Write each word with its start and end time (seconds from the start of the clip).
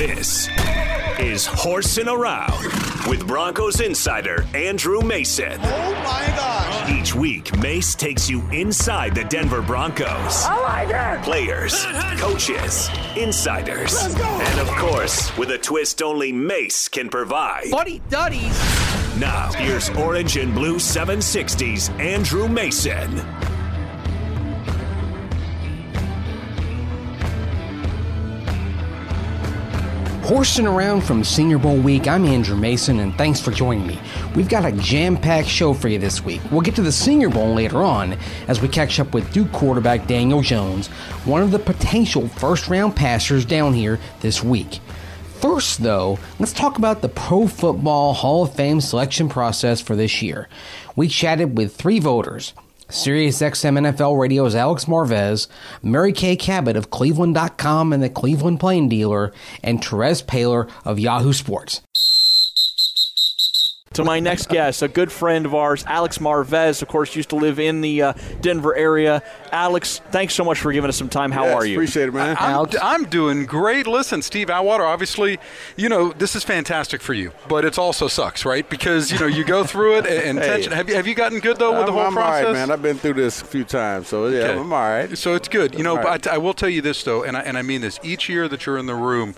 This 0.00 0.48
is 1.18 1.44
Horsing 1.44 2.08
Around 2.08 2.64
with 3.06 3.26
Broncos 3.26 3.82
insider 3.82 4.46
Andrew 4.54 5.02
Mason. 5.02 5.58
Oh 5.60 5.92
my 6.02 6.26
gosh. 6.34 6.90
Each 6.90 7.14
week, 7.14 7.54
Mace 7.58 7.94
takes 7.94 8.30
you 8.30 8.40
inside 8.48 9.14
the 9.14 9.24
Denver 9.24 9.60
Broncos. 9.60 10.46
I 10.46 10.86
like 10.88 11.18
it. 11.18 11.22
Players, 11.22 11.84
coaches, 12.18 12.88
insiders, 13.14 13.92
Let's 13.92 14.14
go. 14.14 14.24
and 14.24 14.60
of 14.60 14.68
course, 14.68 15.36
with 15.36 15.50
a 15.50 15.58
twist 15.58 16.00
only 16.00 16.32
Mace 16.32 16.88
can 16.88 17.10
provide. 17.10 17.70
Buddy 17.70 18.00
Duddies. 18.08 18.58
Now, 19.18 19.52
here's 19.52 19.90
Orange 19.90 20.38
and 20.38 20.54
Blue 20.54 20.76
760's 20.76 21.90
Andrew 22.00 22.48
Mason. 22.48 23.20
Horsing 30.30 30.68
around 30.68 31.00
from 31.00 31.24
Senior 31.24 31.58
Bowl 31.58 31.76
week, 31.76 32.06
I'm 32.06 32.24
Andrew 32.24 32.56
Mason, 32.56 33.00
and 33.00 33.12
thanks 33.18 33.40
for 33.40 33.50
joining 33.50 33.84
me. 33.84 33.98
We've 34.36 34.48
got 34.48 34.64
a 34.64 34.70
jam 34.70 35.16
packed 35.16 35.48
show 35.48 35.74
for 35.74 35.88
you 35.88 35.98
this 35.98 36.24
week. 36.24 36.40
We'll 36.52 36.60
get 36.60 36.76
to 36.76 36.82
the 36.82 36.92
Senior 36.92 37.30
Bowl 37.30 37.52
later 37.52 37.78
on 37.78 38.16
as 38.46 38.62
we 38.62 38.68
catch 38.68 39.00
up 39.00 39.12
with 39.12 39.32
Duke 39.32 39.50
quarterback 39.50 40.06
Daniel 40.06 40.40
Jones, 40.40 40.86
one 41.24 41.42
of 41.42 41.50
the 41.50 41.58
potential 41.58 42.28
first 42.28 42.68
round 42.68 42.94
passers 42.94 43.44
down 43.44 43.74
here 43.74 43.98
this 44.20 44.40
week. 44.40 44.78
First, 45.40 45.82
though, 45.82 46.16
let's 46.38 46.52
talk 46.52 46.78
about 46.78 47.02
the 47.02 47.08
Pro 47.08 47.48
Football 47.48 48.14
Hall 48.14 48.44
of 48.44 48.54
Fame 48.54 48.80
selection 48.80 49.28
process 49.28 49.80
for 49.80 49.96
this 49.96 50.22
year. 50.22 50.48
We 50.94 51.08
chatted 51.08 51.58
with 51.58 51.74
three 51.74 51.98
voters 51.98 52.54
SiriusXM 52.90 53.90
NFL 53.90 54.18
Radio's 54.18 54.54
Alex 54.54 54.84
Marvez, 54.84 55.48
Mary 55.82 56.12
Kay 56.12 56.36
Cabot 56.36 56.76
of 56.76 56.90
Cleveland.com 56.90 57.92
and 57.92 58.02
the 58.02 58.10
Cleveland 58.10 58.60
Plain 58.60 58.88
Dealer, 58.88 59.32
and 59.62 59.80
Terez 59.80 60.24
Paylor 60.24 60.70
of 60.84 60.98
Yahoo 60.98 61.32
Sports. 61.32 61.82
To 63.94 64.04
my 64.04 64.20
next 64.20 64.48
guest, 64.50 64.82
a 64.82 64.88
good 64.88 65.10
friend 65.10 65.44
of 65.44 65.52
ours, 65.52 65.82
Alex 65.84 66.18
Marvez, 66.18 66.80
of 66.80 66.86
course, 66.86 67.16
used 67.16 67.30
to 67.30 67.34
live 67.34 67.58
in 67.58 67.80
the 67.80 68.02
uh, 68.02 68.12
Denver 68.40 68.72
area. 68.76 69.20
Alex, 69.50 70.00
thanks 70.12 70.32
so 70.32 70.44
much 70.44 70.60
for 70.60 70.72
giving 70.72 70.88
us 70.88 70.96
some 70.96 71.08
time. 71.08 71.32
How 71.32 71.42
Yes, 71.46 71.54
are 71.56 71.66
you? 71.66 71.74
Appreciate 71.74 72.08
it, 72.08 72.14
man. 72.14 72.36
I'm, 72.38 72.66
I'm 72.80 73.04
doing 73.06 73.46
great. 73.46 73.88
Listen, 73.88 74.22
Steve 74.22 74.48
Atwater, 74.48 74.84
obviously, 74.84 75.40
you 75.76 75.88
know, 75.88 76.12
this 76.12 76.36
is 76.36 76.44
fantastic 76.44 77.02
for 77.02 77.14
you, 77.14 77.32
but 77.48 77.64
it 77.64 77.76
also 77.80 78.06
sucks, 78.06 78.44
right? 78.44 78.70
Because, 78.70 79.10
you 79.10 79.18
know, 79.18 79.26
you 79.26 79.42
go 79.42 79.64
through 79.64 79.96
it 79.98 80.06
and, 80.06 80.22
and 80.24 80.38
Hey. 80.44 80.46
tension. 80.46 80.70
Have 80.72 80.88
you, 80.88 80.94
have 80.94 81.08
you 81.08 81.16
gotten 81.16 81.40
good, 81.40 81.56
though, 81.58 81.76
with 81.76 81.86
the 81.86 81.92
I'm, 81.92 81.92
whole 81.94 82.02
I'm 82.06 82.16
all 82.16 82.22
process? 82.22 82.44
right, 82.44 82.52
man. 82.52 82.70
I've 82.70 82.82
been 82.82 82.96
through 82.96 83.14
this 83.14 83.42
a 83.42 83.44
few 83.44 83.64
times, 83.64 84.06
so 84.06 84.28
yeah, 84.28 84.42
Okay. 84.44 84.60
I'm 84.60 84.72
all 84.72 84.78
right. 84.88 85.18
So 85.18 85.34
it's 85.34 85.48
good. 85.48 85.74
You 85.74 85.82
know, 85.82 85.96
All 85.96 86.04
right. 86.04 86.22
but 86.22 86.28
I, 86.30 86.36
I 86.36 86.38
will 86.38 86.54
tell 86.54 86.68
you 86.70 86.80
this, 86.80 87.02
though, 87.02 87.24
and 87.24 87.36
I, 87.36 87.40
and 87.40 87.58
I 87.58 87.62
mean 87.62 87.80
this. 87.80 87.98
Each 88.04 88.28
year 88.28 88.46
that 88.46 88.66
you're 88.66 88.78
in 88.78 88.86
the 88.86 88.94
room, 88.94 89.34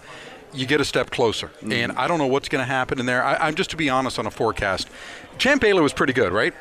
you 0.53 0.67
get 0.67 0.81
a 0.81 0.85
step 0.85 1.11
closer. 1.11 1.49
Mm-hmm. 1.49 1.73
And 1.73 1.93
I 1.93 2.07
don't 2.09 2.19
know 2.19 2.27
what's 2.27 2.49
going 2.49 2.63
to 2.63 2.67
happen 2.71 2.99
in 3.01 3.07
there. 3.07 3.25
I, 3.25 3.37
I'm 3.37 3.55
just 3.55 3.71
to 3.71 3.77
be 3.77 3.89
honest 3.91 4.19
on 4.19 4.27
a 4.27 4.31
forecast. 4.31 4.89
Champ 5.39 5.61
Bailey 5.63 5.81
was 5.83 5.93
pretty 5.93 6.13
good, 6.13 6.33
right? 6.33 6.55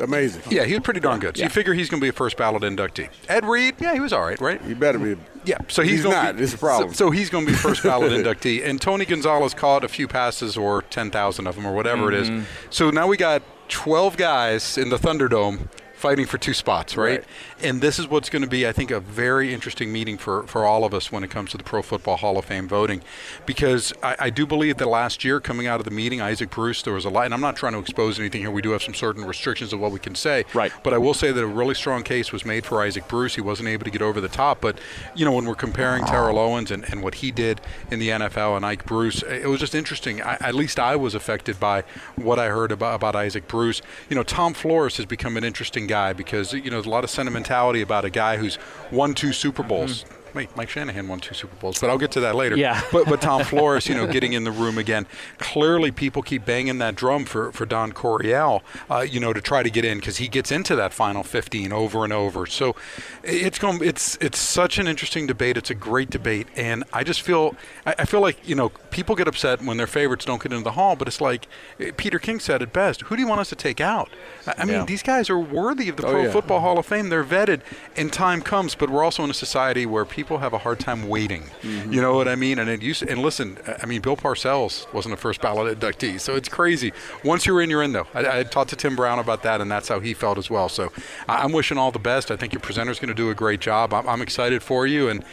Amazing. 0.00 0.42
Yeah, 0.48 0.62
he 0.64 0.74
was 0.74 0.82
pretty 0.84 1.00
darn 1.00 1.18
good. 1.18 1.36
So 1.36 1.42
you 1.42 1.48
figure 1.48 1.74
he's 1.74 1.90
going 1.90 2.00
to 2.00 2.04
be 2.04 2.08
a 2.10 2.12
first 2.12 2.36
ballot 2.36 2.62
inductee. 2.62 3.08
Ed 3.28 3.44
Reed, 3.44 3.74
yeah, 3.80 3.94
he 3.94 4.00
was 4.00 4.12
all 4.12 4.22
right, 4.22 4.40
right? 4.40 4.64
You 4.64 4.76
better 4.76 4.98
be. 4.98 5.16
Yeah, 5.44 5.58
so 5.66 5.82
he's, 5.82 6.02
He's 6.02 6.04
not. 6.04 6.36
Be, 6.36 6.44
It's 6.44 6.54
a 6.54 6.58
problem. 6.58 6.90
So, 6.90 7.06
so 7.06 7.10
he's 7.10 7.30
going 7.30 7.46
to 7.46 7.50
be 7.50 7.56
first 7.56 7.82
ballot 7.82 8.12
inductee, 8.24 8.64
and 8.64 8.80
Tony 8.80 9.04
Gonzalez 9.04 9.54
caught 9.54 9.82
a 9.82 9.88
few 9.88 10.06
passes 10.06 10.56
or 10.56 10.82
ten 10.82 11.10
thousand 11.10 11.48
of 11.48 11.56
them 11.56 11.66
or 11.66 11.74
whatever 11.74 12.12
it 12.12 12.22
Mm-hmm. 12.26 12.38
is. 12.40 12.46
So 12.70 12.90
now 12.90 13.08
we 13.08 13.16
got 13.16 13.42
twelve 13.68 14.16
guys 14.16 14.78
in 14.78 14.90
the 14.90 14.98
Thunderdome 14.98 15.68
fighting 15.98 16.26
for 16.26 16.38
two 16.38 16.54
spots, 16.54 16.96
right? 16.96 17.08
Right. 17.18 17.24
And 17.60 17.80
this 17.80 17.98
is 17.98 18.06
what's 18.06 18.30
going 18.30 18.42
to 18.42 18.48
be, 18.48 18.66
I 18.68 18.72
think, 18.72 18.90
a 18.92 19.00
very 19.00 19.52
interesting 19.52 19.92
meeting 19.92 20.16
for, 20.16 20.44
for 20.44 20.64
all 20.64 20.84
of 20.84 20.94
us 20.94 21.10
when 21.10 21.24
it 21.24 21.30
comes 21.30 21.50
to 21.50 21.56
the 21.58 21.64
Pro 21.64 21.82
Football 21.82 22.16
Hall 22.18 22.38
of 22.38 22.44
Fame 22.44 22.68
voting, 22.68 23.02
because 23.46 23.92
I, 24.02 24.16
I 24.20 24.30
do 24.30 24.46
believe 24.46 24.76
that 24.78 24.86
last 24.86 25.24
year, 25.24 25.40
coming 25.40 25.66
out 25.66 25.80
of 25.80 25.84
the 25.84 25.90
meeting, 25.90 26.20
Isaac 26.20 26.50
Bruce, 26.50 26.82
there 26.82 26.92
was 26.94 27.04
a 27.04 27.10
lot, 27.10 27.24
and 27.24 27.34
I'm 27.34 27.40
not 27.40 27.56
trying 27.56 27.72
to 27.72 27.80
expose 27.80 28.18
anything 28.18 28.42
here. 28.42 28.50
We 28.50 28.62
do 28.62 28.70
have 28.70 28.82
some 28.82 28.94
certain 28.94 29.24
restrictions 29.24 29.72
of 29.72 29.80
what 29.80 29.90
we 29.90 29.98
can 29.98 30.14
say, 30.14 30.44
Right. 30.54 30.72
but 30.84 30.94
I 30.94 30.98
will 30.98 31.14
say 31.14 31.32
that 31.32 31.42
a 31.42 31.46
really 31.46 31.74
strong 31.74 32.04
case 32.04 32.30
was 32.32 32.44
made 32.44 32.64
for 32.64 32.80
Isaac 32.80 33.08
Bruce. 33.08 33.34
He 33.34 33.40
wasn't 33.40 33.68
able 33.68 33.84
to 33.84 33.90
get 33.90 34.02
over 34.02 34.20
the 34.20 34.28
top, 34.28 34.60
but 34.60 34.78
you 35.16 35.24
know 35.24 35.32
when 35.32 35.46
we're 35.46 35.56
comparing 35.56 36.04
Terrell 36.04 36.38
Owens 36.38 36.70
and, 36.70 36.84
and 36.90 37.02
what 37.02 37.16
he 37.16 37.32
did 37.32 37.60
in 37.90 37.98
the 37.98 38.10
NFL 38.10 38.56
and 38.56 38.64
Ike 38.64 38.86
Bruce, 38.86 39.22
it 39.24 39.46
was 39.48 39.58
just 39.58 39.74
interesting. 39.74 40.22
I, 40.22 40.36
at 40.40 40.54
least 40.54 40.78
I 40.78 40.94
was 40.94 41.14
affected 41.16 41.58
by 41.58 41.82
what 42.14 42.38
I 42.38 42.48
heard 42.50 42.70
about, 42.70 42.94
about 42.94 43.16
Isaac 43.16 43.48
Bruce. 43.48 43.82
You 44.08 44.14
know, 44.14 44.22
Tom 44.22 44.54
Flores 44.54 44.96
has 44.98 45.06
become 45.06 45.36
an 45.36 45.42
interesting 45.42 45.87
guy 45.88 46.12
because 46.12 46.52
you 46.52 46.62
know 46.64 46.76
there's 46.76 46.86
a 46.86 46.90
lot 46.90 47.02
of 47.02 47.10
sentimentality 47.10 47.82
about 47.82 48.04
a 48.04 48.10
guy 48.10 48.36
who's 48.36 48.58
won 48.92 49.14
two 49.14 49.32
Super 49.32 49.62
Bowls. 49.64 50.04
Mm-hmm. 50.04 50.17
Wait, 50.34 50.54
Mike 50.56 50.68
Shanahan 50.68 51.08
won 51.08 51.20
two 51.20 51.34
Super 51.34 51.56
Bowls, 51.56 51.78
but 51.80 51.90
I'll 51.90 51.98
get 51.98 52.10
to 52.12 52.20
that 52.20 52.34
later. 52.34 52.56
Yeah. 52.56 52.80
But 52.92 53.06
but 53.06 53.20
Tom 53.20 53.44
Flores, 53.44 53.88
you 53.88 53.94
know, 53.94 54.06
getting 54.06 54.32
in 54.32 54.44
the 54.44 54.50
room 54.50 54.78
again. 54.78 55.06
Clearly, 55.38 55.90
people 55.90 56.22
keep 56.22 56.44
banging 56.44 56.78
that 56.78 56.94
drum 56.94 57.24
for 57.24 57.52
for 57.52 57.64
Don 57.66 57.92
Coryell, 57.92 58.62
uh, 58.90 59.00
you 59.00 59.20
know, 59.20 59.32
to 59.32 59.40
try 59.40 59.62
to 59.62 59.70
get 59.70 59.84
in 59.84 59.98
because 59.98 60.18
he 60.18 60.28
gets 60.28 60.50
into 60.52 60.74
that 60.76 60.92
final 60.92 61.22
15 61.22 61.72
over 61.72 62.04
and 62.04 62.12
over. 62.12 62.46
So 62.46 62.76
it's 63.22 63.58
going. 63.58 63.82
It's 63.82 64.16
it's 64.20 64.38
such 64.38 64.78
an 64.78 64.86
interesting 64.86 65.26
debate. 65.26 65.56
It's 65.56 65.70
a 65.70 65.74
great 65.74 66.10
debate, 66.10 66.48
and 66.56 66.84
I 66.92 67.04
just 67.04 67.22
feel 67.22 67.54
I, 67.86 67.94
I 68.00 68.04
feel 68.04 68.20
like 68.20 68.46
you 68.46 68.54
know 68.54 68.70
people 68.90 69.14
get 69.14 69.28
upset 69.28 69.62
when 69.62 69.76
their 69.76 69.86
favorites 69.86 70.24
don't 70.24 70.42
get 70.42 70.52
into 70.52 70.64
the 70.64 70.72
hall, 70.72 70.96
but 70.96 71.08
it's 71.08 71.20
like 71.20 71.46
eh, 71.80 71.90
Peter 71.96 72.18
King 72.18 72.40
said 72.40 72.62
it 72.62 72.72
best. 72.72 73.02
Who 73.02 73.16
do 73.16 73.22
you 73.22 73.28
want 73.28 73.40
us 73.40 73.48
to 73.50 73.56
take 73.56 73.80
out? 73.80 74.10
I, 74.46 74.54
I 74.58 74.64
mean, 74.64 74.86
these 74.86 75.02
guys 75.02 75.30
are 75.30 75.38
worthy 75.38 75.88
of 75.88 75.96
the 75.96 76.06
Oh, 76.06 76.10
Pro 76.12 76.22
yeah. 76.24 76.30
Football 76.32 76.60
Hall 76.60 76.78
of 76.78 76.86
Fame. 76.86 77.08
They're 77.08 77.24
vetted, 77.24 77.60
and 77.96 78.12
time 78.12 78.42
comes. 78.42 78.74
But 78.74 78.90
we're 78.90 79.04
also 79.04 79.24
in 79.24 79.30
a 79.30 79.34
society 79.34 79.86
where 79.86 80.04
people 80.04 80.17
have 80.26 80.52
a 80.52 80.58
hard 80.58 80.80
time 80.80 81.08
waiting. 81.08 81.42
Mm-hmm. 81.62 81.92
You 81.92 82.00
know 82.00 82.14
what 82.14 82.26
I 82.28 82.34
mean? 82.34 82.58
And 82.58 82.68
it 82.68 82.82
used. 82.82 83.02
And 83.02 83.22
listen, 83.22 83.58
I 83.82 83.86
mean, 83.86 84.00
Bill 84.00 84.16
Parcells 84.16 84.92
wasn't 84.92 85.14
a 85.14 85.16
first 85.16 85.40
ballot 85.40 85.78
inductee, 85.78 86.18
so 86.20 86.34
it's 86.34 86.48
crazy. 86.48 86.92
Once 87.24 87.46
you're 87.46 87.60
in, 87.62 87.70
you're 87.70 87.82
in. 87.82 87.92
Though 87.92 88.06
I, 88.14 88.40
I 88.40 88.42
talked 88.42 88.70
to 88.70 88.76
Tim 88.76 88.96
Brown 88.96 89.18
about 89.18 89.42
that, 89.44 89.60
and 89.60 89.70
that's 89.70 89.88
how 89.88 90.00
he 90.00 90.14
felt 90.14 90.38
as 90.38 90.50
well. 90.50 90.68
So 90.68 90.92
I- 91.28 91.42
I'm 91.44 91.52
wishing 91.52 91.78
all 91.78 91.92
the 91.92 91.98
best. 91.98 92.30
I 92.30 92.36
think 92.36 92.52
your 92.52 92.60
presenter's 92.60 92.98
going 92.98 93.08
to 93.08 93.14
do 93.14 93.30
a 93.30 93.34
great 93.34 93.60
job. 93.60 93.94
I'm, 93.94 94.08
I'm 94.08 94.20
excited 94.22 94.62
for 94.62 94.86
you, 94.86 95.08
and 95.08 95.24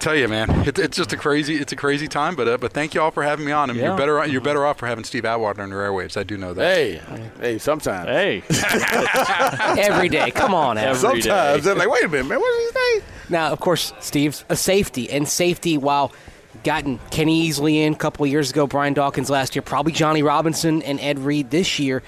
tell 0.00 0.16
you, 0.16 0.26
man, 0.28 0.50
it, 0.66 0.78
it's 0.78 0.96
just 0.96 1.12
a 1.12 1.16
crazy. 1.16 1.56
It's 1.56 1.72
a 1.72 1.76
crazy 1.76 2.08
time. 2.08 2.34
But 2.34 2.48
uh, 2.48 2.58
but 2.58 2.72
thank 2.72 2.94
you 2.94 3.00
all 3.00 3.10
for 3.10 3.22
having 3.22 3.44
me 3.46 3.52
on. 3.52 3.70
And 3.70 3.78
Yeah. 3.78 3.88
you're 3.88 3.96
better. 3.96 4.26
You're 4.26 4.40
better 4.40 4.64
off 4.66 4.78
for 4.78 4.86
having 4.86 5.04
Steve 5.04 5.24
Atwater 5.24 5.62
on 5.62 5.68
your 5.70 5.82
airwaves. 5.82 6.16
I 6.16 6.22
do 6.24 6.36
know 6.36 6.54
that. 6.54 6.62
Hey, 6.76 7.00
hey, 7.40 7.58
sometimes. 7.58 8.08
Hey. 8.08 8.42
Every 9.78 10.08
day. 10.08 10.30
Come 10.30 10.54
on, 10.54 10.78
Al. 10.78 10.90
Every 10.94 10.98
Sometimes 11.22 11.24
day. 11.24 11.60
they're 11.60 11.74
like, 11.74 11.90
wait 11.90 12.04
a 12.04 12.08
minute, 12.08 12.26
man, 12.26 12.40
what 12.40 12.52
did 12.58 12.62
he 12.62 13.00
say? 13.00 13.06
Now, 13.28 13.50
of 13.52 13.60
course, 13.60 13.92
Steve's 14.00 14.44
a 14.48 14.56
safety, 14.56 15.10
and 15.10 15.28
safety, 15.28 15.78
while 15.78 16.12
gotten 16.64 16.98
Kenny 17.10 17.48
Easley 17.48 17.76
in 17.76 17.92
a 17.92 17.96
couple 17.96 18.24
of 18.24 18.30
years 18.30 18.50
ago, 18.50 18.66
Brian 18.66 18.92
Dawkins 18.94 19.30
last 19.30 19.54
year, 19.54 19.62
probably 19.62 19.92
Johnny 19.92 20.22
Robinson 20.22 20.82
and 20.82 21.00
Ed 21.00 21.18
Reed 21.20 21.50
this 21.50 21.78
year, 21.78 22.02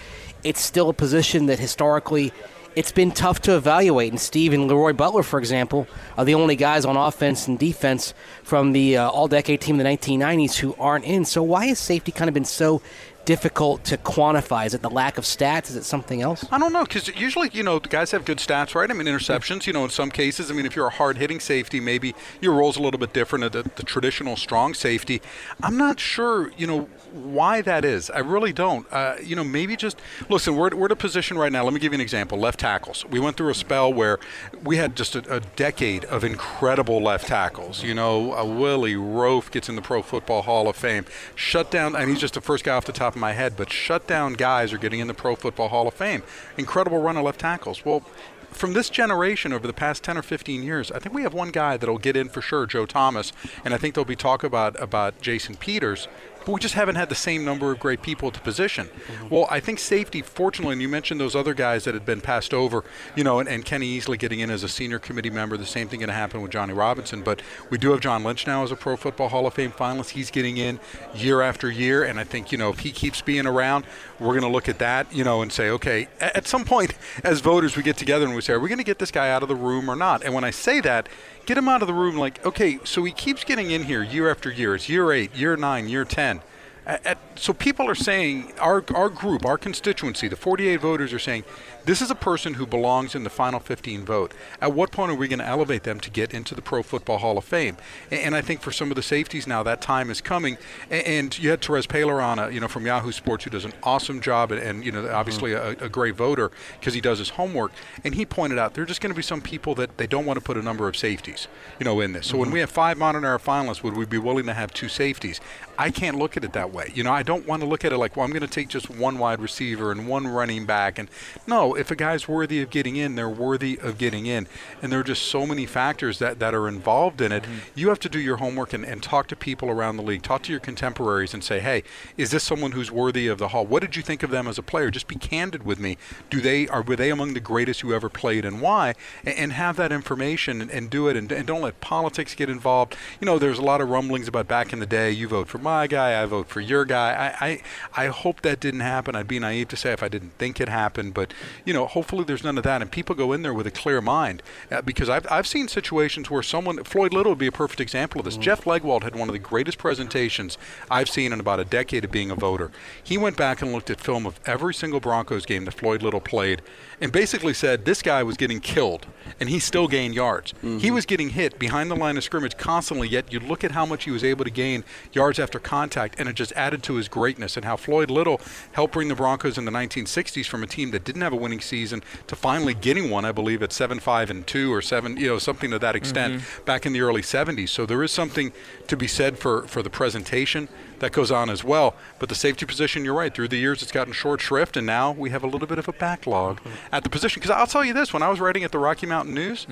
it's 0.45 0.61
still 0.61 0.89
a 0.89 0.93
position 0.93 1.47
that 1.47 1.59
historically 1.59 2.33
it's 2.75 2.93
been 2.93 3.11
tough 3.11 3.41
to 3.43 3.57
evaluate. 3.57 4.11
And 4.11 4.21
Steve 4.21 4.53
and 4.53 4.69
Leroy 4.69 4.93
Butler, 4.93 5.23
for 5.23 5.39
example, 5.39 5.87
are 6.17 6.25
the 6.25 6.35
only 6.35 6.57
guys 6.57 6.85
on 6.85 6.97
offense 6.97 7.47
and 7.49 7.59
defense 7.59 8.15
from 8.43 8.73
the 8.73 8.97
uh, 8.97 9.09
all-decade 9.09 9.61
team 9.61 9.79
in 9.79 9.85
the 9.85 9.91
1990s 9.91 10.57
who 10.57 10.75
aren't 10.79 11.05
in. 11.05 11.25
So 11.25 11.43
why 11.43 11.67
has 11.67 11.79
safety 11.79 12.13
kind 12.13 12.29
of 12.29 12.35
been 12.35 12.45
so 12.45 12.83
difficult 13.25 13.85
to 13.85 13.97
quantify? 13.97 14.67
Is 14.67 14.75
it 14.75 14.83
the 14.83 14.91
lack 14.91 15.19
of 15.19 15.25
stats? 15.25 15.71
Is 15.71 15.77
it 15.77 15.85
something 15.85 16.23
else? 16.23 16.45
I 16.51 16.59
don't 16.59 16.73
know 16.73 16.85
because 16.85 17.09
usually 17.09 17.51
you 17.53 17.63
know 17.63 17.79
the 17.79 17.89
guys 17.89 18.11
have 18.11 18.25
good 18.25 18.39
stats, 18.39 18.75
right? 18.75 18.91
I 18.91 18.95
mean 18.95 19.07
interceptions. 19.07 19.67
You 19.67 19.73
know 19.73 19.85
in 19.85 19.91
some 19.91 20.11
cases, 20.11 20.51
I 20.51 20.55
mean 20.55 20.67
if 20.67 20.75
you're 20.75 20.87
a 20.87 20.91
hard 20.91 21.19
hitting 21.19 21.41
safety, 21.41 21.81
maybe 21.81 22.15
your 22.41 22.53
role's 22.53 22.77
a 22.77 22.83
little 22.83 22.99
bit 22.99 23.13
different. 23.13 23.53
The, 23.53 23.63
the 23.63 23.83
traditional 23.83 24.37
strong 24.37 24.75
safety, 24.75 25.23
I'm 25.63 25.77
not 25.77 26.01
sure. 26.01 26.53
You 26.57 26.67
know 26.67 26.81
why 27.13 27.61
that 27.63 27.85
is. 27.85 28.11
I 28.11 28.19
really 28.19 28.53
don't. 28.53 28.87
Uh, 28.93 29.17
you 29.23 29.37
know 29.37 29.45
maybe 29.45 29.77
just 29.77 30.01
listen. 30.29 30.57
We're 30.57 30.75
we're 30.75 30.87
at 30.87 30.93
a 30.93 30.97
position 30.97 31.39
right 31.39 31.53
now. 31.53 31.65
Let 31.65 31.73
me 31.73 31.81
give 31.81 31.93
you 31.93 31.97
an 31.99 32.01
example. 32.01 32.39
Left 32.39 32.59
tackles. 32.59 33.05
We 33.07 33.21
went 33.21 33.37
through 33.37 33.51
a 33.51 33.55
spell 33.55 33.93
where 33.93 34.19
we 34.65 34.77
had 34.77 34.97
just 34.97 35.15
a, 35.15 35.37
a 35.37 35.41
decade 35.41 36.05
of 36.07 36.25
incredible 36.25 37.01
left 37.01 37.29
tackles. 37.29 37.83
You 37.83 37.95
know 37.95 38.45
Willie 38.45 38.95
Roaf 38.95 39.51
gets 39.51 39.69
in 39.69 39.77
the 39.77 39.83
Pro 39.83 40.03
Football 40.03 40.43
Hall 40.43 40.69
of 40.69 40.77
Fame. 40.77 41.05
Shut 41.35 41.71
down, 41.71 41.95
and 41.95 42.11
he's 42.11 42.21
just 42.21 42.35
the 42.35 42.41
first 42.41 42.65
guy 42.65 42.75
off 42.75 42.85
the 42.85 42.93
top 42.93 43.12
of 43.15 43.21
my 43.21 43.33
head. 43.33 43.57
But 43.57 43.73
shut 43.73 44.07
down 44.07 44.35
guys 44.35 44.73
are 44.73 44.79
getting 44.79 45.01
in 45.01 45.07
the 45.07 45.15
Pro 45.15 45.37
Football 45.37 45.69
Hall 45.69 45.89
of 45.89 45.95
Fame. 45.95 46.23
Incredible 46.57 46.99
run 46.99 47.17
of 47.17 47.25
left 47.25 47.41
tackles. 47.41 47.85
Well, 47.85 48.03
from 48.51 48.75
this 48.75 48.91
generation 48.91 49.53
over 49.53 49.67
the 49.67 49.73
past 49.73 50.05
10 50.05 50.19
or 50.19 50.23
15 50.23 50.63
years, 50.63 50.93
I 50.93 50.99
think 50.99 51.15
we 51.15 51.23
have 51.23 51.35
one 51.35 51.51
guy 51.51 51.77
that'll 51.77 51.99
get 51.99 52.17
in 52.17 52.29
for 52.29 52.43
sure, 52.43 52.67
Joe 52.67 52.87
Thomas, 52.87 53.33
and 53.65 53.73
I 53.73 53.79
think 53.79 53.95
there'll 53.95 54.05
be 54.05 54.17
talk 54.17 54.45
about 54.45 54.81
about 54.81 55.21
Jason 55.21 55.57
Peters, 55.57 56.07
but 56.45 56.53
we 56.53 56.61
just 56.61 56.75
haven't 56.75 56.97
had 56.97 57.09
the 57.09 57.15
same 57.15 57.45
number 57.45 57.73
of 57.73 57.79
great 57.79 58.03
people 58.03 58.29
at 58.29 58.35
the 58.35 58.41
position. 58.41 58.87
Mm-hmm. 58.87 59.29
Well, 59.29 59.47
I 59.51 59.61
think 59.61 59.79
safety, 59.79 60.23
fortunately, 60.23 60.73
and 60.73 60.83
you 60.83 60.89
mentioned 60.89 61.21
those 61.21 61.37
other 61.37 61.55
guys 61.55 61.85
that 61.85 61.95
had 61.95 62.05
been 62.05 62.21
passed 62.21 62.53
over, 62.53 62.85
you 63.17 63.25
know, 63.25 63.41
and, 63.41 63.49
and 63.49 63.65
Kenny 63.65 63.99
Easley 63.99 64.19
getting 64.19 64.41
in 64.41 64.51
as 64.51 64.63
a 64.63 64.69
senior 64.69 64.99
committee 64.99 65.31
member. 65.31 65.57
The 65.57 65.67
same 65.67 65.89
thing 65.89 66.01
going 66.01 66.09
to 66.09 66.15
happen 66.15 66.43
with 66.43 66.51
Johnny 66.51 66.73
Robinson. 66.73 67.23
But 67.23 67.43
we 67.71 67.79
do 67.79 67.91
have 67.93 68.01
John 68.01 68.25
Lynch 68.25 68.47
now 68.47 68.63
as 68.63 68.73
a 68.73 68.77
Pro 68.77 68.97
Football 68.97 69.29
Hall 69.29 69.47
of 69.47 69.55
Fame 69.55 69.73
finalist. 69.73 70.11
He's 70.11 70.31
getting 70.31 70.57
in 70.57 70.81
year 71.15 71.43
after 71.43 71.71
year, 71.71 72.05
and 72.05 72.19
I 72.19 72.25
think 72.25 72.53
you 72.53 72.59
know 72.59 72.71
if 72.71 72.81
he 72.81 72.91
keeps 72.91 73.21
being 73.21 73.47
around, 73.47 73.87
we're 74.23 74.33
going 74.33 74.43
to 74.43 74.49
look 74.49 74.69
at 74.69 74.79
that, 74.79 75.13
you 75.13 75.25
know, 75.25 75.43
and 75.43 75.53
say, 75.53 75.71
okay, 75.71 76.09
at 76.21 76.47
some 76.47 76.65
point 76.65 76.95
as 77.25 77.41
voters, 77.41 77.77
we 77.77 77.83
get 77.83 77.97
together 77.97 78.25
and 78.25 78.35
we 78.35 78.41
say, 78.41 78.53
are 78.53 78.61
we 78.61 78.69
going 78.69 78.79
to 78.79 78.85
get 78.85 78.99
this 78.99 79.11
guy 79.11 79.31
out 79.31 79.43
of 79.43 79.49
the 79.49 79.57
room 79.57 79.91
or 79.91 79.97
not? 79.97 80.23
And 80.23 80.33
when 80.35 80.45
I 80.45 80.51
say 80.51 80.81
that, 80.81 81.09
get 81.47 81.59
him 81.59 81.69
out 81.69 81.83
of 81.83 81.89
the 81.89 81.95
room 81.95 82.17
like, 82.17 82.45
okay, 82.45 82.79
so 82.85 83.05
he 83.05 83.13
keeps 83.13 83.45
getting 83.45 83.71
in 83.71 83.85
here 83.85 84.03
year 84.03 84.31
after 84.31 84.51
year. 84.51 84.75
It's 84.75 84.89
year 84.89 85.13
eight, 85.13 85.35
year 85.35 85.57
nine, 85.57 85.89
year 85.89 86.05
10. 86.05 86.41
At, 86.87 87.07
at, 87.07 87.19
so 87.37 87.53
people 87.53 87.89
are 87.89 87.95
saying, 87.95 88.53
our, 88.59 88.85
our 88.95 89.09
group, 89.09 89.45
our 89.45 89.59
constituency, 89.59 90.29
the 90.29 90.37
48 90.37 90.81
voters 90.81 91.13
are 91.13 91.19
saying, 91.19 91.45
this 91.85 92.01
is 92.01 92.11
a 92.11 92.15
person 92.15 92.55
who 92.55 92.67
belongs 92.67 93.15
in 93.15 93.25
the 93.25 93.31
final 93.31 93.59
15 93.59 94.05
vote. 94.05 94.33
At 94.61 94.73
what 94.73 94.93
point 94.93 95.11
are 95.11 95.15
we 95.15 95.27
going 95.27 95.41
to 95.41 95.47
elevate 95.47 95.83
them 95.83 95.99
to 96.01 96.11
get 96.11 96.33
into 96.33 96.55
the 96.55 96.63
Pro 96.63 96.83
Football 96.83 97.19
Hall 97.19 97.37
of 97.39 97.45
Fame? 97.45 97.77
And, 98.11 98.21
and 98.21 98.37
I 98.37 98.41
think 98.41 98.61
for 98.61 98.71
some 98.71 98.91
of 98.91 98.97
the 98.97 99.03
safeties 99.03 99.47
now, 99.47 99.63
that 99.65 99.81
time 99.81 100.11
is 100.11 100.21
coming. 100.21 100.59
And, 100.91 101.07
and 101.07 101.39
you 101.39 101.51
had 101.51 101.61
Terez 101.61 101.87
Paylor 101.87 102.23
on, 102.23 102.39
uh, 102.39 102.49
you 102.49 102.61
know, 102.61 102.69
from 102.69 102.87
Yahoo 102.87 103.11
Sports, 103.11 103.45
who 103.45 103.51
does 103.51 103.65
an 103.65 103.73
awesome 103.83 104.21
job, 104.21 104.53
and, 104.53 104.63
and 104.63 104.85
you 104.85 104.93
know, 104.93 105.09
obviously 105.11 105.53
a, 105.53 105.71
a 105.71 105.89
great 105.89 106.15
voter 106.15 106.53
because 106.79 106.95
he 106.95 107.01
does 107.01 107.19
his 107.19 107.31
homework. 107.31 107.73
And 108.05 108.15
he 108.15 108.25
pointed 108.25 108.59
out 108.59 108.75
there 108.75 108.85
are 108.85 108.87
just 108.87 109.01
going 109.01 109.13
to 109.13 109.17
be 109.17 109.23
some 109.23 109.41
people 109.41 109.75
that 109.77 109.99
they 109.99 110.07
don't 110.07 110.25
want 110.25 110.39
to 110.39 110.45
put 110.45 110.57
a 110.57 110.63
number 110.63 110.89
of 110.89 110.97
safeties, 110.97 111.49
you 111.81 111.85
know, 111.85 112.01
in 112.01 112.13
this. 112.13 112.29
So 112.29 112.39
when 112.39 112.51
we 112.51 112.61
have 112.61 112.71
five 112.71 112.97
modern 112.97 113.25
era 113.25 113.39
finalists, 113.39 113.83
would 113.83 113.97
we 113.97 114.07
be 114.07 114.19
willing 114.19 114.47
to 114.47 114.55
have 114.55 114.73
two 114.73 114.89
safeties? 114.89 115.41
I 115.79 115.91
can't 115.91 116.17
look 116.17 116.37
at 116.37 116.45
it 116.45 116.53
that 116.53 116.73
way. 116.73 116.93
You 116.95 117.03
know, 117.03 117.13
I 117.13 117.22
don't 117.23 117.47
want 117.47 117.63
to 117.63 117.69
look 117.69 117.85
at 117.85 117.93
it 117.93 117.99
like, 117.99 118.17
well, 118.17 118.25
I'm 118.25 118.31
going 118.31 118.43
to 118.43 118.49
take 118.49 118.69
just 118.69 118.91
one 118.91 119.19
wide 119.19 119.41
receiver 119.41 119.91
and 119.91 120.09
one 120.09 120.27
running 120.27 120.67
back. 120.67 120.99
And 120.99 121.09
no, 121.47 121.75
if 121.75 121.91
a 121.91 121.97
guy's 121.97 122.29
worthy 122.29 122.63
of 122.63 122.71
getting 122.71 122.97
in, 122.97 123.15
they're 123.15 123.29
worthy 123.29 123.79
of 123.79 123.99
getting 123.99 124.27
in. 124.27 124.47
And 124.81 124.93
there 124.93 125.01
are 125.01 125.05
just 125.05 125.23
so 125.23 125.47
many 125.47 125.67
factors 125.67 126.19
that, 126.19 126.39
that 126.39 126.55
are 126.55 126.69
involved 126.69 127.21
in 127.21 127.33
it. 127.33 127.43
Mm-hmm. 127.45 127.59
You 127.75 127.89
have 127.89 128.01
to 128.01 128.09
do 128.09 128.21
your 128.21 128.37
homework 128.37 128.73
and, 128.73 128.85
and 128.85 129.03
talk 129.03 129.29
to 129.29 129.37
people 129.37 129.71
around 129.71 129.97
the 129.97 130.03
league, 130.03 130.23
talk 130.23 130.43
to 130.45 130.51
your 130.51 130.61
contemporaries 130.61 131.35
and 131.35 131.43
say, 131.43 131.61
hey, 131.61 131.83
is 132.17 132.31
this 132.31 132.45
someone 132.45 132.73
who's 132.73 132.91
worthy 132.91 133.29
of 133.29 133.39
the 133.39 133.49
hall? 133.49 133.67
What 133.67 133.83
did 133.83 133.97
you 133.97 134.03
think 134.03 134.23
of 134.23 134.31
them 134.31 134.47
as 134.47 134.59
a 134.59 134.63
player? 134.63 134.91
Just 134.91 135.09
be 135.09 135.17
candid 135.17 135.65
with 135.65 135.79
me. 135.79 135.97
Do 136.31 136.41
they 136.41 136.69
are 136.69 136.83
were 136.83 136.97
they 136.97 137.11
among 137.11 137.35
the 137.35 137.41
greatest 137.41 137.81
who 137.81 137.93
ever 137.95 138.09
played 138.09 138.45
and 138.45 138.61
why? 138.61 138.95
And, 139.25 139.37
and 139.37 139.53
have 139.53 139.77
that 139.77 139.93
information 139.93 140.61
and, 140.61 140.71
and 140.71 140.91
do 140.91 141.09
it 141.09 141.17
and, 141.17 141.31
and 141.31 141.47
don't 141.47 141.63
let 141.63 141.81
politics 141.81 142.35
get 142.35 142.51
involved. 142.51 142.97
You 143.21 143.27
know, 143.27 143.39
there's 143.39 143.59
a 143.59 143.63
lot 143.63 143.81
of 143.81 143.89
rumblings 143.89 144.29
about 144.29 144.49
back 144.49 144.73
in 144.73 144.79
the 144.79 144.87
day, 144.87 145.11
you 145.11 145.29
vote 145.29 145.49
for 145.49 145.59
my 145.59 145.87
guy, 145.87 146.21
I 146.21 146.27
vote 146.27 146.49
for 146.49 146.61
your 146.61 146.85
guy. 146.85 147.12
I, 147.13 147.63
I, 147.97 148.05
I 148.05 148.07
hope 148.09 148.43
that 148.43 148.61
didn't 148.61 148.81
happen. 148.81 149.15
I'd 149.15 149.29
be 149.29 149.39
naive 149.39 149.69
to 149.69 149.77
say 149.77 149.93
if 149.93 150.03
I 150.03 150.09
didn't 150.09 150.33
think 150.39 150.61
it 150.61 150.69
happened, 150.69 151.15
but 151.15 151.33
you 151.65 151.73
know, 151.73 151.87
hopefully 151.87 152.25
there's 152.25 152.45
none 152.45 152.59
of 152.59 152.65
that, 152.65 152.83
and 152.83 152.91
people 152.91 153.15
go 153.15 153.33
in 153.33 153.43
there 153.43 153.55
with 153.55 153.67
a 153.67 153.71
clear 153.71 154.01
mind. 154.01 154.43
Uh, 154.71 154.83
because 154.83 155.09
I've, 155.09 155.27
I've 155.31 155.47
seen 155.47 155.69
situations 155.69 156.31
where 156.31 156.43
someone, 156.43 156.83
Floyd 156.85 157.13
Little 157.13 157.33
would 157.33 157.39
be 157.39 157.47
a 157.47 157.53
perfect 157.53 157.81
example 157.81 158.21
of 158.21 158.25
this. 158.25 158.37
Jeff 158.37 158.65
Legwold 158.65 159.03
had 159.03 159.15
one 159.15 159.29
of 159.29 159.33
the 159.33 159.39
greatest 159.39 159.79
presentations 159.79 160.59
I've 160.91 161.09
seen 161.09 161.33
in 161.33 161.41
about 161.41 161.61
a 161.61 161.65
decade 161.65 162.05
of 162.05 162.11
being 162.11 162.31
a 162.31 162.35
voter. 162.35 162.71
He 163.03 163.19
went 163.19 163.37
back 163.37 163.63
and 163.63 163.73
looked 163.73 163.91
at 163.91 164.01
film 164.01 164.27
of 164.27 164.41
every 164.47 164.75
single 164.75 165.01
Broncos 165.01 165.47
game 165.47 165.65
that 165.65 165.73
Floyd 165.73 166.03
Little 166.03 166.21
played, 166.21 166.63
and 167.01 167.13
basically 167.13 167.55
said 167.55 167.85
this 167.85 168.03
guy 168.03 168.23
was 168.23 168.37
getting 168.37 168.61
killed, 168.61 169.07
and 169.41 169.49
he 169.49 169.59
still 169.59 169.89
gained 169.89 170.15
yards. 170.15 170.55
He 170.61 170.67
mm-hmm. 170.67 170.95
was 170.95 171.07
getting 171.07 171.31
hit 171.31 171.59
behind 171.59 171.91
the 171.91 171.97
line 171.97 172.17
of 172.17 172.25
scrimmage 172.25 172.57
constantly, 172.57 173.09
yet 173.09 173.33
you 173.33 173.41
look 173.41 173.65
at 173.65 173.73
how 173.73 173.87
much 173.87 174.05
he 174.05 174.11
was 174.11 174.25
able 174.25 174.45
to 174.45 174.51
gain 174.51 174.85
yards 175.13 175.39
after 175.39 175.59
contact, 175.59 176.17
and 176.19 176.29
it 176.29 176.35
just 176.35 176.53
added 176.53 176.83
to 176.85 176.95
his 176.95 177.09
greatness 177.09 177.57
and 177.57 177.65
how 177.65 177.77
Floyd 177.77 178.11
Little 178.11 178.41
helped 178.73 178.95
bring 178.95 179.09
the 179.09 179.15
Broncos 179.15 179.59
in 179.59 179.65
the 179.65 179.71
1960s 179.73 180.47
from 180.47 180.63
a 180.63 180.67
team 180.67 180.91
that 180.91 181.05
didn't 181.05 181.23
have 181.23 181.33
a 181.33 181.37
winning 181.37 181.61
season 181.61 182.03
to 182.27 182.37
finally 182.37 182.75
getting 182.75 183.11
one, 183.11 183.25
I 183.25 183.33
believe, 183.33 183.63
at 183.63 183.73
7 183.73 184.01
5 184.01 184.31
and 184.31 184.47
2 184.47 184.73
or 184.73 184.83
7, 184.83 185.17
you 185.17 185.29
know, 185.29 185.39
something 185.39 185.71
to 185.71 185.79
that 185.79 185.97
extent 185.97 186.35
mm-hmm. 186.35 186.65
back 186.65 186.87
in 186.87 186.93
the 186.93 187.01
early 187.01 187.23
70s. 187.23 187.69
So 187.69 187.87
there 187.87 188.03
is 188.03 188.13
something 188.13 188.53
to 188.89 188.97
be 188.97 189.07
said 189.07 189.39
for, 189.39 189.67
for 189.67 189.83
the 189.83 189.91
presentation 189.91 190.69
that 191.03 191.13
goes 191.13 191.31
on 191.31 191.51
as 191.51 191.63
well. 191.63 191.95
But 192.19 192.29
the 192.29 192.35
safety 192.35 192.65
position, 192.65 193.05
you're 193.05 193.15
right, 193.15 193.35
through 193.35 193.49
the 193.49 193.57
years 193.57 193.83
it's 193.83 193.93
gotten 193.93 194.13
short 194.13 194.41
shrift, 194.41 194.77
and 194.77 194.87
now 194.87 195.13
we 195.13 195.31
have 195.31 195.43
a 195.43 195.47
little 195.47 195.67
bit 195.67 195.79
of 195.79 195.89
a 195.89 195.93
backlog 195.93 196.61
mm-hmm. 196.61 196.95
at 196.95 197.03
the 197.03 197.11
position. 197.11 197.41
Because 197.41 197.51
I'll 197.51 197.67
tell 197.67 197.85
you 197.85 197.93
this 197.93 198.13
when 198.13 198.23
I 198.23 198.29
was 198.29 198.41
writing 198.41 198.65
at 198.65 198.73
the 198.73 198.79
Rocky 198.79 199.07
Mountain 199.07 199.22
News, 199.29 199.67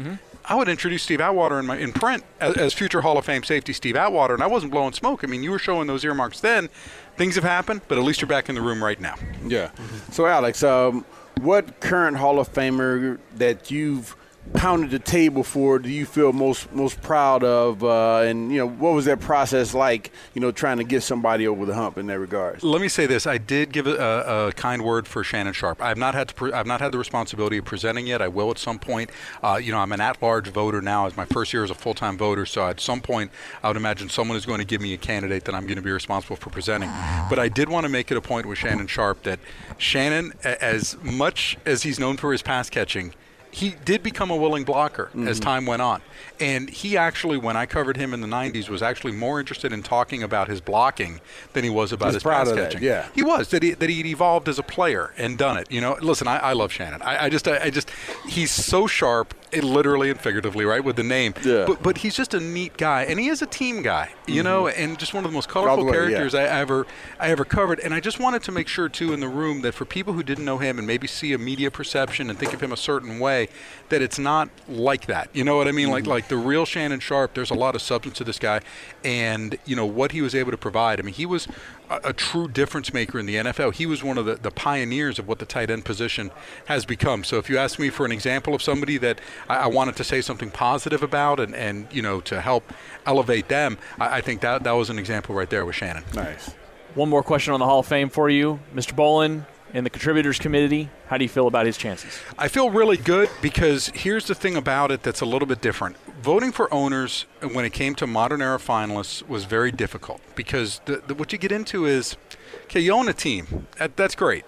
I 0.44 0.54
would 0.54 0.68
introduce 0.68 1.02
Steve 1.02 1.20
Atwater 1.20 1.58
in 1.58 1.66
my 1.66 1.76
in 1.76 1.92
print 1.92 2.24
as, 2.40 2.56
as 2.56 2.72
future 2.74 3.00
Hall 3.02 3.18
of 3.18 3.24
Fame 3.24 3.44
safety 3.44 3.72
Steve 3.72 3.96
Atwater, 3.96 4.34
and 4.34 4.42
I 4.42 4.46
wasn't 4.46 4.72
blowing 4.72 4.92
smoke. 4.92 5.22
I 5.24 5.26
mean, 5.26 5.42
you 5.42 5.50
were 5.50 5.58
showing 5.58 5.86
those 5.86 6.04
earmarks 6.04 6.40
then. 6.40 6.68
Things 7.16 7.34
have 7.34 7.44
happened, 7.44 7.82
but 7.88 7.98
at 7.98 8.04
least 8.04 8.20
you're 8.20 8.28
back 8.28 8.48
in 8.48 8.54
the 8.54 8.62
room 8.62 8.82
right 8.82 9.00
now. 9.00 9.14
Yeah. 9.46 9.70
So, 10.10 10.26
Alex, 10.26 10.62
um, 10.62 11.04
what 11.40 11.80
current 11.80 12.16
Hall 12.16 12.38
of 12.38 12.52
Famer 12.52 13.18
that 13.36 13.70
you've 13.70 14.16
pounded 14.54 14.90
the 14.90 14.98
table 14.98 15.44
for 15.44 15.78
do 15.78 15.88
you 15.88 16.04
feel 16.04 16.32
most 16.32 16.72
most 16.72 17.00
proud 17.02 17.44
of? 17.44 17.84
Uh, 17.84 18.18
and 18.18 18.50
you 18.50 18.58
know, 18.58 18.68
what 18.68 18.94
was 18.94 19.04
that 19.04 19.20
process 19.20 19.74
like? 19.74 20.10
You 20.34 20.40
know, 20.40 20.50
trying 20.50 20.78
to 20.78 20.84
get 20.84 21.02
somebody 21.02 21.46
over 21.46 21.64
the 21.64 21.74
hump 21.74 21.98
in 21.98 22.06
that 22.08 22.18
regards. 22.18 22.62
Let 22.62 22.80
me 22.80 22.88
say 22.88 23.06
this: 23.06 23.26
I 23.26 23.38
did 23.38 23.72
give 23.72 23.86
a, 23.86 23.96
a, 23.96 24.48
a 24.48 24.52
kind 24.52 24.82
word 24.82 25.06
for 25.06 25.22
Shannon 25.22 25.52
Sharpe. 25.52 25.80
I've 25.82 25.98
not 25.98 26.14
had 26.14 26.28
to. 26.28 26.34
Pre- 26.34 26.52
I've 26.52 26.66
not 26.66 26.80
had 26.80 26.92
the 26.92 26.98
responsibility 26.98 27.58
of 27.58 27.64
presenting 27.64 28.06
yet. 28.06 28.20
I 28.20 28.28
will 28.28 28.50
at 28.50 28.58
some 28.58 28.78
point. 28.78 29.10
Uh, 29.42 29.60
you 29.62 29.72
know, 29.72 29.78
I'm 29.78 29.92
an 29.92 30.00
at-large 30.00 30.48
voter 30.48 30.80
now. 30.80 31.06
As 31.06 31.16
my 31.16 31.26
first 31.26 31.52
year 31.52 31.64
as 31.64 31.70
a 31.70 31.74
full-time 31.74 32.16
voter, 32.18 32.46
so 32.46 32.66
at 32.66 32.80
some 32.80 33.00
point, 33.00 33.30
I 33.62 33.68
would 33.68 33.76
imagine 33.76 34.08
someone 34.08 34.36
is 34.36 34.46
going 34.46 34.58
to 34.58 34.66
give 34.66 34.80
me 34.80 34.94
a 34.94 34.98
candidate 34.98 35.44
that 35.44 35.54
I'm 35.54 35.64
going 35.64 35.76
to 35.76 35.82
be 35.82 35.92
responsible 35.92 36.36
for 36.36 36.50
presenting. 36.50 36.90
But 37.28 37.38
I 37.38 37.48
did 37.48 37.68
want 37.68 37.84
to 37.84 37.88
make 37.88 38.10
it 38.10 38.16
a 38.16 38.20
point 38.20 38.46
with 38.46 38.58
Shannon 38.58 38.86
Sharpe 38.86 39.22
that 39.22 39.38
Shannon, 39.78 40.32
as 40.44 40.96
much 41.02 41.56
as 41.64 41.82
he's 41.82 41.98
known 41.98 42.16
for 42.16 42.32
his 42.32 42.42
pass 42.42 42.68
catching. 42.68 43.14
He 43.50 43.74
did 43.84 44.02
become 44.02 44.30
a 44.30 44.36
willing 44.36 44.64
blocker 44.64 45.10
as 45.14 45.14
mm-hmm. 45.14 45.40
time 45.40 45.66
went 45.66 45.82
on. 45.82 46.02
And 46.38 46.70
he 46.70 46.96
actually, 46.96 47.36
when 47.36 47.56
I 47.56 47.66
covered 47.66 47.96
him 47.96 48.14
in 48.14 48.20
the 48.20 48.26
90s, 48.26 48.68
was 48.68 48.82
actually 48.82 49.12
more 49.12 49.40
interested 49.40 49.72
in 49.72 49.82
talking 49.82 50.22
about 50.22 50.48
his 50.48 50.60
blocking 50.60 51.20
than 51.52 51.64
he 51.64 51.70
was 51.70 51.92
about 51.92 52.06
He's 52.06 52.14
his 52.14 52.22
proud 52.22 52.46
pass 52.46 52.54
that, 52.54 52.70
catching. 52.70 52.82
yeah. 52.82 53.08
He 53.14 53.22
was 53.22 53.48
that 53.48 53.62
he 53.62 53.72
that 53.72 53.90
he'd 53.90 54.06
evolved 54.06 54.48
as 54.48 54.58
a 54.58 54.62
player 54.62 55.12
and 55.18 55.36
done 55.36 55.56
it. 55.58 55.70
You 55.70 55.80
know, 55.80 55.98
listen, 56.00 56.26
I, 56.28 56.38
I 56.38 56.52
love 56.52 56.72
Shannon. 56.72 57.02
I, 57.02 57.24
I 57.24 57.28
just 57.28 57.46
I, 57.46 57.64
I 57.64 57.70
just 57.70 57.90
he's 58.26 58.50
so 58.50 58.86
sharp, 58.86 59.34
literally 59.52 60.10
and 60.10 60.20
figuratively, 60.20 60.64
right, 60.64 60.82
with 60.82 60.96
the 60.96 61.02
name. 61.02 61.34
Yeah. 61.44 61.64
But 61.66 61.82
but 61.82 61.98
he's 61.98 62.14
just 62.14 62.34
a 62.34 62.40
neat 62.40 62.76
guy, 62.76 63.02
and 63.02 63.18
he 63.18 63.28
is 63.28 63.42
a 63.42 63.46
team 63.46 63.82
guy. 63.82 64.12
You 64.26 64.36
mm-hmm. 64.36 64.44
know, 64.44 64.68
and 64.68 64.98
just 64.98 65.14
one 65.14 65.24
of 65.24 65.30
the 65.30 65.34
most 65.34 65.48
colorful 65.48 65.84
the 65.84 65.84
way, 65.84 65.96
yeah. 65.96 66.04
characters 66.08 66.34
I 66.34 66.44
ever 66.44 66.86
I 67.18 67.28
ever 67.28 67.44
covered. 67.44 67.80
And 67.80 67.94
I 67.94 68.00
just 68.00 68.20
wanted 68.20 68.42
to 68.44 68.52
make 68.52 68.68
sure 68.68 68.88
too 68.88 69.12
in 69.12 69.20
the 69.20 69.28
room 69.28 69.62
that 69.62 69.72
for 69.72 69.84
people 69.84 70.12
who 70.14 70.22
didn't 70.22 70.44
know 70.44 70.58
him 70.58 70.78
and 70.78 70.86
maybe 70.86 71.06
see 71.06 71.32
a 71.32 71.38
media 71.38 71.70
perception 71.70 72.30
and 72.30 72.38
think 72.38 72.52
of 72.52 72.62
him 72.62 72.72
a 72.72 72.76
certain 72.76 73.18
way, 73.18 73.48
that 73.88 74.02
it's 74.02 74.18
not 74.18 74.48
like 74.68 75.06
that. 75.06 75.28
You 75.32 75.44
know 75.44 75.56
what 75.56 75.68
I 75.68 75.72
mean? 75.72 75.90
Like 75.90 76.04
mm-hmm. 76.04 76.12
like 76.12 76.28
the 76.28 76.36
real 76.36 76.64
Shannon 76.64 77.00
Sharpe. 77.00 77.34
There's 77.34 77.50
a 77.50 77.54
lot 77.54 77.74
of 77.74 77.82
substance 77.82 78.18
to 78.18 78.24
this 78.24 78.38
guy, 78.38 78.60
and 79.04 79.58
you 79.64 79.76
know 79.76 79.86
what 79.86 80.12
he 80.12 80.22
was 80.22 80.34
able 80.34 80.50
to 80.50 80.58
provide. 80.58 81.00
I 81.00 81.02
mean, 81.02 81.14
he 81.14 81.26
was 81.26 81.48
a, 81.90 82.00
a 82.04 82.12
true 82.12 82.48
difference 82.48 82.94
maker 82.94 83.18
in 83.18 83.26
the 83.26 83.36
NFL. 83.36 83.74
He 83.74 83.84
was 83.84 84.02
one 84.02 84.16
of 84.16 84.24
the, 84.24 84.36
the 84.36 84.50
pioneers 84.50 85.18
of 85.18 85.28
what 85.28 85.38
the 85.38 85.44
tight 85.44 85.70
end 85.70 85.84
position 85.84 86.30
has 86.66 86.86
become. 86.86 87.24
So 87.24 87.38
if 87.38 87.50
you 87.50 87.58
ask 87.58 87.78
me 87.78 87.90
for 87.90 88.06
an 88.06 88.12
example 88.12 88.54
of 88.54 88.62
somebody 88.62 88.96
that 88.98 89.20
I, 89.48 89.56
I 89.56 89.66
wanted 89.66 89.96
to 89.96 90.04
say 90.04 90.20
something 90.20 90.50
positive 90.50 91.02
about 91.02 91.40
and, 91.40 91.54
and 91.54 91.86
you 91.90 92.02
know 92.02 92.20
to 92.22 92.40
help 92.40 92.72
elevate 93.04 93.48
them, 93.48 93.76
I, 93.98 94.18
I 94.18 94.20
think 94.20 94.40
that 94.40 94.62
that 94.62 94.72
was 94.72 94.88
an 94.88 94.98
example 94.98 95.34
right 95.34 95.50
there 95.50 95.66
with 95.66 95.74
Shannon. 95.74 96.04
Nice. 96.14 96.54
One 96.94 97.08
more 97.08 97.22
question 97.22 97.52
on 97.52 97.60
the 97.60 97.66
Hall 97.66 97.80
of 97.80 97.86
Fame 97.86 98.08
for 98.08 98.28
you, 98.28 98.58
Mr. 98.74 98.94
Bowlen 98.96 99.46
and 99.74 99.86
the 99.86 99.90
contributors 99.90 100.38
committee. 100.38 100.88
How 101.08 101.18
do 101.18 101.24
you 101.24 101.28
feel 101.28 101.46
about 101.46 101.66
his 101.66 101.76
chances? 101.76 102.18
I 102.38 102.48
feel 102.48 102.70
really 102.70 102.96
good 102.96 103.30
because 103.40 103.88
here's 103.94 104.26
the 104.26 104.34
thing 104.34 104.56
about 104.56 104.90
it 104.90 105.02
that's 105.02 105.20
a 105.20 105.26
little 105.26 105.46
bit 105.46 105.60
different. 105.60 105.96
Voting 106.22 106.52
for 106.52 106.72
owners 106.72 107.26
when 107.52 107.64
it 107.64 107.72
came 107.72 107.94
to 107.96 108.06
modern 108.06 108.42
era 108.42 108.58
finalists 108.58 109.26
was 109.26 109.44
very 109.44 109.72
difficult 109.72 110.20
because 110.34 110.80
the, 110.84 111.02
the, 111.06 111.14
what 111.14 111.32
you 111.32 111.38
get 111.38 111.52
into 111.52 111.86
is 111.86 112.16
okay, 112.64 112.80
you 112.80 112.92
own 112.92 113.08
a 113.08 113.12
team. 113.12 113.66
That, 113.78 113.96
that's 113.96 114.14
great. 114.14 114.44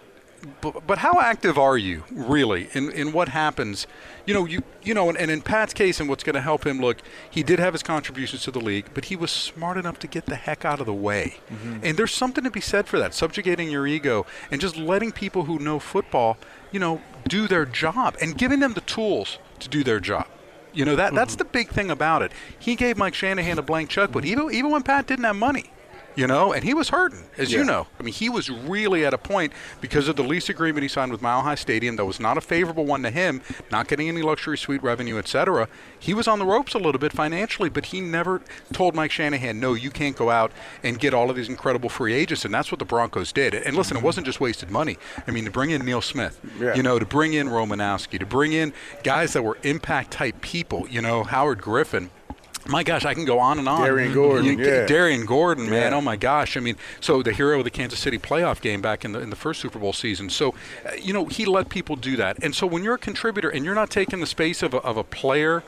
But, 0.61 0.87
but 0.87 0.99
how 0.99 1.21
active 1.21 1.57
are 1.59 1.79
you 1.79 2.05
really 2.11 2.69
in, 2.73 2.91
in 2.91 3.13
what 3.13 3.29
happens? 3.29 3.87
You 4.27 4.35
know, 4.35 4.45
you 4.45 4.63
you 4.83 4.95
know, 4.95 5.09
and, 5.09 5.17
and 5.17 5.31
in 5.31 5.43
Pat's 5.43 5.73
case, 5.73 6.01
and 6.01 6.09
what's 6.09 6.25
going 6.25 6.35
to 6.35 6.41
help 6.41 6.67
him 6.67 6.81
look, 6.81 6.99
he 7.31 7.43
did 7.43 7.59
have 7.59 7.75
his 7.75 7.83
contributions 7.83 8.43
to 8.43 8.51
the 8.51 8.61
league, 8.61 8.87
but 8.95 9.07
he 9.07 9.17
was 9.17 9.31
smart 9.31 9.77
enough 9.77 9.99
to 10.01 10.07
get 10.07 10.27
the 10.27 10.35
heck 10.35 10.65
out 10.65 10.81
of 10.81 10.87
the 10.87 10.95
way. 10.95 11.37
Mm-hmm. 11.49 11.79
And 11.83 11.97
there's 11.97 12.13
something 12.13 12.43
to 12.45 12.51
be 12.51 12.61
said 12.61 12.89
for 12.89 12.99
that, 12.99 13.15
subjugating 13.15 13.71
your 13.71 13.87
ego 13.87 14.27
and 14.51 14.61
just 14.61 14.77
letting 14.77 15.13
people 15.13 15.45
who 15.45 15.59
know 15.59 15.79
football, 15.79 16.37
you 16.73 16.81
know, 16.81 17.01
do 17.29 17.47
their 17.47 17.65
job 17.65 18.17
and 18.21 18.37
giving 18.37 18.61
them 18.61 18.75
the 18.75 18.81
tools 18.81 19.39
to 19.61 19.69
do 19.69 19.85
their 19.85 20.01
job. 20.01 20.27
You 20.73 20.85
know 20.87 20.97
that 20.97 21.15
that's 21.15 21.35
mm-hmm. 21.35 21.39
the 21.39 21.45
big 21.45 21.69
thing 21.69 21.91
about 21.91 22.23
it. 22.23 22.33
He 22.59 22.77
gave 22.77 22.97
Mike 22.97 23.15
Shanahan 23.15 23.59
a 23.59 23.63
blank 23.63 23.91
checkbook, 23.91 24.25
mm-hmm. 24.25 24.33
even 24.33 24.55
even 24.55 24.71
when 24.71 24.83
Pat 24.83 25.07
didn't 25.07 25.25
have 25.25 25.37
money. 25.37 25.72
You 26.15 26.27
know, 26.27 26.53
and 26.53 26.63
he 26.63 26.75
was 26.75 26.91
hurting, 26.91 27.25
as 27.39 27.51
Yeah. 27.51 27.61
you 27.61 27.65
know. 27.65 27.87
I 27.99 28.03
mean, 28.03 28.13
he 28.13 28.29
was 28.29 28.51
really 28.51 29.05
at 29.07 29.15
a 29.15 29.19
point 29.19 29.53
because 29.81 30.09
of 30.09 30.17
the 30.17 30.23
lease 30.23 30.51
agreement 30.51 30.83
he 30.83 30.89
signed 30.89 31.11
with 31.11 31.23
Mile 31.23 31.41
High 31.41 31.55
Stadium 31.55 31.97
that 31.97 32.05
was 32.05 32.21
not 32.21 32.37
a 32.37 32.43
favorable 32.43 32.85
one 32.85 33.03
to 33.05 33.11
him, 33.11 33.41
not 33.71 33.89
getting 33.89 34.09
any 34.09 34.21
luxury 34.21 34.59
suite 34.59 34.83
revenue, 34.83 35.19
et 35.19 35.27
cetera. 35.27 35.69
He 35.99 36.13
was 36.13 36.29
on 36.29 36.39
the 36.39 36.45
ropes 36.45 36.75
a 36.75 36.79
little 36.79 36.99
bit 36.99 37.13
financially, 37.13 37.71
but 37.71 37.87
he 37.87 38.01
never 38.03 38.43
told 38.73 38.95
Mike 38.95 39.11
Shanahan, 39.11 39.59
no, 39.59 39.73
you 39.73 39.91
can't 39.91 40.17
go 40.17 40.29
out 40.31 40.53
and 40.83 40.99
get 40.99 41.15
all 41.15 41.31
of 41.31 41.37
these 41.37 41.49
incredible 41.49 41.89
free 41.89 42.13
agents, 42.13 42.45
and 42.45 42.53
that's 42.53 42.71
what 42.71 42.79
the 42.79 42.85
Broncos 42.85 43.33
did. 43.33 43.55
And 43.55 43.75
listen, 43.75 43.97
it 43.97 44.01
mm-hmm. 44.01 44.07
wasn't 44.07 44.27
just 44.27 44.41
wasted 44.41 44.71
money. 44.71 44.99
I 45.27 45.31
mean, 45.31 45.47
to 45.47 45.51
bring 45.51 45.71
in 45.71 45.83
Neil 45.85 46.03
Smith, 46.03 46.39
Yeah. 46.61 46.75
you 46.75 46.83
know, 46.83 46.99
to 46.99 47.07
bring 47.07 47.33
in 47.33 47.49
Romanowski, 47.49 48.19
to 48.19 48.27
bring 48.27 48.53
in 48.53 48.75
guys 49.03 49.33
that 49.33 49.43
were 49.43 49.57
impact 49.63 50.11
type 50.11 50.41
people, 50.43 50.87
you 50.91 51.01
know, 51.01 51.25
Howard 51.25 51.63
Griffith. 51.63 52.11
My 52.67 52.83
gosh, 52.85 53.05
I 53.05 53.15
can 53.15 53.25
go 53.25 53.39
on 53.39 53.59
and 53.59 53.69
on. 53.69 53.83
Darrien 53.83 54.13
Gordon, 54.15 54.45
You- 54.59 54.65
yeah. 54.65 54.87
Darrien 54.87 55.27
Gordon, 55.27 55.69
man. 55.69 55.93
Yeah. 55.93 55.99
Oh 55.99 56.01
my 56.01 56.17
gosh. 56.17 56.57
I 56.57 56.61
mean, 56.61 56.77
so 57.01 57.23
the 57.23 57.33
hero 57.33 57.59
of 57.59 57.65
the 57.65 57.71
Kansas 57.71 57.99
City 57.99 58.19
playoff 58.19 58.61
game 58.61 58.81
back 58.81 59.05
in 59.05 59.13
the 59.13 59.21
in 59.21 59.31
the 59.31 59.37
first 59.37 59.61
Super 59.61 59.79
Bowl 59.79 59.93
season. 59.93 60.31
So, 60.31 60.55
uh, 60.87 60.93
you 61.01 61.13
know, 61.13 61.27
he 61.27 61.45
let 61.45 61.69
people 61.69 61.97
do 61.97 62.17
that. 62.17 62.43
And 62.43 62.55
so 62.55 62.67
when 62.67 62.85
you're 62.85 62.95
a 62.95 62.99
contributor 62.99 63.49
and 63.51 63.65
you're 63.65 63.75
not 63.75 63.91
taking 63.91 64.21
the 64.21 64.27
space 64.27 64.63
of 64.63 64.75
a, 64.75 64.79
of 64.79 64.97
a 64.97 65.05
player 65.05 65.63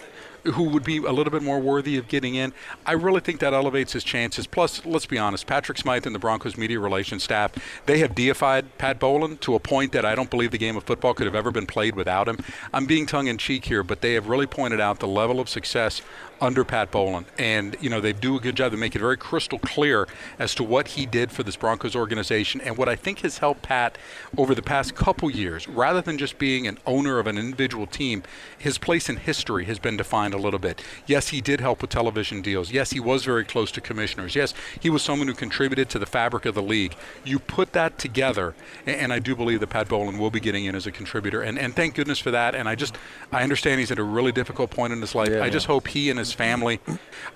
who 0.44 0.64
would 0.64 0.84
be 0.84 0.98
a 0.98 1.10
little 1.10 1.30
bit 1.30 1.42
more 1.42 1.58
worthy 1.58 1.96
of 1.96 2.06
getting 2.06 2.34
in, 2.34 2.52
I 2.84 2.92
really 2.92 3.22
think 3.22 3.40
that 3.40 3.54
elevates 3.54 3.94
his 3.94 4.04
chances. 4.04 4.46
Plus, 4.46 4.84
let's 4.84 5.06
be 5.06 5.16
honest, 5.16 5.46
Patrick 5.46 5.78
Smyth 5.78 6.04
and 6.04 6.14
the 6.14 6.18
Broncos 6.18 6.58
media 6.58 6.78
relations 6.78 7.22
staff, 7.24 7.52
they 7.86 7.96
have 8.00 8.14
deified 8.14 8.76
Pat 8.76 9.00
Bowlen 9.00 9.38
to 9.38 9.54
a 9.54 9.58
point 9.58 9.92
that 9.92 10.04
I 10.04 10.14
don't 10.14 10.28
believe 10.28 10.50
the 10.50 10.58
game 10.58 10.76
of 10.76 10.84
football 10.84 11.14
could 11.14 11.24
have 11.24 11.34
ever 11.34 11.50
been 11.50 11.64
played 11.64 11.94
without 11.96 12.28
him. 12.28 12.36
I'm 12.74 12.84
being 12.84 13.06
tongue 13.06 13.26
in 13.26 13.38
cheek 13.38 13.64
here, 13.64 13.82
but 13.82 14.02
they 14.02 14.12
have 14.12 14.26
really 14.28 14.46
pointed 14.46 14.80
out 14.80 14.98
the 15.00 15.08
level 15.08 15.40
of 15.40 15.48
success 15.48 16.02
under 16.40 16.64
Pat 16.64 16.90
Bowlen. 16.90 17.26
And, 17.38 17.76
you 17.80 17.90
know, 17.90 18.00
they 18.00 18.12
do 18.12 18.36
a 18.36 18.40
good 18.40 18.56
job. 18.56 18.72
They 18.72 18.78
make 18.78 18.94
it 18.94 19.00
very 19.00 19.16
crystal 19.16 19.58
clear 19.58 20.06
as 20.38 20.54
to 20.56 20.64
what 20.64 20.88
he 20.88 21.06
did 21.06 21.30
for 21.30 21.42
this 21.42 21.56
Broncos 21.56 21.96
organization 21.96 22.60
and 22.60 22.76
what 22.76 22.88
I 22.88 22.96
think 22.96 23.20
has 23.20 23.38
helped 23.38 23.62
Pat 23.62 23.98
over 24.36 24.54
the 24.54 24.62
past 24.62 24.94
couple 24.94 25.30
years. 25.30 25.68
Rather 25.68 26.00
than 26.00 26.18
just 26.18 26.38
being 26.38 26.66
an 26.66 26.78
owner 26.86 27.18
of 27.18 27.26
an 27.26 27.38
individual 27.38 27.86
team, 27.86 28.22
his 28.58 28.78
place 28.78 29.08
in 29.08 29.16
history 29.16 29.64
has 29.64 29.78
been 29.78 29.96
defined 29.96 30.34
a 30.34 30.38
little 30.38 30.58
bit. 30.58 30.82
Yes, 31.06 31.28
he 31.28 31.40
did 31.40 31.60
help 31.60 31.80
with 31.80 31.90
television 31.90 32.42
deals. 32.42 32.70
Yes, 32.70 32.90
he 32.90 33.00
was 33.00 33.24
very 33.24 33.44
close 33.44 33.70
to 33.72 33.80
commissioners. 33.80 34.34
Yes, 34.34 34.54
he 34.80 34.90
was 34.90 35.02
someone 35.02 35.28
who 35.28 35.34
contributed 35.34 35.88
to 35.90 35.98
the 35.98 36.06
fabric 36.06 36.46
of 36.46 36.54
the 36.54 36.62
league. 36.62 36.94
You 37.24 37.38
put 37.38 37.72
that 37.72 37.98
together, 37.98 38.54
and 38.86 39.12
I 39.12 39.18
do 39.18 39.36
believe 39.36 39.60
that 39.60 39.70
Pat 39.70 39.88
Bowlen 39.88 40.18
will 40.18 40.30
be 40.30 40.40
getting 40.40 40.64
in 40.64 40.74
as 40.74 40.86
a 40.86 40.92
contributor. 40.92 41.42
And, 41.42 41.58
and 41.58 41.74
thank 41.74 41.94
goodness 41.94 42.18
for 42.18 42.30
that. 42.30 42.54
And 42.54 42.68
I 42.68 42.74
just, 42.74 42.96
I 43.32 43.42
understand 43.42 43.80
he's 43.80 43.90
at 43.90 43.98
a 43.98 44.04
really 44.04 44.32
difficult 44.32 44.70
point 44.70 44.92
in 44.92 45.00
his 45.00 45.14
life. 45.14 45.30
I 45.40 45.50
just 45.50 45.66
hope 45.66 45.88
he 45.88 46.10
and 46.10 46.18
his 46.18 46.23
family, 46.32 46.80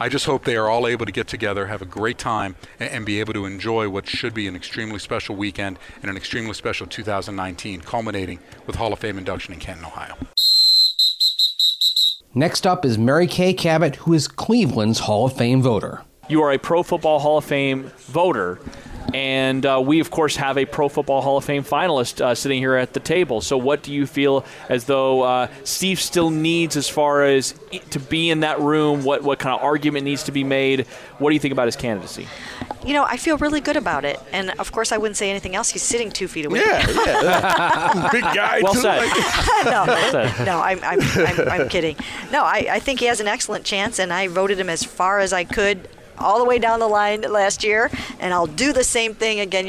I 0.01 0.09
just 0.09 0.27
hope 0.27 0.45
they 0.45 0.57
are 0.57 0.69
all 0.69 0.87
able 0.87 1.07
to 1.07 1.13
get 1.13 1.29
together, 1.29 1.67
have 1.67 1.83
a 1.83 1.87
great 1.87 2.19
time, 2.19 2.57
and, 2.79 2.91
and 2.91 3.07
be 3.07 3.21
able 3.21 3.33
to 3.35 3.47
enjoy 3.47 3.89
what 3.89 4.09
should 4.09 4.35
be 4.35 4.49
an 4.49 4.57
extremely 4.57 4.99
special 4.99 5.37
weekend 5.37 5.79
and 6.03 6.11
an 6.11 6.17
extremely 6.17 6.55
special 6.55 6.87
2019, 6.87 7.83
culminating 7.83 8.39
with 8.67 8.77
Hall 8.77 8.93
of 8.93 8.99
Fame 8.99 9.19
induction 9.19 9.55
in 9.55 9.61
Canton, 9.61 9.85
Ohio. 9.85 10.17
Next 12.35 12.67
up 12.67 12.85
is 12.85 12.99
Mary 12.99 13.27
Kay 13.27 13.55
Cabot, 13.55 13.97
who 13.97 14.13
is 14.15 14.29
Cleveland's 14.29 15.01
Hall 15.01 15.27
of 15.27 15.33
Fame 15.33 15.63
voter. 15.63 16.05
You 16.29 16.43
are 16.43 16.53
a 16.53 16.59
Pro 16.59 16.83
Football 16.83 17.19
Hall 17.21 17.39
of 17.39 17.45
Fame 17.45 17.91
voter. 17.99 18.59
And 19.15 19.65
uh, 19.65 19.83
we, 19.83 20.01
of 20.01 20.11
course, 20.11 20.37
have 20.37 20.59
a 20.59 20.67
Pro 20.67 20.91
Football 20.91 21.23
Hall 21.23 21.39
of 21.39 21.45
Fame 21.45 21.65
finalist 21.65 22.21
uh, 22.21 22.35
sitting 22.35 22.59
here 22.59 22.75
at 22.75 22.93
the 22.93 23.01
table. 23.01 23.41
So, 23.41 23.57
what 23.57 23.83
do 23.83 23.91
you 23.91 24.07
feel 24.07 24.45
as 24.69 24.85
though 24.85 25.23
uh, 25.23 25.49
Steve 25.65 25.99
still 25.99 26.29
needs 26.29 26.77
as 26.77 26.91
far 26.91 27.25
as 27.25 27.55
to 27.91 27.99
be 27.99 28.29
in 28.29 28.41
that 28.41 28.61
room? 28.61 29.05
What, 29.05 29.23
what 29.23 29.39
kind 29.39 29.55
of 29.55 29.63
argument 29.63 30.05
needs 30.05 30.25
to 30.25 30.33
be 30.33 30.45
made? 30.45 30.87
What 31.19 31.31
do 31.31 31.35
you 31.35 31.41
think 31.41 31.53
about 31.53 31.69
his 31.69 31.77
candidacy? 31.77 32.29
You 32.85 32.93
know, 32.93 33.05
I 33.05 33.17
feel 33.17 33.39
really 33.39 33.63
good 33.63 33.79
about 33.79 34.05
it. 34.05 34.21
And 34.31 34.51
of 34.59 34.73
course, 34.73 34.93
I 34.93 34.99
wouldn't 34.99 35.17
say 35.17 35.31
anything 35.31 35.57
else. 35.57 35.71
He's 35.71 35.83
sitting 35.83 36.11
two 36.11 36.29
feet 36.29 36.45
away. 36.45 36.61
Yeah, 36.61 36.87
yeah. 36.89 38.09
Big 38.13 38.23
guy. 38.23 38.61
Well 38.63 38.75
too. 38.75 38.81
said. 38.81 38.99
Like, 38.99 39.65
no, 39.65 40.11
said. 40.11 40.45
no, 40.45 40.61
I'm, 40.61 40.81
I'm, 40.85 41.01
I'm, 41.01 41.49
I'm 41.49 41.69
kidding. 41.71 41.97
No, 42.31 42.45
I, 42.45 42.67
I 42.73 42.79
think 42.79 43.01
he 43.01 43.07
has 43.07 43.21
an 43.21 43.27
excellent 43.27 43.65
chance, 43.65 43.99
and 43.99 44.13
I 44.13 44.29
voted 44.29 44.61
him 44.61 44.69
as 44.69 44.85
far 44.85 45.19
as 45.19 45.33
I 45.33 45.45
could, 45.45 45.89
all 46.19 46.39
the 46.39 46.45
way 46.45 46.59
down 46.59 46.81
the 46.81 46.89
line 46.89 47.23
last 47.23 47.65
year, 47.65 47.91
and 48.21 48.33
I'll 48.33 48.47
do 48.47 48.73
the 48.73 48.85
same 48.85 49.15
thing 49.15 49.41
again 49.41 49.67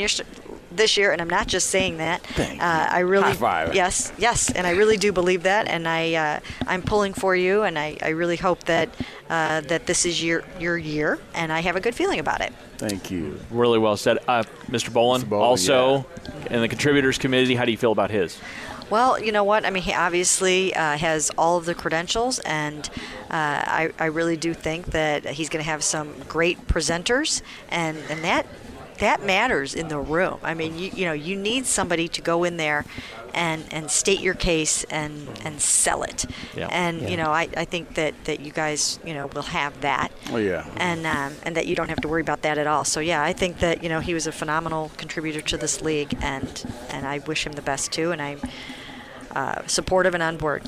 this 0.71 0.97
year. 0.97 1.11
And 1.11 1.21
I'm 1.21 1.29
not 1.29 1.47
just 1.47 1.69
saying 1.69 1.97
that. 1.97 2.21
Thank 2.21 2.61
uh, 2.61 2.87
I 2.89 2.99
really, 2.99 3.23
High 3.23 3.33
five. 3.33 3.75
yes, 3.75 4.11
yes, 4.17 4.51
and 4.51 4.65
I 4.65 4.71
really 4.71 4.97
do 4.97 5.11
believe 5.11 5.43
that, 5.43 5.67
and 5.67 5.87
I, 5.87 6.13
uh, 6.13 6.39
I'm 6.67 6.81
pulling 6.81 7.13
for 7.13 7.35
you, 7.35 7.63
and 7.63 7.77
I, 7.77 7.97
I 8.01 8.09
really 8.09 8.37
hope 8.37 8.63
that, 8.65 8.89
uh, 9.29 9.61
that 9.61 9.85
this 9.85 10.05
is 10.05 10.23
your, 10.23 10.43
your 10.59 10.77
year, 10.77 11.19
and 11.33 11.51
I 11.51 11.61
have 11.61 11.75
a 11.75 11.81
good 11.81 11.95
feeling 11.95 12.19
about 12.19 12.41
it. 12.41 12.53
Thank 12.77 13.11
you. 13.11 13.39
Really 13.51 13.77
well 13.77 13.97
said. 13.97 14.19
Uh, 14.27 14.43
Mr. 14.67 14.91
Bowlen, 14.93 15.21
Mr. 15.21 15.29
Bowlen, 15.29 15.43
also 15.43 16.05
in 16.49 16.61
the 16.61 16.67
contributors 16.67 17.17
committee, 17.17 17.55
how 17.55 17.65
do 17.65 17.71
you 17.71 17.77
feel 17.77 17.91
about 17.91 18.09
his? 18.09 18.39
Well, 18.89 19.21
you 19.21 19.31
know 19.31 19.43
what? 19.43 19.65
I 19.65 19.69
mean, 19.69 19.83
he 19.83 19.93
obviously 19.93 20.73
uh, 20.75 20.97
has 20.97 21.29
all 21.37 21.57
of 21.57 21.65
the 21.65 21.75
credentials, 21.75 22.39
and 22.39 22.89
uh, 23.29 23.29
I, 23.31 23.91
I 23.99 24.05
really 24.05 24.37
do 24.37 24.53
think 24.53 24.87
that 24.87 25.25
he's 25.25 25.49
going 25.49 25.63
to 25.63 25.69
have 25.69 25.83
some 25.83 26.13
great 26.27 26.67
presenters, 26.67 27.41
and, 27.69 27.97
and 28.09 28.23
that 28.23 28.47
that 28.99 29.23
matters 29.23 29.75
in 29.75 29.87
the 29.87 29.97
room. 29.97 30.39
I 30.43 30.53
mean, 30.53 30.77
you, 30.77 30.91
you 30.93 31.05
know, 31.05 31.13
you 31.13 31.37
need 31.37 31.65
somebody 31.65 32.09
to 32.09 32.21
go 32.21 32.43
in 32.43 32.57
there 32.57 32.83
and, 33.33 33.65
and 33.71 33.89
state 33.89 34.19
your 34.19 34.33
case 34.33 34.83
and, 34.85 35.27
and 35.43 35.61
sell 35.61 36.03
it. 36.03 36.25
Yeah. 36.55 36.67
And 36.69 37.09
you 37.09 37.17
know, 37.17 37.31
I, 37.31 37.47
I 37.55 37.65
think 37.65 37.93
that, 37.95 38.25
that 38.25 38.39
you 38.41 38.51
guys 38.51 38.99
you 39.05 39.13
know 39.13 39.27
will 39.27 39.43
have 39.43 39.79
that. 39.81 40.11
Oh, 40.31 40.37
yeah. 40.37 40.65
And 40.77 41.05
um, 41.05 41.33
and 41.43 41.55
that 41.55 41.67
you 41.67 41.75
don't 41.75 41.89
have 41.89 42.01
to 42.01 42.07
worry 42.07 42.21
about 42.21 42.41
that 42.41 42.57
at 42.57 42.67
all. 42.67 42.83
So 42.83 42.99
yeah, 42.99 43.23
I 43.23 43.33
think 43.33 43.59
that 43.59 43.83
you 43.83 43.89
know 43.89 43.99
he 43.99 44.13
was 44.13 44.27
a 44.27 44.31
phenomenal 44.31 44.91
contributor 44.97 45.41
to 45.41 45.57
this 45.57 45.81
league, 45.81 46.17
and 46.21 46.65
and 46.89 47.07
I 47.07 47.19
wish 47.19 47.45
him 47.45 47.53
the 47.53 47.61
best 47.61 47.91
too. 47.91 48.11
And 48.11 48.21
I'm 48.21 48.41
uh, 49.35 49.65
supportive 49.67 50.13
and 50.13 50.23
on 50.23 50.37
board. 50.37 50.63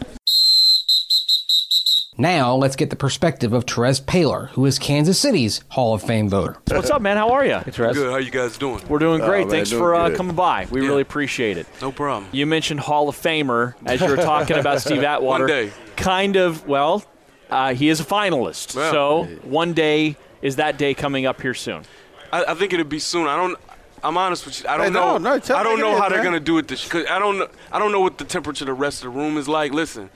Now, 2.17 2.53
let's 2.55 2.75
get 2.75 2.89
the 2.89 2.95
perspective 2.95 3.53
of 3.53 3.65
Terez 3.65 4.01
Paylor, 4.01 4.49
who 4.49 4.65
is 4.65 4.77
Kansas 4.77 5.17
City's 5.17 5.61
Hall 5.69 5.93
of 5.93 6.03
Fame 6.03 6.29
voter. 6.29 6.57
What's 6.67 6.89
up, 6.89 7.01
man? 7.01 7.17
How 7.17 7.31
are 7.31 7.45
you? 7.45 7.59
Good. 7.65 7.95
How 7.95 8.17
you 8.17 8.29
guys 8.29 8.57
doing? 8.57 8.81
We're 8.87 8.99
doing 8.99 9.21
great. 9.21 9.45
man, 9.47 9.49
Thanks 9.49 9.69
doing 9.71 9.81
for 9.81 9.95
uh, 9.95 10.13
coming 10.15 10.35
by. 10.35 10.67
We 10.69 10.81
Yeah. 10.81 10.89
really 10.89 11.01
appreciate 11.01 11.57
it. 11.57 11.65
No 11.81 11.91
problem. 11.91 12.27
You 12.33 12.45
mentioned 12.45 12.81
Hall 12.81 13.07
of 13.09 13.15
Famer 13.15 13.73
as 13.85 14.01
you 14.01 14.07
were 14.07 14.17
talking 14.17 14.57
about 14.57 14.81
Steve 14.85 15.03
Atwater. 15.03 15.45
One 15.45 15.47
day. 15.47 15.71
Kind 15.95 16.35
of, 16.35 16.67
well, 16.67 17.03
uh, 17.49 17.73
he 17.73 17.87
is 17.89 17.99
a 18.01 18.05
finalist. 18.05 18.75
Well. 18.75 18.91
So 18.91 19.23
one 19.43 19.73
day, 19.73 20.17
is 20.41 20.57
that 20.57 20.77
day 20.77 20.93
coming 20.93 21.25
up 21.25 21.41
here 21.41 21.53
soon? 21.53 21.83
I, 22.31 22.43
I 22.43 22.53
think 22.55 22.73
it'll 22.73 22.85
be 22.85 22.99
soon. 22.99 23.25
I 23.27 23.35
don't. 23.37 23.57
I'm 24.03 24.17
honest 24.17 24.45
with 24.45 24.61
you. 24.63 24.69
I 24.69 24.77
don't 24.77 24.87
Hey, 24.87 24.91
know. 24.93 25.17
no, 25.17 25.39
tell 25.39 25.57
I 25.57 25.63
don't 25.63 25.75
me 25.75 25.81
know 25.81 25.91
it 25.91 25.93
is, 25.95 25.99
how 25.99 26.09
they're 26.09 26.17
man. 26.19 26.25
gonna 26.25 26.39
do 26.39 26.57
it 26.57 26.67
this. 26.67 26.87
Cause 26.87 27.05
I 27.09 27.19
don't. 27.19 27.37
know- 27.39 27.49
I 27.71 27.79
don't 27.79 27.91
know 27.91 27.99
what 28.01 28.17
the 28.17 28.25
temperature 28.25 28.63
of 28.63 28.67
the 28.67 28.73
rest 28.73 29.03
of 29.05 29.13
the 29.13 29.19
room 29.19 29.37
is 29.37 29.47
like. 29.47 29.73
Listen, 29.73 30.09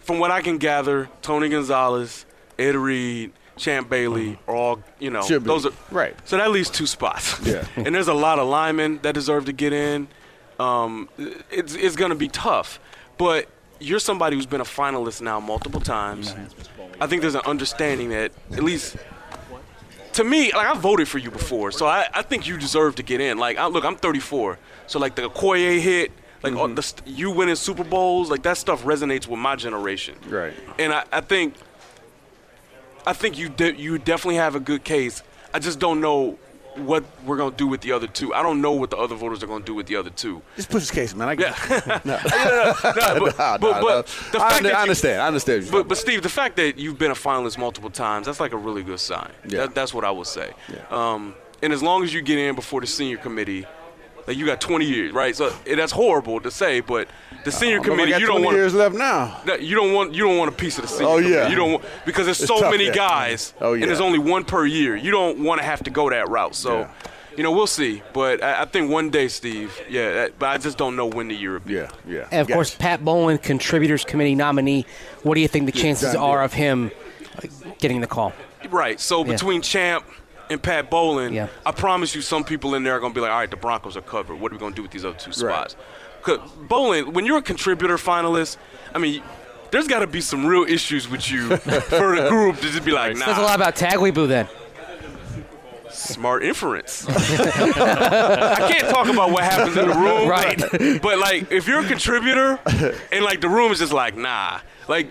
from 0.00 0.18
what 0.18 0.30
I 0.30 0.42
can 0.42 0.58
gather, 0.58 1.08
Tony 1.22 1.48
Gonzalez, 1.48 2.24
Ed 2.58 2.76
Reed, 2.76 3.32
Champ 3.56 3.88
Bailey 3.90 4.38
are 4.46 4.54
all. 4.54 4.82
You 4.98 5.10
know, 5.10 5.22
Should 5.22 5.42
be. 5.44 5.48
those 5.48 5.66
are 5.66 5.72
Right. 5.90 6.16
So 6.24 6.36
that 6.36 6.50
leaves 6.50 6.70
two 6.70 6.86
spots. 6.86 7.38
Yeah. 7.46 7.64
and 7.76 7.94
there's 7.94 8.08
a 8.08 8.14
lot 8.14 8.38
of 8.38 8.46
linemen 8.48 9.00
that 9.02 9.14
deserve 9.14 9.46
to 9.46 9.52
get 9.52 9.72
in. 9.72 10.08
Um, 10.58 11.08
it's 11.50 11.74
it's 11.74 11.96
gonna 11.96 12.14
be 12.14 12.28
tough, 12.28 12.78
but 13.18 13.48
you're 13.80 13.98
somebody 13.98 14.36
who's 14.36 14.46
been 14.46 14.60
a 14.60 14.64
finalist 14.64 15.22
now 15.22 15.40
multiple 15.40 15.80
times. 15.80 16.34
I 17.00 17.06
think 17.06 17.22
there's 17.22 17.34
an 17.34 17.40
understanding 17.46 18.10
that 18.10 18.30
at 18.52 18.62
least 18.62 18.96
to 20.14 20.24
me, 20.24 20.52
like 20.52 20.66
I 20.66 20.74
voted 20.78 21.08
for 21.08 21.18
you 21.18 21.30
before, 21.30 21.70
so 21.72 21.86
I, 21.86 22.08
I 22.12 22.22
think 22.22 22.46
you 22.46 22.56
deserve 22.56 22.96
to 22.96 23.02
get 23.02 23.20
in. 23.20 23.38
Like, 23.38 23.58
I, 23.58 23.66
look, 23.66 23.84
I'm 23.84 23.96
34, 23.96 24.58
so 24.86 24.98
like 24.98 25.14
the 25.14 25.22
Okoye 25.22 25.80
hit, 25.80 26.12
like 26.42 26.54
all 26.54 26.68
mm-hmm. 26.68 27.04
the, 27.04 27.10
you 27.10 27.30
winning 27.30 27.54
Super 27.54 27.84
Bowls, 27.84 28.30
like 28.30 28.42
that 28.42 28.56
stuff 28.56 28.82
resonates 28.84 29.26
with 29.26 29.38
my 29.38 29.56
generation. 29.56 30.16
Right. 30.28 30.54
And 30.78 30.92
I, 30.92 31.04
I 31.12 31.20
think, 31.20 31.54
I 33.06 33.12
think 33.12 33.38
you 33.38 33.48
de- 33.48 33.76
you 33.76 33.98
definitely 33.98 34.36
have 34.36 34.54
a 34.54 34.60
good 34.60 34.84
case. 34.84 35.22
I 35.52 35.58
just 35.58 35.78
don't 35.78 36.00
know 36.00 36.38
what 36.86 37.04
we're 37.24 37.36
gonna 37.36 37.54
do 37.56 37.66
with 37.66 37.80
the 37.80 37.92
other 37.92 38.06
two. 38.06 38.32
I 38.34 38.42
don't 38.42 38.60
know 38.60 38.72
what 38.72 38.90
the 38.90 38.96
other 38.96 39.14
voters 39.14 39.42
are 39.42 39.46
gonna 39.46 39.64
do 39.64 39.74
with 39.74 39.86
the 39.86 39.96
other 39.96 40.10
two. 40.10 40.42
Just 40.56 40.70
push 40.70 40.82
his 40.82 40.90
case, 40.90 41.14
man. 41.14 41.28
I 41.28 41.34
get 41.34 41.54
Yeah. 41.70 42.00
no. 42.04 42.18
No, 42.24 42.74
No, 43.20 43.32
but, 43.32 43.60
no, 43.60 43.80
but 43.82 44.06
the 44.32 44.40
I, 44.42 44.50
fact 44.50 44.62
that 44.64 44.74
I 44.74 44.82
understand. 44.82 45.22
I 45.22 45.26
understand. 45.26 45.68
but, 45.70 45.88
but 45.88 45.98
Steve, 45.98 46.22
the 46.22 46.28
fact 46.28 46.56
that 46.56 46.78
you've 46.78 46.98
been 46.98 47.10
a 47.10 47.14
finalist 47.14 47.58
multiple 47.58 47.90
times, 47.90 48.26
that's 48.26 48.40
like 48.40 48.52
a 48.52 48.56
really 48.56 48.82
good 48.82 49.00
sign. 49.00 49.30
Yeah. 49.48 49.60
That, 49.60 49.74
that's 49.74 49.92
what 49.94 50.04
I 50.04 50.10
would 50.10 50.26
say. 50.26 50.52
Yeah. 50.72 50.84
Um, 50.90 51.34
and 51.62 51.72
as 51.72 51.82
long 51.82 52.02
as 52.04 52.12
you 52.14 52.22
get 52.22 52.38
in 52.38 52.54
before 52.54 52.80
the 52.80 52.86
senior 52.86 53.18
committee, 53.18 53.66
like 54.30 54.38
you 54.38 54.46
got 54.46 54.60
20 54.60 54.84
years, 54.84 55.12
right? 55.12 55.34
So 55.34 55.50
that's 55.66 55.92
horrible 55.92 56.40
to 56.40 56.50
say, 56.50 56.80
but 56.80 57.08
the 57.44 57.50
senior 57.50 57.78
talking 57.78 57.92
committee, 57.92 58.12
got 58.12 58.20
you 58.20 58.26
don't 58.26 58.36
20 58.36 58.44
want 58.46 58.56
years 58.56 58.74
left 58.74 58.94
now. 58.94 59.40
that- 59.46 59.62
you 59.62 59.74
don't 59.74 59.92
want 59.92 60.14
you 60.14 60.22
don't 60.24 60.38
want 60.38 60.48
a 60.50 60.54
piece 60.54 60.78
of 60.78 60.82
the 60.82 60.88
senior. 60.88 61.06
Oh, 61.08 61.16
committee. 61.16 61.34
yeah. 61.34 61.48
You 61.48 61.56
don't 61.56 61.72
want 61.72 61.84
because 62.06 62.26
there's 62.26 62.40
It's 62.40 62.48
so 62.48 62.70
many 62.70 62.86
yeah. 62.86 62.94
guys, 62.94 63.54
Oh, 63.60 63.72
yeah. 63.72 63.82
and 63.82 63.88
there's 63.90 64.00
only 64.00 64.18
one 64.20 64.44
per 64.44 64.64
year. 64.64 64.94
You 64.96 65.10
don't 65.10 65.40
want 65.40 65.60
to 65.60 65.66
have 65.66 65.82
to 65.84 65.90
go 65.90 66.08
that 66.10 66.28
route. 66.28 66.54
So, 66.54 66.80
Yeah. 66.80 66.88
you 67.36 67.42
know, 67.42 67.50
we'll 67.50 67.66
see. 67.66 68.02
But 68.12 68.42
I, 68.42 68.62
I 68.62 68.64
think 68.66 68.90
one 68.90 69.10
day, 69.10 69.26
Steve. 69.28 69.76
Yeah, 69.88 70.12
that, 70.14 70.38
but 70.38 70.48
I 70.50 70.58
just 70.58 70.78
don't 70.78 70.94
know 70.96 71.06
when 71.06 71.28
the 71.28 71.34
year 71.34 71.54
will 71.54 71.60
be. 71.60 71.74
Yeah, 71.74 71.88
yeah. 72.06 72.26
And 72.30 72.40
of 72.42 72.46
Gotcha. 72.48 72.52
course, 72.52 72.74
Pat 72.74 73.04
Bowlen, 73.04 73.38
Contributors 73.38 74.04
Committee 74.04 74.34
nominee. 74.36 74.86
What 75.24 75.34
do 75.34 75.40
you 75.40 75.48
think 75.48 75.66
the 75.66 75.72
chances 75.72 76.12
done 76.12 76.22
are 76.22 76.36
deal. 76.38 76.44
of 76.44 76.52
him 76.52 76.90
uh, 77.38 77.46
getting 77.78 78.00
the 78.00 78.06
call? 78.06 78.32
Right. 78.70 79.00
So 79.00 79.24
Yeah. 79.24 79.32
between 79.32 79.62
Champ, 79.62 80.04
and 80.50 80.62
Pat 80.62 80.90
Bowlen, 80.90 81.32
Yeah. 81.32 81.46
I 81.64 81.70
promise 81.72 82.14
you, 82.14 82.20
some 82.22 82.44
people 82.44 82.74
in 82.74 82.82
there 82.82 82.94
are 82.96 83.00
going 83.00 83.12
to 83.12 83.14
be 83.14 83.20
like, 83.22 83.30
all 83.30 83.38
right, 83.38 83.50
the 83.50 83.56
Broncos 83.56 83.96
are 83.96 84.02
covered. 84.02 84.40
What 84.40 84.52
are 84.52 84.54
we 84.56 84.58
going 84.58 84.72
to 84.72 84.76
do 84.76 84.82
with 84.82 84.90
these 84.90 85.04
other 85.04 85.16
two 85.18 85.32
spots? 85.32 85.76
'Cause 86.22 86.38
Bowlen, 86.68 87.12
when 87.14 87.24
you're 87.24 87.38
a 87.38 87.42
contributor 87.42 87.96
finalist, 87.96 88.58
I 88.94 88.98
mean, 88.98 89.22
there's 89.70 89.86
got 89.88 90.00
to 90.00 90.06
be 90.06 90.20
some 90.20 90.44
real 90.44 90.64
issues 90.64 91.08
with 91.08 91.30
you 91.30 91.56
for 91.56 92.14
the 92.16 92.26
group 92.28 92.56
to 92.56 92.62
just 92.70 92.84
be 92.84 92.92
like, 92.92 93.16
nah. 93.16 93.24
Says 93.26 93.38
a 93.38 93.40
lot 93.40 93.58
nah, 93.58 93.66
about 93.68 93.76
Tagliabue 93.76 94.28
then. 94.28 94.48
smart 95.90 96.42
inference. 96.44 97.06
I 97.08 98.68
can't 98.72 98.88
talk 98.90 99.08
about 99.08 99.30
what 99.30 99.44
happens 99.44 99.76
in 99.76 99.88
the 99.88 99.94
room, 99.94 100.28
Right. 100.28 100.58
But, 100.58 101.02
but, 101.02 101.18
like, 101.18 101.50
if 101.50 101.66
you're 101.66 101.80
a 101.80 101.86
contributor 101.88 102.58
and 103.12 103.24
like 103.24 103.40
the 103.40 103.48
room 103.48 103.72
is 103.72 103.78
just 103.78 103.92
like, 103.92 104.16
nah, 104.16 104.60
like 104.88 105.08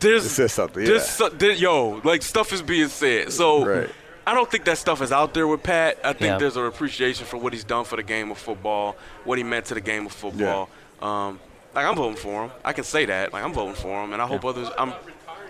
there's 0.00 0.26
It 0.26 0.30
says 0.30 0.52
something, 0.52 0.84
there's 0.84 1.02
yeah. 1.02 1.28
so- 1.28 1.28
there- 1.30 1.52
yo, 1.52 2.00
like 2.04 2.22
stuff 2.22 2.52
is 2.52 2.62
being 2.62 2.88
said. 2.88 3.32
So 3.32 3.64
Right. 3.64 3.90
I 4.26 4.34
don't 4.34 4.50
think 4.50 4.64
that 4.64 4.76
stuff 4.78 5.00
is 5.02 5.12
out 5.12 5.34
there 5.34 5.46
with 5.46 5.62
Pat. 5.62 5.98
I 6.02 6.12
think 6.12 6.30
Yeah. 6.32 6.38
there's 6.38 6.56
an 6.56 6.66
appreciation 6.66 7.26
for 7.26 7.36
what 7.36 7.52
he's 7.52 7.62
done 7.64 7.84
for 7.84 7.94
the 7.96 8.02
game 8.02 8.30
of 8.30 8.38
football, 8.38 8.96
what 9.24 9.38
he 9.38 9.44
meant 9.44 9.66
to 9.66 9.74
the 9.74 9.80
game 9.80 10.06
of 10.06 10.12
football. 10.12 10.68
Um, 11.00 11.38
like 11.74 11.86
I'm 11.86 11.94
voting 11.94 12.16
for 12.16 12.44
him. 12.44 12.50
I 12.64 12.72
can 12.72 12.84
say 12.84 13.04
that. 13.06 13.32
Like 13.32 13.44
I'm 13.44 13.52
voting 13.52 13.74
for 13.76 14.02
him, 14.02 14.12
and 14.12 14.20
I 14.20 14.26
hope 14.26 14.44
others. 14.44 14.68
I'm, 14.78 14.92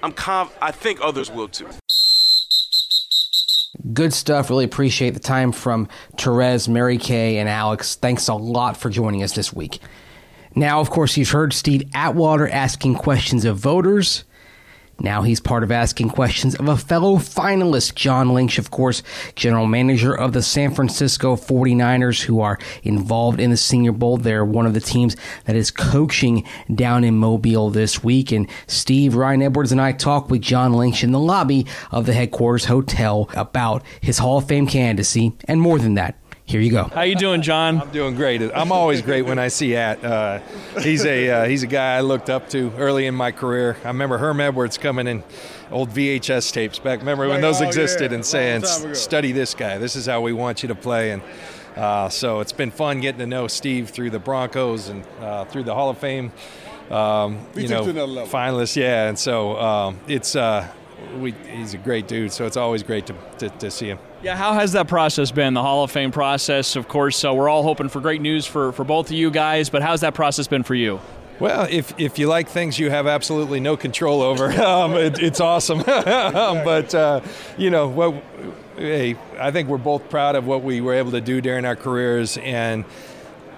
I'm 0.02 0.12
conf- 0.12 0.56
I 0.60 0.72
think 0.72 0.98
others 1.02 1.30
will 1.30 1.48
too. 1.48 1.68
Good 3.92 4.12
stuff. 4.12 4.50
Really 4.50 4.64
appreciate 4.64 5.10
the 5.14 5.20
time 5.20 5.52
from 5.52 5.88
Terez, 6.16 6.68
Mary 6.68 6.98
Kay, 6.98 7.38
and 7.38 7.48
Alex. 7.48 7.94
Thanks 7.94 8.28
a 8.28 8.34
lot 8.34 8.76
for 8.76 8.90
joining 8.90 9.22
us 9.22 9.32
this 9.34 9.52
week. 9.52 9.78
Now, 10.54 10.80
of 10.80 10.90
course, 10.90 11.16
you've 11.16 11.30
heard 11.30 11.52
Steve 11.52 11.82
Atwater 11.94 12.48
asking 12.48 12.94
questions 12.96 13.44
of 13.44 13.58
voters. 13.58 14.24
Now 14.98 15.22
he's 15.22 15.40
part 15.40 15.62
of 15.62 15.70
asking 15.70 16.10
questions 16.10 16.54
of 16.54 16.68
a 16.68 16.76
fellow 16.76 17.16
finalist, 17.16 17.94
John 17.94 18.32
Lynch, 18.32 18.58
of 18.58 18.70
course, 18.70 19.02
general 19.34 19.66
manager 19.66 20.16
of 20.16 20.32
the 20.32 20.42
San 20.42 20.74
Francisco 20.74 21.36
49ers, 21.36 22.22
who 22.22 22.40
are 22.40 22.58
involved 22.82 23.38
in 23.38 23.50
the 23.50 23.58
Senior 23.58 23.92
Bowl. 23.92 24.16
They're 24.16 24.44
one 24.44 24.64
of 24.64 24.72
the 24.72 24.80
teams 24.80 25.14
that 25.44 25.54
is 25.54 25.70
coaching 25.70 26.44
down 26.74 27.04
in 27.04 27.16
Mobile 27.16 27.68
this 27.68 28.02
week. 28.02 28.32
And 28.32 28.48
Steve, 28.66 29.14
Ryan 29.14 29.42
Edwards, 29.42 29.70
and 29.72 29.80
I 29.80 29.92
talked 29.92 30.30
with 30.30 30.40
John 30.40 30.72
Lynch 30.72 31.04
in 31.04 31.12
the 31.12 31.20
lobby 31.20 31.66
of 31.90 32.06
the 32.06 32.14
headquarters 32.14 32.64
hotel 32.64 33.28
about 33.34 33.82
his 34.00 34.18
Hall 34.18 34.38
of 34.38 34.48
Fame 34.48 34.66
candidacy 34.66 35.32
and 35.46 35.60
more 35.60 35.78
than 35.78 35.94
that. 35.94 36.16
Here 36.46 36.60
you 36.60 36.70
go. 36.70 36.84
How 36.84 37.02
you 37.02 37.16
doing, 37.16 37.42
John? 37.42 37.80
I'm 37.80 37.90
doing 37.90 38.14
great. 38.14 38.40
I'm 38.40 38.70
always 38.70 39.02
great 39.02 39.22
when 39.22 39.36
I 39.36 39.48
see 39.48 39.74
At. 39.74 40.04
Uh, 40.04 40.38
he's 40.80 41.04
a 41.04 41.28
uh, 41.28 41.44
he's 41.46 41.64
a 41.64 41.66
guy 41.66 41.96
I 41.96 42.02
looked 42.02 42.30
up 42.30 42.48
to 42.50 42.72
early 42.78 43.06
in 43.06 43.16
my 43.16 43.32
career. 43.32 43.76
I 43.82 43.88
remember 43.88 44.16
Herm 44.18 44.40
Edwards 44.40 44.78
coming 44.78 45.08
in 45.08 45.24
old 45.72 45.90
VHS 45.90 46.52
tapes 46.52 46.78
back. 46.78 47.00
Remember 47.00 47.24
when 47.26 47.36
Right, 47.36 47.40
those 47.40 47.60
oh, 47.60 47.66
existed 47.66 48.12
yeah, 48.12 48.14
and 48.14 48.24
saying, 48.24 48.62
long 48.62 48.70
time 48.70 48.84
ago. 48.84 48.92
"Study 48.94 49.32
this 49.32 49.54
guy. 49.54 49.78
This 49.78 49.96
is 49.96 50.06
how 50.06 50.20
we 50.20 50.32
want 50.32 50.62
you 50.62 50.68
to 50.68 50.76
play." 50.76 51.10
And 51.10 51.22
uh, 51.74 52.08
so 52.10 52.38
it's 52.38 52.52
been 52.52 52.70
fun 52.70 53.00
getting 53.00 53.18
to 53.18 53.26
know 53.26 53.48
Steve 53.48 53.90
through 53.90 54.10
the 54.10 54.20
Broncos 54.20 54.88
and 54.88 55.04
uh, 55.20 55.46
through 55.46 55.64
the 55.64 55.74
Hall 55.74 55.90
of 55.90 55.98
Fame. 55.98 56.30
Um, 56.92 57.44
We 57.56 57.62
you 57.62 57.68
took 57.68 57.78
know, 57.78 57.84
to 57.86 57.90
another 57.90 58.06
level. 58.06 58.32
finalists. 58.32 58.76
Yeah, 58.76 59.08
and 59.08 59.18
so 59.18 59.56
um, 59.58 59.98
it's. 60.06 60.36
Uh, 60.36 60.68
we, 61.18 61.32
he's 61.32 61.74
a 61.74 61.78
great 61.78 62.08
dude, 62.08 62.32
so 62.32 62.46
it's 62.46 62.56
always 62.56 62.82
great 62.82 63.06
to, 63.06 63.14
to, 63.38 63.48
to 63.50 63.70
see 63.70 63.86
him. 63.88 63.98
Yeah, 64.26 64.34
how 64.34 64.54
has 64.54 64.72
that 64.72 64.88
process 64.88 65.30
been? 65.30 65.54
The 65.54 65.62
Hall 65.62 65.84
of 65.84 65.92
Fame 65.92 66.10
process, 66.10 66.74
of 66.74 66.88
course. 66.88 67.24
Uh, 67.24 67.32
we're 67.32 67.48
all 67.48 67.62
hoping 67.62 67.88
for 67.88 68.00
great 68.00 68.20
news 68.20 68.44
for, 68.44 68.72
for 68.72 68.82
both 68.82 69.06
of 69.06 69.12
you 69.12 69.30
guys, 69.30 69.70
but 69.70 69.82
how's 69.82 70.00
that 70.00 70.14
process 70.14 70.48
been 70.48 70.64
for 70.64 70.74
you? 70.74 70.98
Well, 71.38 71.68
if, 71.70 71.94
if 71.96 72.18
you 72.18 72.26
like 72.26 72.48
things 72.48 72.76
you 72.76 72.90
have 72.90 73.06
absolutely 73.06 73.60
no 73.60 73.76
control 73.76 74.22
over, 74.22 74.50
um, 74.60 74.94
it, 74.94 75.20
it's 75.20 75.38
awesome. 75.38 75.78
but, 75.86 76.92
uh, 76.92 77.20
you 77.56 77.70
know, 77.70 77.86
what, 77.86 78.20
hey, 78.76 79.14
I 79.38 79.52
think 79.52 79.68
we're 79.68 79.78
both 79.78 80.10
proud 80.10 80.34
of 80.34 80.44
what 80.44 80.64
we 80.64 80.80
were 80.80 80.94
able 80.94 81.12
to 81.12 81.20
do 81.20 81.40
during 81.40 81.64
our 81.64 81.76
careers. 81.76 82.36
And 82.38 82.84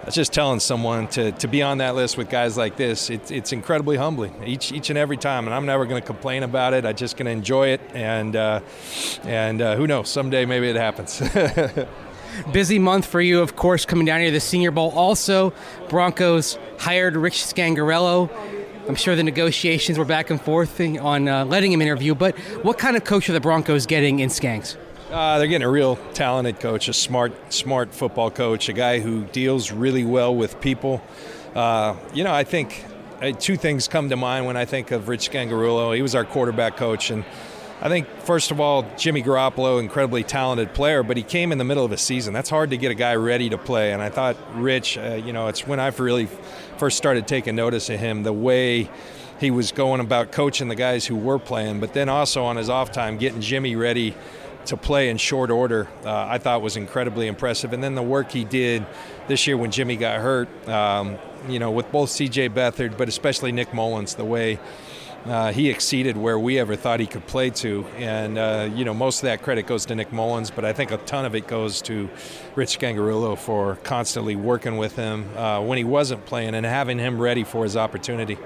that's 0.03 0.15
just 0.15 0.33
telling 0.33 0.59
someone 0.59 1.07
to, 1.09 1.31
to 1.33 1.47
be 1.47 1.61
on 1.61 1.79
that 1.79 1.95
list 1.95 2.17
with 2.17 2.29
guys 2.29 2.57
like 2.57 2.77
this, 2.77 3.09
it, 3.09 3.31
it's 3.31 3.51
incredibly 3.51 3.97
humbling 3.97 4.43
each, 4.45 4.71
each 4.71 4.89
and 4.89 4.97
every 4.97 5.17
time. 5.17 5.45
And 5.45 5.53
I'm 5.53 5.65
never 5.65 5.85
going 5.85 6.01
to 6.01 6.05
complain 6.05 6.43
about 6.43 6.73
it. 6.73 6.85
I'm 6.85 6.95
just 6.95 7.17
going 7.17 7.25
to 7.25 7.31
enjoy 7.31 7.69
it. 7.69 7.81
And, 7.93 8.35
uh, 8.35 8.61
and 9.23 9.61
uh, 9.61 9.75
who 9.75 9.87
knows, 9.87 10.09
someday 10.09 10.45
maybe 10.45 10.69
it 10.69 10.75
happens. 10.75 11.21
Busy 12.53 12.79
month 12.79 13.05
for 13.05 13.19
you, 13.19 13.41
of 13.41 13.55
course, 13.55 13.85
coming 13.85 14.05
down 14.05 14.19
here 14.19 14.29
to 14.29 14.33
the 14.33 14.39
Senior 14.39 14.71
Bowl. 14.71 14.91
Also, 14.91 15.53
Broncos 15.89 16.57
hired 16.77 17.15
Rich 17.15 17.43
Scangarello. 17.43 18.29
I'm 18.87 18.95
sure 18.95 19.15
the 19.15 19.23
negotiations 19.23 19.97
were 19.97 20.05
back 20.05 20.29
and 20.29 20.41
forth 20.41 20.79
on 20.79 21.27
uh, 21.27 21.45
letting 21.45 21.71
him 21.71 21.81
interview, 21.81 22.15
but 22.15 22.37
what 22.63 22.79
kind 22.79 22.95
of 22.95 23.03
coach 23.03 23.29
are 23.29 23.33
the 23.33 23.39
Broncos 23.39 23.85
getting 23.85 24.19
in 24.19 24.29
Skanks? 24.29 24.77
Uh, 25.11 25.39
they're 25.39 25.47
getting 25.47 25.65
a 25.65 25.69
real 25.69 25.95
talented 26.13 26.59
coach, 26.59 26.87
a 26.87 26.93
smart, 26.93 27.33
smart 27.51 27.95
football 27.95 28.29
coach, 28.29 28.69
a 28.69 28.73
guy 28.73 28.99
who 28.99 29.23
deals 29.23 29.71
really 29.71 30.05
well 30.05 30.35
with 30.35 30.61
people. 30.61 31.01
Uh, 31.55 31.95
you 32.13 32.23
know, 32.23 32.31
I 32.31 32.43
think 32.43 32.85
uh, 33.19 33.31
two 33.31 33.57
things 33.57 33.87
come 33.87 34.09
to 34.09 34.15
mind 34.15 34.45
when 34.45 34.55
I 34.55 34.65
think 34.65 34.91
of 34.91 35.07
Rich 35.07 35.31
Scangarello. 35.31 35.95
He 35.95 36.03
was 36.03 36.13
our 36.13 36.25
quarterback 36.25 36.77
coach, 36.77 37.09
and 37.09 37.25
I 37.81 37.89
think 37.89 38.07
first 38.19 38.51
of 38.51 38.59
all, 38.59 38.85
Jimmy 38.97 39.23
Garoppolo, 39.23 39.79
incredibly 39.79 40.23
talented 40.23 40.75
player, 40.75 41.01
but 41.01 41.17
he 41.17 41.23
came 41.23 41.51
in 41.51 41.57
the 41.57 41.63
middle 41.63 41.83
of 41.83 41.91
a 41.91 41.97
season. 41.97 42.31
That's 42.31 42.51
hard 42.51 42.69
to 42.69 42.77
get 42.77 42.91
a 42.91 42.95
guy 42.95 43.15
ready 43.15 43.49
to 43.49 43.57
play. 43.57 43.93
And 43.93 44.03
I 44.03 44.09
thought 44.09 44.37
Rich, 44.53 44.99
uh, 44.99 45.19
you 45.25 45.33
know, 45.33 45.47
it's 45.47 45.65
when 45.65 45.79
I 45.79 45.87
really 45.87 46.27
first 46.77 46.97
started 46.99 47.27
taking 47.27 47.55
notice 47.55 47.89
of 47.89 47.99
him, 47.99 48.21
the 48.21 48.33
way 48.33 48.91
he 49.39 49.49
was 49.49 49.71
going 49.71 50.01
about 50.01 50.31
coaching 50.31 50.67
the 50.67 50.75
guys 50.75 51.07
who 51.07 51.15
were 51.15 51.39
playing, 51.39 51.79
but 51.79 51.93
then 51.93 52.09
also 52.09 52.43
on 52.43 52.57
his 52.57 52.69
off 52.69 52.91
time, 52.91 53.17
getting 53.17 53.41
Jimmy 53.41 53.75
ready 53.75 54.13
to 54.65 54.77
play 54.77 55.09
in 55.09 55.17
short 55.17 55.51
order, 55.51 55.87
uh, 56.05 56.27
I 56.27 56.37
thought 56.37 56.61
was 56.61 56.77
incredibly 56.77 57.27
impressive. 57.27 57.73
And 57.73 57.83
then 57.83 57.95
the 57.95 58.03
work 58.03 58.31
he 58.31 58.43
did 58.43 58.85
this 59.27 59.47
year 59.47 59.57
when 59.57 59.71
Jimmy 59.71 59.95
got 59.95 60.19
hurt, 60.19 60.49
um, 60.67 61.17
you 61.47 61.59
know, 61.59 61.71
with 61.71 61.91
both 61.91 62.09
C.J. 62.09 62.49
Beathard, 62.49 62.97
but 62.97 63.07
especially 63.07 63.51
Nick 63.51 63.73
Mullens, 63.73 64.15
the 64.15 64.25
way 64.25 64.59
uh, 65.25 65.51
he 65.51 65.69
exceeded 65.69 66.17
where 66.17 66.39
we 66.39 66.59
ever 66.59 66.75
thought 66.75 66.99
he 66.99 67.05
could 67.05 67.25
play 67.27 67.49
to. 67.49 67.85
And, 67.97 68.37
uh, 68.37 68.69
you 68.73 68.85
know, 68.85 68.93
most 68.93 69.19
of 69.19 69.23
that 69.23 69.41
credit 69.41 69.67
goes 69.67 69.85
to 69.87 69.95
Nick 69.95 70.11
Mullens, 70.11 70.51
but 70.53 70.65
I 70.65 70.73
think 70.73 70.91
a 70.91 70.97
ton 70.97 71.25
of 71.25 71.35
it 71.35 71.47
goes 71.47 71.81
to 71.83 72.09
Rich 72.55 72.79
Scangarello 72.79 73.37
for 73.37 73.75
constantly 73.77 74.35
working 74.35 74.77
with 74.77 74.95
him 74.95 75.35
uh, 75.37 75.61
when 75.61 75.77
he 75.77 75.83
wasn't 75.83 76.25
playing 76.25 76.55
and 76.55 76.65
having 76.65 76.99
him 76.99 77.19
ready 77.19 77.43
for 77.43 77.63
his 77.63 77.75
opportunity. 77.75 78.37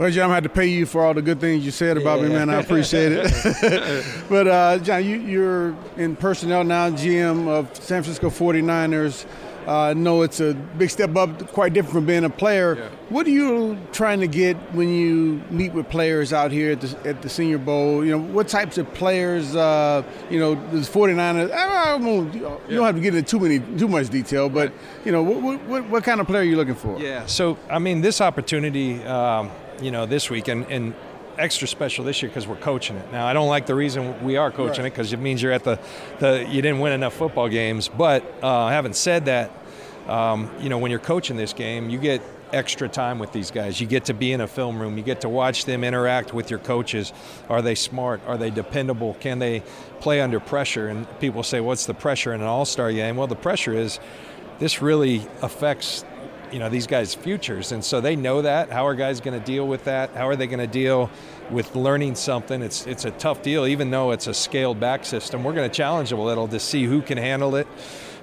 Well, 0.00 0.10
John, 0.10 0.30
I 0.30 0.34
had 0.36 0.44
to 0.44 0.48
pay 0.48 0.64
you 0.64 0.86
for 0.86 1.04
all 1.04 1.12
the 1.12 1.20
good 1.20 1.40
things 1.40 1.62
you 1.62 1.70
said 1.70 1.98
about 1.98 2.22
me, 2.22 2.30
man. 2.30 2.48
I 2.48 2.54
appreciate 2.54 3.12
it. 3.12 4.24
but, 4.30 4.48
uh, 4.48 4.78
John, 4.78 5.04
you, 5.04 5.16
you're 5.16 5.76
in 5.98 6.16
personnel 6.16 6.64
now, 6.64 6.88
GM 6.88 7.46
of 7.46 7.66
San 7.76 8.02
Francisco 8.02 8.30
49ers. 8.30 9.26
Uh, 9.66 9.78
I 9.78 9.92
know 9.92 10.22
it's 10.22 10.40
a 10.40 10.54
big 10.54 10.88
step 10.88 11.14
up, 11.16 11.46
quite 11.48 11.74
different 11.74 11.92
from 11.92 12.06
being 12.06 12.24
a 12.24 12.30
player. 12.30 12.90
What 13.10 13.26
are 13.26 13.30
you 13.30 13.78
trying 13.92 14.20
to 14.20 14.26
get 14.26 14.56
when 14.72 14.88
you 14.88 15.42
meet 15.50 15.74
with 15.74 15.90
players 15.90 16.32
out 16.32 16.50
here 16.50 16.72
at 16.72 16.80
the, 16.80 17.08
at 17.08 17.20
the 17.20 17.28
Senior 17.28 17.58
Bowl? 17.58 18.02
You 18.02 18.12
know, 18.12 18.24
what 18.24 18.48
types 18.48 18.78
of 18.78 18.92
players, 18.94 19.54
uh, 19.54 20.02
you 20.30 20.40
know, 20.40 20.54
the 20.54 20.78
49ers, 20.78 21.52
I 21.52 21.96
won't, 21.96 22.32
you 22.32 22.40
don't 22.40 22.86
have 22.86 22.94
to 22.94 23.02
get 23.02 23.14
into 23.14 23.28
too 23.30 23.38
many, 23.38 23.58
too 23.78 23.86
much 23.86 24.08
detail, 24.08 24.48
but, 24.48 24.72
you 25.04 25.12
know, 25.12 25.22
what, 25.22 25.60
what, 25.64 25.88
what 25.90 26.04
kind 26.04 26.22
of 26.22 26.26
player 26.26 26.40
are 26.40 26.44
you 26.44 26.56
looking 26.56 26.74
for? 26.74 26.98
Yeah. 26.98 27.26
So, 27.26 27.58
I 27.68 27.78
mean, 27.78 28.00
this 28.00 28.22
opportunity, 28.22 29.04
um, 29.04 29.50
you 29.80 29.90
know, 29.90 30.06
this 30.06 30.30
week 30.30 30.48
and, 30.48 30.64
and 30.66 30.94
extra 31.38 31.66
special 31.66 32.04
this 32.04 32.22
year 32.22 32.28
because 32.28 32.46
we're 32.46 32.56
coaching 32.56 32.96
it. 32.96 33.12
Now, 33.12 33.26
I 33.26 33.32
don't 33.32 33.48
like 33.48 33.66
the 33.66 33.74
reason 33.74 34.22
we 34.22 34.36
are 34.36 34.50
coaching 34.50 34.84
it 34.84 34.90
because 34.90 35.12
it 35.12 35.18
means 35.18 35.42
you're 35.42 35.52
at 35.52 35.64
the, 35.64 35.78
the, 36.18 36.46
you 36.48 36.60
didn't 36.62 36.80
win 36.80 36.92
enough 36.92 37.14
football 37.14 37.48
games. 37.48 37.88
But 37.88 38.24
uh, 38.42 38.68
having 38.68 38.92
said 38.92 39.24
that, 39.24 39.50
um, 40.06 40.50
you 40.60 40.68
know, 40.68 40.78
when 40.78 40.90
you're 40.90 41.00
coaching 41.00 41.36
this 41.36 41.52
game, 41.52 41.88
you 41.88 41.98
get 41.98 42.22
extra 42.52 42.88
time 42.88 43.18
with 43.18 43.32
these 43.32 43.50
guys. 43.50 43.80
You 43.80 43.86
get 43.86 44.06
to 44.06 44.14
be 44.14 44.32
in 44.32 44.40
a 44.40 44.46
film 44.46 44.80
room. 44.80 44.98
You 44.98 45.04
get 45.04 45.20
to 45.22 45.28
watch 45.28 45.64
them 45.64 45.84
interact 45.84 46.34
with 46.34 46.50
your 46.50 46.58
coaches. 46.58 47.12
Are 47.48 47.62
they 47.62 47.74
smart? 47.74 48.20
Are 48.26 48.36
they 48.36 48.50
dependable? 48.50 49.14
Can 49.14 49.38
they 49.38 49.62
play 50.00 50.20
under 50.20 50.40
pressure? 50.40 50.88
And 50.88 51.06
people 51.20 51.42
say, 51.42 51.60
what's 51.60 51.86
the 51.86 51.94
pressure 51.94 52.32
in 52.34 52.40
an 52.40 52.46
all 52.46 52.64
star 52.64 52.92
game? 52.92 53.16
Well, 53.16 53.28
the 53.28 53.36
pressure 53.36 53.74
is 53.74 54.00
this 54.58 54.82
really 54.82 55.26
affects 55.42 56.04
you 56.52 56.58
know 56.58 56.68
these 56.68 56.86
guys' 56.86 57.14
futures, 57.14 57.72
and 57.72 57.84
so 57.84 58.00
they 58.00 58.16
know 58.16 58.42
that. 58.42 58.70
How 58.70 58.86
are 58.86 58.94
guys 58.94 59.20
going 59.20 59.38
to 59.38 59.44
deal 59.44 59.66
with 59.66 59.84
that? 59.84 60.10
How 60.14 60.28
are 60.28 60.36
they 60.36 60.46
going 60.46 60.60
to 60.60 60.66
deal 60.66 61.10
with 61.50 61.74
learning 61.74 62.14
something? 62.14 62.62
It's 62.62 62.86
it's 62.86 63.04
a 63.04 63.10
tough 63.12 63.42
deal, 63.42 63.66
even 63.66 63.90
though 63.90 64.10
it's 64.10 64.26
a 64.26 64.34
scaled 64.34 64.80
back 64.80 65.04
system. 65.04 65.44
We're 65.44 65.54
going 65.54 65.68
to 65.68 65.74
challenge 65.74 66.10
them 66.10 66.18
a 66.18 66.24
little 66.24 66.48
to 66.48 66.60
see 66.60 66.84
who 66.84 67.02
can 67.02 67.18
handle 67.18 67.54
it. 67.56 67.66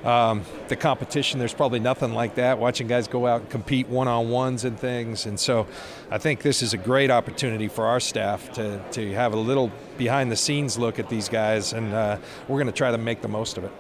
Um, 0.04 0.44
the 0.68 0.76
competition, 0.76 1.40
there's 1.40 1.56
probably 1.56 1.80
nothing 1.80 2.14
like 2.14 2.36
that. 2.36 2.60
Watching 2.60 2.88
guys 2.88 3.08
go 3.08 3.26
out 3.26 3.42
and 3.42 3.50
compete 3.50 3.90
one 3.90 4.08
on 4.08 4.30
ones 4.30 4.64
and 4.64 4.80
things, 4.80 5.26
and 5.26 5.40
so 5.40 5.68
I 6.12 6.18
think 6.18 6.44
this 6.44 6.62
is 6.62 6.74
a 6.74 6.78
great 6.78 7.10
opportunity 7.10 7.68
for 7.68 7.86
our 7.86 8.00
staff 8.00 8.52
to 8.54 8.82
to 8.92 9.14
have 9.14 9.34
a 9.34 9.38
little 9.38 9.72
behind 9.98 10.32
the 10.32 10.38
scenes 10.38 10.78
look 10.78 11.00
at 11.00 11.10
these 11.10 11.30
guys, 11.30 11.74
and 11.74 11.94
uh, 11.94 12.18
we're 12.48 12.58
going 12.58 12.68
to 12.68 12.78
try 12.78 12.92
to 12.92 12.98
make 12.98 13.22
the 13.22 13.28
most 13.28 13.58
of 13.58 13.64
it. 13.64 13.72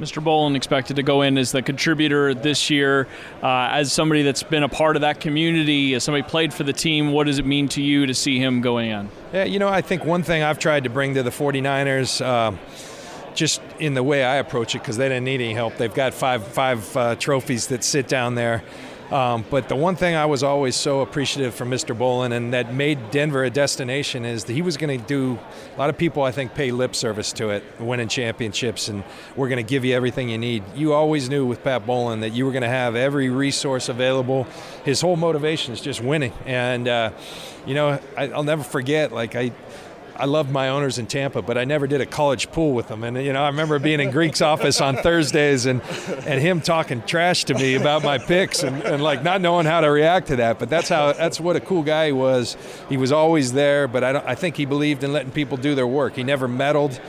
Mr. 0.00 0.22
Bowlen 0.22 0.56
expected 0.56 0.96
to 0.96 1.02
go 1.02 1.22
in 1.22 1.38
as 1.38 1.52
the 1.52 1.62
contributor 1.62 2.34
this 2.34 2.68
year. 2.68 3.08
Uh, 3.42 3.68
as 3.72 3.92
somebody 3.92 4.22
that's 4.22 4.42
been 4.42 4.62
a 4.62 4.68
part 4.68 4.96
of 4.96 5.02
that 5.02 5.20
community, 5.20 5.94
as 5.94 6.04
somebody 6.04 6.22
played 6.22 6.52
for 6.52 6.64
the 6.64 6.72
team, 6.72 7.12
what 7.12 7.24
does 7.24 7.38
it 7.38 7.46
mean 7.46 7.68
to 7.68 7.82
you 7.82 8.06
to 8.06 8.14
see 8.14 8.38
him 8.38 8.60
going 8.60 8.90
in? 8.90 9.08
Yeah, 9.32 9.44
you 9.44 9.58
know, 9.58 9.68
I 9.68 9.80
think 9.80 10.04
one 10.04 10.22
thing 10.22 10.42
I've 10.42 10.58
tried 10.58 10.84
to 10.84 10.90
bring 10.90 11.14
to 11.14 11.22
the 11.22 11.30
49ers, 11.30 12.24
uh, 12.24 12.56
just 13.34 13.62
in 13.78 13.94
the 13.94 14.02
way 14.02 14.24
I 14.24 14.36
approach 14.36 14.74
it 14.74 14.80
because 14.80 14.96
they 14.96 15.08
didn't 15.08 15.24
need 15.24 15.40
any 15.40 15.54
help. 15.54 15.76
They've 15.76 15.92
got 15.92 16.14
five 16.14 16.46
five 16.46 16.96
uh, 16.96 17.16
trophies 17.16 17.68
that 17.68 17.84
sit 17.84 18.08
down 18.08 18.34
there. 18.34 18.64
Um, 19.10 19.44
but 19.50 19.68
the 19.68 19.76
one 19.76 19.94
thing 19.94 20.16
I 20.16 20.26
was 20.26 20.42
always 20.42 20.74
so 20.74 21.00
appreciative 21.00 21.54
from 21.54 21.70
Mr. 21.70 21.96
Bowlen 21.96 22.32
and 22.32 22.52
that 22.52 22.74
made 22.74 23.12
Denver 23.12 23.44
a 23.44 23.50
destination 23.50 24.24
is 24.24 24.44
that 24.44 24.52
he 24.52 24.62
was 24.62 24.76
going 24.76 24.98
to 24.98 25.06
do. 25.06 25.38
A 25.74 25.78
lot 25.78 25.90
of 25.90 25.96
people, 25.96 26.24
I 26.24 26.32
think, 26.32 26.54
pay 26.54 26.72
lip 26.72 26.94
service 26.94 27.32
to 27.34 27.50
it, 27.50 27.62
winning 27.78 28.08
championships, 28.08 28.88
and 28.88 29.04
we're 29.36 29.48
going 29.48 29.64
to 29.64 29.68
give 29.68 29.84
you 29.84 29.94
everything 29.94 30.28
you 30.28 30.38
need. 30.38 30.64
You 30.74 30.92
always 30.92 31.28
knew 31.28 31.46
with 31.46 31.62
Pat 31.62 31.86
Bowlen 31.86 32.20
that 32.20 32.30
you 32.30 32.46
were 32.46 32.52
going 32.52 32.62
to 32.62 32.68
have 32.68 32.96
every 32.96 33.28
resource 33.28 33.88
available. 33.88 34.44
His 34.84 35.00
whole 35.00 35.16
motivation 35.16 35.72
is 35.72 35.80
just 35.80 36.00
winning, 36.00 36.32
and 36.44 36.88
uh, 36.88 37.10
you 37.64 37.74
know, 37.74 38.00
I, 38.16 38.28
I'll 38.30 38.42
never 38.42 38.64
forget. 38.64 39.12
Like 39.12 39.36
I, 39.36 39.52
I 40.18 40.24
loved 40.24 40.50
my 40.50 40.68
owners 40.68 40.98
in 40.98 41.06
Tampa, 41.06 41.42
but 41.42 41.58
I 41.58 41.64
never 41.64 41.86
did 41.86 42.00
a 42.00 42.06
college 42.06 42.50
pool 42.50 42.72
with 42.72 42.88
them. 42.88 43.04
And 43.04 43.16
you 43.22 43.32
know, 43.32 43.42
I 43.42 43.48
remember 43.48 43.78
being 43.78 44.00
in 44.00 44.10
Greek's 44.10 44.40
office 44.40 44.80
on 44.80 44.96
Thursdays 44.96 45.66
and 45.66 45.82
and 46.26 46.40
him 46.40 46.60
talking 46.60 47.02
trash 47.02 47.44
to 47.44 47.54
me 47.54 47.74
about 47.74 48.02
my 48.02 48.18
picks 48.18 48.62
and, 48.62 48.82
and 48.82 49.02
like 49.02 49.22
not 49.22 49.40
knowing 49.40 49.66
how 49.66 49.80
to 49.80 49.90
react 49.90 50.28
to 50.28 50.36
that. 50.36 50.58
But 50.58 50.70
that's 50.70 50.88
how 50.88 51.12
that's 51.12 51.38
what 51.38 51.56
a 51.56 51.60
cool 51.60 51.82
guy 51.82 52.06
he 52.06 52.12
was. 52.12 52.56
He 52.88 52.96
was 52.96 53.12
always 53.12 53.52
there, 53.52 53.88
but 53.88 54.02
I 54.04 54.32
I 54.32 54.34
think 54.34 54.56
he 54.56 54.64
believed 54.64 55.04
in 55.04 55.12
letting 55.12 55.32
people 55.32 55.56
do 55.56 55.74
their 55.74 55.86
work. 55.86 56.16
He 56.16 56.22
never 56.22 56.48
meddled. 56.48 57.00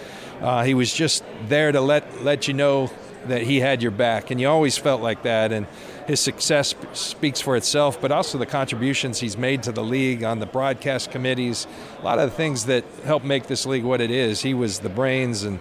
Uh, 0.41 0.63
he 0.63 0.73
was 0.73 0.93
just 0.93 1.23
there 1.47 1.71
to 1.71 1.81
let 1.81 2.23
let 2.23 2.47
you 2.47 2.53
know 2.53 2.91
that 3.27 3.43
he 3.43 3.59
had 3.59 3.81
your 3.81 3.91
back, 3.91 4.31
and 4.31 4.41
you 4.41 4.47
always 4.47 4.77
felt 4.77 5.01
like 5.01 5.23
that. 5.23 5.51
And 5.51 5.67
his 6.07 6.19
success 6.19 6.73
speaks 6.93 7.41
for 7.41 7.55
itself, 7.57 7.99
but 7.99 8.11
also 8.11 8.37
the 8.37 8.45
contributions 8.45 9.19
he's 9.19 9.37
made 9.37 9.63
to 9.63 9.71
the 9.71 9.83
league 9.83 10.23
on 10.23 10.39
the 10.39 10.45
broadcast 10.45 11.11
committees, 11.11 11.67
a 11.99 12.05
lot 12.05 12.19
of 12.19 12.29
the 12.29 12.35
things 12.35 12.65
that 12.65 12.85
help 13.03 13.23
make 13.23 13.47
this 13.47 13.65
league 13.65 13.83
what 13.83 14.01
it 14.01 14.11
is. 14.11 14.41
He 14.41 14.53
was 14.53 14.79
the 14.79 14.89
brains 14.89 15.43
and 15.43 15.59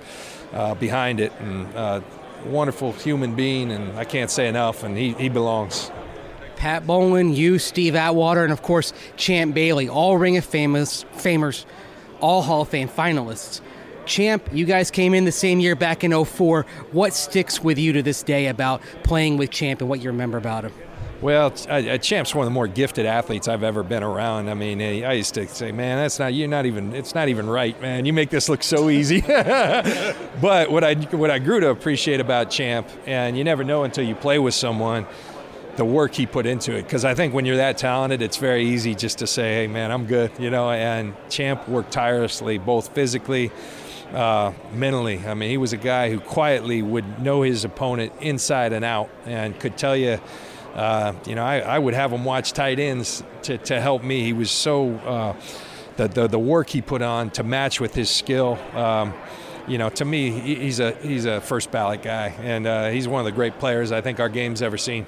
uh, 0.52 0.74
behind 0.74 1.20
it, 1.20 1.32
and 1.40 1.74
uh, 1.74 2.00
wonderful 2.44 2.92
human 2.92 3.34
being, 3.34 3.72
and 3.72 3.98
I 3.98 4.04
can't 4.04 4.30
say 4.30 4.48
enough, 4.48 4.84
and 4.84 4.96
he, 4.96 5.12
he 5.14 5.28
belongs. 5.28 5.90
Pat 6.56 6.86
Bowlen, 6.86 7.34
you, 7.34 7.58
Steve 7.58 7.94
Atwater, 7.94 8.42
and 8.42 8.52
of 8.52 8.62
course 8.62 8.92
Champ 9.16 9.54
Bailey, 9.54 9.88
all 9.88 10.16
Ring 10.16 10.36
of 10.36 10.44
Famous, 10.44 11.04
Famers, 11.16 11.66
all 12.20 12.42
Hall 12.42 12.62
of 12.62 12.68
Fame 12.68 12.88
finalists. 12.88 13.60
Champ, 14.06 14.48
you 14.52 14.64
guys 14.64 14.90
came 14.90 15.14
in 15.14 15.24
the 15.24 15.32
same 15.32 15.60
year 15.60 15.76
back 15.76 16.04
in 16.04 16.24
04. 16.24 16.64
What 16.92 17.12
sticks 17.12 17.62
with 17.62 17.78
you 17.78 17.92
to 17.94 18.02
this 18.02 18.22
day 18.22 18.46
about 18.46 18.80
playing 19.02 19.36
with 19.36 19.50
Champ 19.50 19.80
and 19.80 19.88
what 19.88 20.00
you 20.00 20.10
remember 20.10 20.38
about 20.38 20.64
him? 20.64 20.72
Well, 21.22 21.54
uh, 21.68 21.96
Champ's 21.98 22.34
one 22.34 22.44
of 22.44 22.52
the 22.52 22.54
more 22.54 22.68
gifted 22.68 23.06
athletes 23.06 23.48
I've 23.48 23.62
ever 23.62 23.82
been 23.82 24.02
around. 24.02 24.50
I 24.50 24.54
mean, 24.54 24.82
I 24.82 25.14
used 25.14 25.32
to 25.34 25.48
say, 25.48 25.72
"Man, 25.72 25.96
that's 25.96 26.18
not 26.18 26.34
you're 26.34 26.46
not 26.46 26.66
even 26.66 26.94
it's 26.94 27.14
not 27.14 27.28
even 27.28 27.48
right, 27.48 27.80
man. 27.80 28.04
You 28.04 28.12
make 28.12 28.28
this 28.28 28.50
look 28.50 28.62
so 28.62 28.90
easy." 28.90 29.20
but 29.26 30.70
what 30.70 30.84
I 30.84 30.94
what 30.94 31.30
I 31.30 31.38
grew 31.38 31.60
to 31.60 31.70
appreciate 31.70 32.20
about 32.20 32.50
Champ, 32.50 32.86
and 33.06 33.36
you 33.36 33.44
never 33.44 33.64
know 33.64 33.84
until 33.84 34.04
you 34.04 34.14
play 34.14 34.38
with 34.38 34.52
someone, 34.52 35.06
the 35.76 35.86
work 35.86 36.14
he 36.14 36.26
put 36.26 36.44
into 36.44 36.76
it. 36.76 36.82
Because 36.82 37.06
I 37.06 37.14
think 37.14 37.32
when 37.32 37.46
you're 37.46 37.56
that 37.56 37.78
talented, 37.78 38.20
it's 38.20 38.36
very 38.36 38.66
easy 38.66 38.94
just 38.94 39.18
to 39.18 39.26
say, 39.26 39.54
"Hey, 39.54 39.66
man, 39.68 39.90
I'm 39.90 40.04
good," 40.04 40.32
you 40.38 40.50
know. 40.50 40.70
And 40.70 41.14
Champ 41.30 41.66
worked 41.66 41.92
tirelessly, 41.92 42.58
both 42.58 42.88
physically 42.88 43.50
uh, 44.12 44.52
mentally. 44.72 45.20
I 45.26 45.34
mean, 45.34 45.50
he 45.50 45.58
was 45.58 45.72
a 45.72 45.76
guy 45.78 46.10
who 46.10 46.20
quietly 46.20 46.82
would 46.82 47.20
know 47.20 47.42
his 47.42 47.64
opponent 47.64 48.12
inside 48.20 48.72
and 48.72 48.84
out 48.84 49.10
and 49.24 49.58
could 49.58 49.76
tell 49.76 49.96
you. 49.96 50.18
Uh, 50.74 51.14
you 51.26 51.34
know, 51.34 51.42
I, 51.42 51.60
I, 51.60 51.78
would 51.78 51.94
have 51.94 52.12
him 52.12 52.22
watch 52.22 52.52
tight 52.52 52.78
ends 52.78 53.24
to, 53.44 53.56
to 53.56 53.80
help 53.80 54.04
me. 54.04 54.22
He 54.22 54.34
was 54.34 54.50
so 54.50 54.94
uh, 54.96 55.34
the, 55.96 56.06
the, 56.06 56.28
the 56.28 56.38
work 56.38 56.68
he 56.68 56.82
put 56.82 57.00
on 57.00 57.30
to 57.30 57.42
match 57.42 57.80
with 57.80 57.94
his 57.94 58.10
skill. 58.10 58.58
Um, 58.74 59.14
you 59.66 59.78
know, 59.78 59.88
to 59.88 60.04
me, 60.04 60.30
he's 60.30 60.78
a 60.78 60.92
he's 60.92 61.24
a 61.24 61.40
first 61.40 61.70
ballot 61.70 62.02
guy, 62.02 62.28
and 62.42 62.66
uh, 62.66 62.90
he's 62.90 63.08
one 63.08 63.20
of 63.20 63.24
the 63.24 63.32
great 63.32 63.58
players 63.58 63.90
I 63.90 64.00
think 64.00 64.20
our 64.20 64.28
game's 64.28 64.62
ever 64.62 64.78
seen. 64.78 65.06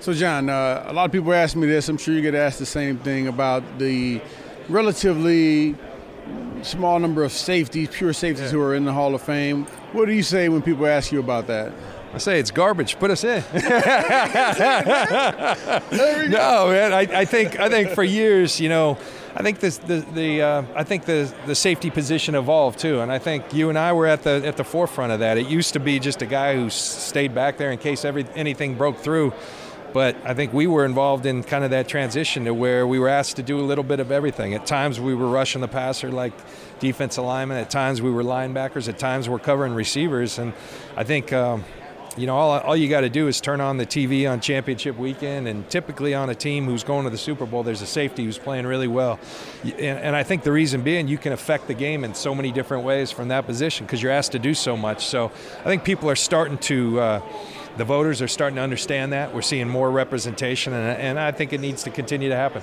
So, 0.00 0.14
John, 0.14 0.48
uh, 0.48 0.84
a 0.86 0.92
lot 0.92 1.04
of 1.06 1.12
people 1.12 1.32
ask 1.34 1.56
me 1.56 1.66
this. 1.66 1.88
I'm 1.88 1.98
sure 1.98 2.14
you 2.14 2.22
get 2.22 2.34
asked 2.34 2.60
the 2.60 2.66
same 2.66 2.98
thing 2.98 3.26
about 3.26 3.80
the 3.80 4.22
relatively 4.68 5.74
small 6.62 6.98
number 6.98 7.24
of 7.24 7.32
safeties, 7.32 7.88
pure 7.90 8.12
safeties 8.12 8.46
yeah. 8.46 8.50
who 8.50 8.62
are 8.62 8.74
in 8.74 8.84
the 8.84 8.92
Hall 8.92 9.14
of 9.14 9.22
Fame. 9.22 9.64
What 9.92 10.06
do 10.06 10.12
you 10.12 10.22
say 10.22 10.48
when 10.48 10.62
people 10.62 10.86
ask 10.86 11.12
you 11.12 11.20
about 11.20 11.46
that? 11.46 11.72
I 12.12 12.18
say 12.18 12.40
it's 12.40 12.50
garbage. 12.50 12.98
Put 12.98 13.10
us 13.10 13.22
in. 13.22 13.44
no, 13.52 13.60
man. 16.68 16.92
I, 16.94 17.06
I, 17.12 17.24
think 17.26 17.60
I 17.60 17.68
think 17.68 17.90
for 17.90 18.02
years, 18.02 18.58
you 18.60 18.70
know, 18.70 18.96
I 19.36 19.42
think 19.42 19.60
this, 19.60 19.76
the 19.78 19.98
the 20.14 20.42
uh, 20.42 20.62
I 20.74 20.84
think 20.84 21.04
the 21.04 21.32
the 21.46 21.54
safety 21.54 21.90
position 21.90 22.34
evolved 22.34 22.78
too, 22.78 23.00
and 23.00 23.12
I 23.12 23.18
think 23.18 23.52
you 23.52 23.68
and 23.68 23.78
I 23.78 23.92
were 23.92 24.06
at 24.06 24.22
the 24.22 24.42
at 24.44 24.56
the 24.56 24.64
forefront 24.64 25.12
of 25.12 25.20
that. 25.20 25.36
It 25.36 25.48
used 25.48 25.74
to 25.74 25.80
be 25.80 25.98
just 25.98 26.22
a 26.22 26.26
guy 26.26 26.56
who 26.56 26.70
stayed 26.70 27.34
back 27.34 27.58
there 27.58 27.70
in 27.70 27.78
case 27.78 28.06
every 28.06 28.26
anything 28.34 28.74
broke 28.74 28.98
through. 28.98 29.34
But 29.92 30.16
I 30.24 30.34
think 30.34 30.52
we 30.52 30.66
were 30.66 30.84
involved 30.84 31.24
in 31.24 31.42
kind 31.42 31.64
of 31.64 31.70
that 31.70 31.88
transition 31.88 32.44
to 32.44 32.52
where 32.52 32.86
we 32.86 32.98
were 32.98 33.08
asked 33.08 33.36
to 33.36 33.42
do 33.42 33.58
a 33.58 33.62
little 33.62 33.84
bit 33.84 34.00
of 34.00 34.12
everything. 34.12 34.54
At 34.54 34.66
times 34.66 35.00
we 35.00 35.14
were 35.14 35.28
rushing 35.28 35.60
the 35.60 35.68
passer 35.68 36.10
like 36.10 36.32
defense 36.78 37.16
alignment. 37.16 37.60
At 37.60 37.70
times 37.70 38.02
we 38.02 38.10
were 38.10 38.22
linebackers. 38.22 38.88
At 38.88 38.98
times 38.98 39.28
we're 39.28 39.38
covering 39.38 39.74
receivers. 39.74 40.38
And 40.38 40.52
I 40.96 41.04
think, 41.04 41.32
um, 41.32 41.64
you 42.18 42.26
know, 42.26 42.36
all, 42.36 42.60
all 42.60 42.76
you 42.76 42.88
got 42.88 43.00
to 43.00 43.08
do 43.08 43.28
is 43.28 43.40
turn 43.40 43.62
on 43.62 43.78
the 43.78 43.86
TV 43.86 44.30
on 44.30 44.40
championship 44.40 44.98
weekend. 44.98 45.48
And 45.48 45.68
typically 45.70 46.14
on 46.14 46.28
a 46.28 46.34
team 46.34 46.66
who's 46.66 46.84
going 46.84 47.04
to 47.04 47.10
the 47.10 47.18
Super 47.18 47.46
Bowl, 47.46 47.62
there's 47.62 47.82
a 47.82 47.86
safety 47.86 48.24
who's 48.24 48.38
playing 48.38 48.66
really 48.66 48.88
well. 48.88 49.18
And, 49.62 49.74
and 49.74 50.16
I 50.16 50.22
think 50.22 50.42
the 50.42 50.52
reason 50.52 50.82
being 50.82 51.08
you 51.08 51.18
can 51.18 51.32
affect 51.32 51.66
the 51.66 51.74
game 51.74 52.04
in 52.04 52.14
so 52.14 52.34
many 52.34 52.52
different 52.52 52.84
ways 52.84 53.10
from 53.10 53.28
that 53.28 53.46
position 53.46 53.86
because 53.86 54.02
you're 54.02 54.12
asked 54.12 54.32
to 54.32 54.38
do 54.38 54.52
so 54.52 54.76
much. 54.76 55.06
So 55.06 55.32
I 55.60 55.64
think 55.64 55.82
people 55.82 56.10
are 56.10 56.16
starting 56.16 56.58
to. 56.58 57.00
Uh, 57.00 57.22
the 57.78 57.84
voters 57.84 58.20
are 58.20 58.28
starting 58.28 58.56
to 58.56 58.62
understand 58.62 59.12
that. 59.12 59.34
We're 59.34 59.42
seeing 59.42 59.68
more 59.68 59.90
representation, 59.90 60.72
and, 60.72 61.00
and 61.00 61.18
I 61.18 61.32
think 61.32 61.52
it 61.52 61.60
needs 61.60 61.84
to 61.84 61.90
continue 61.90 62.28
to 62.28 62.36
happen. 62.36 62.62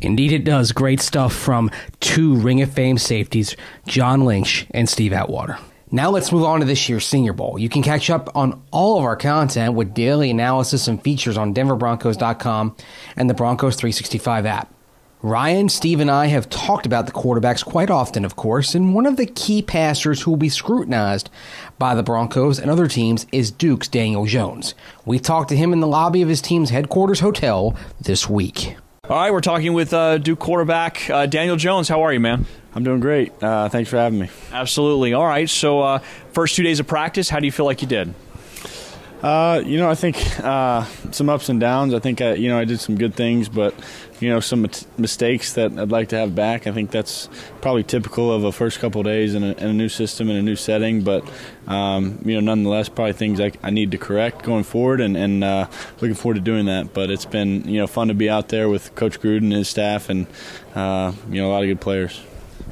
Indeed, 0.00 0.32
it 0.32 0.44
does. 0.44 0.72
Great 0.72 1.00
stuff 1.00 1.34
from 1.34 1.70
two 2.00 2.34
Ring 2.36 2.62
of 2.62 2.72
Fame 2.72 2.98
safeties, 2.98 3.56
John 3.86 4.24
Lynch 4.24 4.66
and 4.72 4.88
Steve 4.88 5.12
Atwater. 5.12 5.58
Now 5.92 6.10
let's 6.10 6.32
move 6.32 6.42
on 6.42 6.60
to 6.60 6.66
this 6.66 6.88
year's 6.88 7.06
Senior 7.06 7.32
Bowl. 7.32 7.58
You 7.58 7.68
can 7.68 7.82
catch 7.82 8.10
up 8.10 8.34
on 8.34 8.60
all 8.72 8.98
of 8.98 9.04
our 9.04 9.14
content 9.14 9.74
with 9.74 9.94
daily 9.94 10.30
analysis 10.30 10.88
and 10.88 11.00
features 11.00 11.36
on 11.36 11.54
denverbroncos.com 11.54 12.76
and 13.16 13.30
the 13.30 13.34
Broncos 13.34 13.76
365 13.76 14.46
app. 14.46 14.75
Ryan, 15.22 15.68
Steve, 15.70 16.00
and 16.00 16.10
I 16.10 16.26
have 16.26 16.50
talked 16.50 16.84
about 16.84 17.06
the 17.06 17.12
quarterbacks 17.12 17.64
quite 17.64 17.90
often, 17.90 18.24
of 18.24 18.36
course, 18.36 18.74
and 18.74 18.94
one 18.94 19.06
of 19.06 19.16
the 19.16 19.24
key 19.26 19.62
passers 19.62 20.22
who 20.22 20.32
will 20.32 20.36
be 20.38 20.50
scrutinized 20.50 21.30
by 21.78 21.94
the 21.94 22.02
Broncos 22.02 22.58
and 22.58 22.70
other 22.70 22.86
teams 22.86 23.26
is 23.32 23.50
Duke's 23.50 23.88
Daniel 23.88 24.26
Jones. 24.26 24.74
We 25.06 25.18
talked 25.18 25.48
to 25.48 25.56
him 25.56 25.72
in 25.72 25.80
the 25.80 25.86
lobby 25.86 26.20
of 26.20 26.28
his 26.28 26.42
team's 26.42 26.68
headquarters 26.70 27.20
hotel 27.20 27.74
this 28.00 28.28
week. 28.28 28.76
All 29.08 29.16
right, 29.16 29.32
we're 29.32 29.40
talking 29.40 29.72
with 29.72 29.94
uh, 29.94 30.18
Duke 30.18 30.38
quarterback 30.38 31.08
uh, 31.08 31.26
Daniel 31.26 31.56
Jones. 31.56 31.88
How 31.88 32.02
are 32.02 32.12
you, 32.12 32.20
man? 32.20 32.44
I'm 32.74 32.84
doing 32.84 33.00
great. 33.00 33.32
Uh, 33.42 33.70
thanks 33.70 33.88
for 33.88 33.96
having 33.96 34.18
me. 34.18 34.28
Absolutely. 34.52 35.14
All 35.14 35.26
right, 35.26 35.48
so 35.48 35.80
uh, 35.80 35.98
first 36.32 36.56
two 36.56 36.62
days 36.62 36.78
of 36.78 36.86
practice, 36.86 37.30
how 37.30 37.40
do 37.40 37.46
you 37.46 37.52
feel 37.52 37.66
like 37.66 37.80
you 37.80 37.88
did? 37.88 38.14
Uh, 39.22 39.62
you 39.64 39.78
know, 39.78 39.88
I 39.88 39.94
think 39.94 40.16
uh, 40.40 40.84
some 41.10 41.30
ups 41.30 41.48
and 41.48 41.58
downs. 41.58 41.94
I 41.94 42.00
think 42.00 42.20
I, 42.20 42.34
you 42.34 42.48
know 42.48 42.58
I 42.58 42.66
did 42.66 42.80
some 42.80 42.96
good 42.96 43.14
things, 43.14 43.48
but 43.48 43.74
you 44.20 44.28
know 44.28 44.40
some 44.40 44.68
mistakes 44.98 45.54
that 45.54 45.78
I'd 45.78 45.90
like 45.90 46.10
to 46.10 46.18
have 46.18 46.34
back. 46.34 46.66
I 46.66 46.72
think 46.72 46.90
that's 46.90 47.30
probably 47.62 47.82
typical 47.82 48.30
of 48.30 48.44
a 48.44 48.52
first 48.52 48.78
couple 48.78 49.02
days 49.02 49.34
in 49.34 49.42
a, 49.42 49.52
in 49.52 49.68
a, 49.68 49.72
new 49.72 49.88
system 49.88 50.28
in 50.28 50.36
a 50.36 50.42
new 50.42 50.54
setting. 50.54 51.02
But 51.02 51.26
um, 51.66 52.20
you 52.26 52.34
know, 52.34 52.40
nonetheless, 52.40 52.90
probably 52.90 53.14
things 53.14 53.40
I, 53.40 53.52
I, 53.62 53.70
need 53.70 53.90
to 53.92 53.98
correct 53.98 54.42
going 54.42 54.64
forward, 54.64 55.00
and, 55.00 55.16
and 55.16 55.42
uh, 55.42 55.68
looking 56.00 56.14
forward 56.14 56.34
to 56.34 56.42
doing 56.42 56.66
that. 56.66 56.92
But 56.92 57.10
it's 57.10 57.24
been 57.24 57.66
you 57.66 57.80
know 57.80 57.86
fun 57.86 58.08
to 58.08 58.14
be 58.14 58.28
out 58.28 58.50
there 58.50 58.68
with 58.68 58.94
Coach 58.96 59.18
Gruden 59.20 59.44
and 59.44 59.52
his 59.54 59.68
staff, 59.70 60.10
and 60.10 60.26
uh, 60.74 61.12
you 61.30 61.40
know 61.40 61.50
a 61.50 61.52
lot 61.52 61.62
of 61.62 61.68
good 61.68 61.80
players 61.80 62.20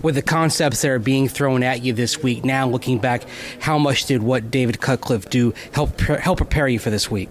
with 0.04 0.14
the 0.14 0.22
concepts 0.22 0.82
that 0.82 0.90
are 0.90 0.98
being 1.00 1.26
thrown 1.26 1.62
at 1.62 1.82
you 1.82 1.92
this 1.92 2.22
week. 2.22 2.44
Now, 2.44 2.68
looking 2.68 2.98
back, 2.98 3.24
how 3.58 3.78
much 3.78 4.04
did 4.04 4.22
what 4.22 4.50
David 4.50 4.80
Cutcliffe 4.80 5.28
do 5.30 5.54
help 5.72 5.98
help 6.00 6.36
prepare 6.36 6.68
you 6.68 6.78
for 6.78 6.90
this 6.90 7.10
week? 7.10 7.30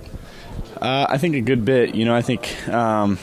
Uh, 0.82 1.06
I 1.08 1.18
think 1.18 1.36
a 1.36 1.42
good 1.42 1.64
bit. 1.64 1.96
You 1.96 2.04
know, 2.04 2.16
I 2.16 2.22
think 2.22 2.68
um, 2.68 3.20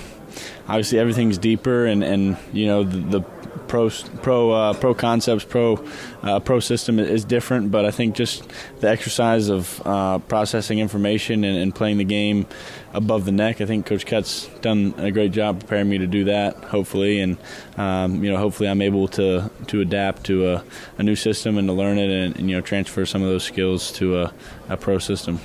obviously 0.68 0.98
everything's 0.98 1.36
deeper, 1.36 1.84
and, 1.84 2.02
and 2.02 2.38
you 2.52 2.66
know 2.66 2.84
the, 2.84 3.18
the 3.18 3.39
pro 3.68 3.90
pro 4.22 4.50
uh, 4.50 4.74
pro 4.74 4.94
concepts 4.94 5.44
pro 5.44 5.84
uh, 6.22 6.40
pro 6.40 6.60
system 6.60 6.98
is 6.98 7.24
different, 7.24 7.70
but 7.70 7.84
I 7.84 7.90
think 7.90 8.14
just 8.14 8.42
the 8.80 8.88
exercise 8.88 9.48
of 9.48 9.80
uh, 9.84 10.18
processing 10.18 10.78
information 10.78 11.44
and, 11.44 11.56
and, 11.56 11.74
playing 11.74 11.98
the 11.98 12.04
game 12.04 12.46
above 12.92 13.24
the 13.24 13.32
neck. 13.32 13.60
I 13.60 13.66
think 13.66 13.86
Coach 13.86 14.04
Kett's 14.06 14.48
done 14.60 14.94
a 14.98 15.10
great 15.10 15.32
job 15.32 15.60
preparing 15.60 15.88
me 15.88 15.98
to 15.98 16.06
do 16.06 16.24
that. 16.24 16.56
Hopefully, 16.64 17.20
and 17.20 17.38
um, 17.76 18.22
you 18.22 18.30
know, 18.30 18.38
hopefully, 18.38 18.68
I'm 18.68 18.82
able 18.82 19.08
to 19.08 19.50
to 19.68 19.80
adapt 19.80 20.24
to 20.24 20.50
a, 20.50 20.64
a 20.98 21.02
new 21.02 21.16
system 21.16 21.56
and 21.58 21.68
to 21.68 21.72
learn 21.72 21.98
it, 21.98 22.10
and, 22.10 22.36
and, 22.36 22.50
you 22.50 22.56
know, 22.56 22.62
transfer 22.62 23.06
some 23.06 23.22
of 23.22 23.28
those 23.28 23.44
skills 23.44 23.92
to 23.92 24.20
a, 24.22 24.34
a 24.68 24.76
pro 24.76 24.98
system. 24.98 25.40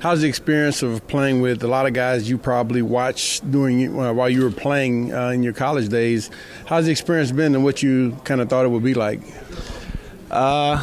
How's 0.00 0.22
the 0.22 0.28
experience 0.28 0.82
of 0.82 1.06
playing 1.06 1.40
with 1.40 1.62
a 1.62 1.68
lot 1.68 1.86
of 1.86 1.92
guys 1.92 2.28
you 2.28 2.36
probably 2.36 2.82
watched 2.82 3.48
during 3.50 3.98
uh, 3.98 4.12
while 4.12 4.28
you 4.28 4.42
were 4.42 4.50
playing 4.50 5.14
uh, 5.14 5.28
in 5.28 5.42
your 5.42 5.52
college 5.52 5.88
days? 5.88 6.30
How's 6.66 6.86
the 6.86 6.90
experience 6.90 7.30
been, 7.32 7.54
and 7.54 7.62
what 7.62 7.82
you 7.82 8.18
kind 8.24 8.40
of 8.40 8.48
thought 8.48 8.64
it 8.64 8.68
would 8.68 8.82
be 8.82 8.94
like? 8.94 9.20
Uh, 10.30 10.82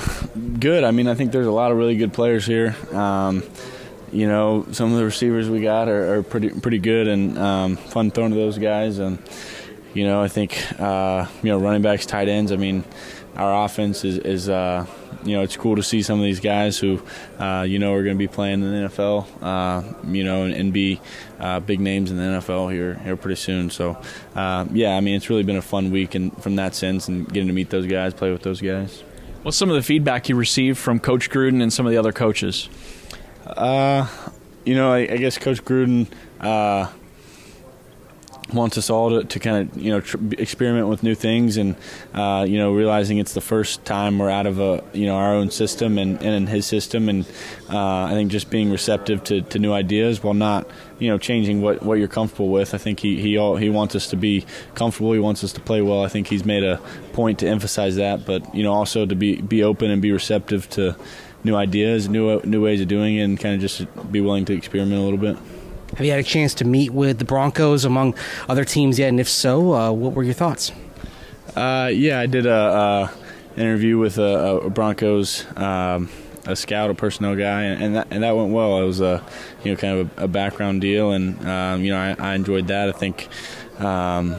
good. 0.60 0.84
I 0.84 0.92
mean, 0.92 1.08
I 1.08 1.15
think 1.15 1.32
there's 1.32 1.48
a 1.48 1.52
lot 1.52 1.72
of 1.72 1.78
really 1.78 1.98
good 1.98 2.13
players 2.13 2.46
here. 2.46 2.76
Um, 2.94 3.44
you 4.12 4.28
know, 4.28 4.65
some 4.72 4.92
of 4.92 4.98
the 4.98 5.06
receivers 5.06 5.50
we 5.50 5.62
got 5.62 5.89
are, 5.89 6.15
are 6.15 6.24
pretty 6.24 6.50
pretty 6.50 6.80
good 6.80 7.08
and 7.08 7.38
um, 7.38 7.76
fun 7.76 8.12
throwing 8.12 8.32
to 8.32 8.38
those 8.38 8.58
guys. 8.58 9.00
And 9.00 9.20
you 9.94 10.06
know, 10.06 10.22
I 10.22 10.28
think 10.28 10.58
uh, 10.80 11.26
you 11.44 11.50
know 11.50 11.60
running 11.60 11.82
backs, 11.82 12.06
tight 12.06 12.30
ends. 12.30 12.52
I 12.52 12.56
mean, 12.56 12.84
our 13.39 13.65
offense 13.65 14.04
is, 14.04 14.17
is 14.17 14.49
uh, 14.49 14.86
you 15.23 15.36
know 15.36 15.43
it's 15.43 15.56
cool 15.56 15.75
to 15.78 15.84
see 15.84 16.02
some 16.02 16.19
of 16.19 16.25
these 16.25 16.39
guys 16.41 16.78
who 16.78 17.02
uh, 17.39 17.65
you 17.67 17.80
know 17.80 17.93
are 17.93 18.04
going 18.04 18.15
to 18.15 18.19
be 18.19 18.28
playing 18.28 18.62
in 18.62 18.71
the 18.71 18.89
NFL. 18.89 19.25
Uh, 19.41 19.93
you 20.12 20.23
know, 20.23 20.43
and, 20.43 20.54
and 20.54 20.73
be 20.73 20.99
uh, 21.39 21.60
big 21.62 21.80
names 21.80 22.12
in 22.12 22.17
the 22.17 22.23
NFL 22.23 22.71
here 22.71 22.95
here 22.95 23.15
pretty 23.15 23.38
soon. 23.38 23.69
So 23.69 23.97
uh, 24.36 24.65
yeah, 24.71 24.95
I 24.95 24.99
mean, 24.99 25.15
it's 25.15 25.30
really 25.30 25.43
been 25.43 25.56
a 25.56 25.62
fun 25.62 25.89
week 25.89 26.15
and 26.15 26.36
from 26.43 26.58
that 26.58 26.75
sense 26.75 27.08
and 27.08 27.28
getting 27.28 27.47
to 27.47 27.54
meet 27.54 27.69
those 27.69 27.86
guys, 27.88 28.13
play 28.13 28.32
with 28.32 28.43
those 28.43 28.62
guys. 28.62 29.04
What's 29.43 29.56
some 29.56 29.69
of 29.69 29.75
the 29.75 29.84
feedback 29.84 30.28
you 30.28 30.36
received 30.36 30.78
from 30.78 30.99
Coach 30.99 31.30
Gruden 31.30 31.62
and 31.62 31.71
some 31.71 31.86
of 31.86 31.91
the 31.91 31.97
other 31.97 32.12
coaches? 32.12 32.67
Uh, 33.47 34.06
you 34.65 34.75
know, 34.75 34.91
I, 34.91 34.99
I 34.99 35.17
guess 35.17 35.38
Coach 35.38 35.63
Gruden 35.63 36.08
uh, 36.41 36.91
wants 38.54 38.78
us 38.78 38.90
all 38.90 39.10
to, 39.10 39.24
to 39.24 39.40
kind 39.40 39.70
of 39.70 39.78
you 39.78 39.92
know 39.92 40.02
tr- 40.02 40.18
experiment 40.38 40.88
with 40.88 41.04
new 41.04 41.16
things 41.16 41.58
and 41.58 41.76
uh, 42.14 42.46
you 42.48 42.58
know 42.58 42.74
realizing 42.74 43.18
it's 43.18 43.34
the 43.34 43.42
first 43.42 43.84
time 43.86 44.18
we're 44.20 44.30
out 44.30 44.46
of 44.46 44.60
a 44.60 44.84
you 44.94 45.06
know 45.06 45.16
our 45.16 45.34
own 45.34 45.52
system 45.52 45.98
and, 45.98 46.18
and 46.18 46.34
in 46.36 46.48
his 46.48 46.66
system 46.66 47.10
and 47.10 47.26
uh, 47.70 48.06
I 48.06 48.12
think 48.14 48.32
just 48.32 48.50
being 48.50 48.72
receptive 48.72 49.24
to, 49.26 49.42
to 49.42 49.60
new 49.60 49.74
ideas 49.74 50.24
while 50.24 50.34
not 50.34 50.68
you 51.00 51.10
know 51.10 51.18
changing 51.18 51.62
what, 51.62 51.82
what 51.84 52.00
you're 52.00 52.08
comfortable 52.08 52.50
with. 52.50 52.74
I 52.74 52.78
think 52.78 53.00
he 53.00 53.22
he 53.22 53.38
all, 53.38 53.56
he 53.56 53.70
wants 53.70 53.96
us 53.96 54.08
to 54.08 54.16
be 54.16 54.46
comfortable. 54.76 55.14
He 55.14 55.20
wants 55.20 55.44
us 55.44 55.54
to 55.54 55.62
play 55.62 55.82
well. 55.82 56.04
I 56.04 56.08
think 56.08 56.28
he's 56.28 56.46
made 56.46 56.64
a 56.64 56.78
point 57.14 57.40
to 57.40 57.48
emphasize 57.48 57.96
that, 57.96 58.26
but 58.26 58.54
you 58.54 58.64
know 58.64 58.74
also 58.74 59.06
to 59.06 59.16
be 59.16 59.42
be 59.42 59.64
open 59.64 59.92
and 59.92 60.02
be 60.02 60.12
receptive 60.12 60.70
to 60.72 60.96
new 61.44 61.56
ideas, 61.56 62.10
new 62.10 62.42
new 62.44 62.64
ways 62.64 62.82
of 62.82 62.88
doing 62.88 63.16
it, 63.16 63.22
and 63.22 63.40
kind 63.40 63.56
of 63.56 63.62
just 63.62 63.86
be 64.12 64.22
willing 64.22 64.46
to 64.46 64.54
experiment 64.54 65.00
a 65.00 65.04
little 65.04 65.20
bit. 65.20 65.38
Have 65.95 66.06
you 66.06 66.12
had 66.12 66.19
a 66.19 66.23
chance 66.23 66.54
to 66.56 66.65
meet 66.65 66.91
with 66.91 67.19
the 67.19 67.25
Broncos 67.25 67.86
among 67.86 68.15
other 68.47 68.63
teams 68.63 68.99
yet? 68.99 69.10
And 69.10 69.19
if 69.19 69.30
so, 69.30 69.73
uh, 69.73 69.91
what 69.91 70.13
were 70.13 70.23
your 70.23 70.34
thoughts? 70.34 70.71
Uh, 71.56 71.89
yeah, 71.93 72.19
I 72.19 72.25
did 72.25 72.45
a, 72.45 72.54
a 72.54 73.12
interview 73.60 73.97
with 73.97 74.17
a, 74.17 74.62
a 74.63 74.69
Broncos. 74.69 75.45
Um, 75.58 76.10
a 76.45 76.56
scout, 76.56 76.89
a 76.89 76.95
personnel 76.95 77.36
guy, 77.36 77.63
and 77.63 77.95
that 77.95 78.08
and 78.10 78.23
that 78.23 78.36
went 78.36 78.52
well. 78.52 78.82
It 78.82 78.86
was 78.86 79.02
a 79.02 79.23
you 79.63 79.71
know 79.71 79.78
kind 79.78 79.99
of 79.99 80.17
a, 80.17 80.23
a 80.23 80.28
background 80.28 80.82
deal, 80.82 81.12
and 81.12 81.45
um, 81.47 81.84
you 81.84 81.91
know 81.91 81.99
I, 81.99 82.15
I, 82.17 82.34
enjoyed 82.34 82.67
that. 82.67 82.89
I 82.89 82.91
think 82.91 83.28
um, 83.80 84.36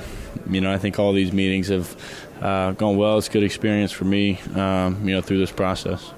you 0.50 0.60
know 0.60 0.72
I 0.72 0.78
think 0.78 0.98
all 0.98 1.12
these 1.12 1.32
meetings 1.32 1.68
have 1.68 1.96
uh, 2.40 2.72
gone 2.72 2.96
well. 2.96 3.18
It's 3.18 3.28
a 3.28 3.30
good 3.30 3.44
experience 3.44 3.92
for 3.92 4.04
me, 4.04 4.40
um, 4.54 5.06
you 5.06 5.14
know, 5.14 5.20
through 5.20 5.38
this 5.38 5.52
process. 5.52 6.12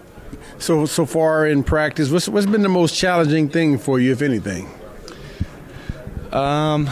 So 0.58 0.86
so 0.86 1.04
far 1.04 1.46
in 1.46 1.62
practice, 1.62 2.10
what's 2.10 2.28
what's 2.28 2.46
been 2.46 2.62
the 2.62 2.68
most 2.68 2.94
challenging 2.94 3.48
thing 3.48 3.78
for 3.78 4.00
you, 4.00 4.12
if 4.12 4.22
anything? 4.22 4.70
Um, 6.32 6.88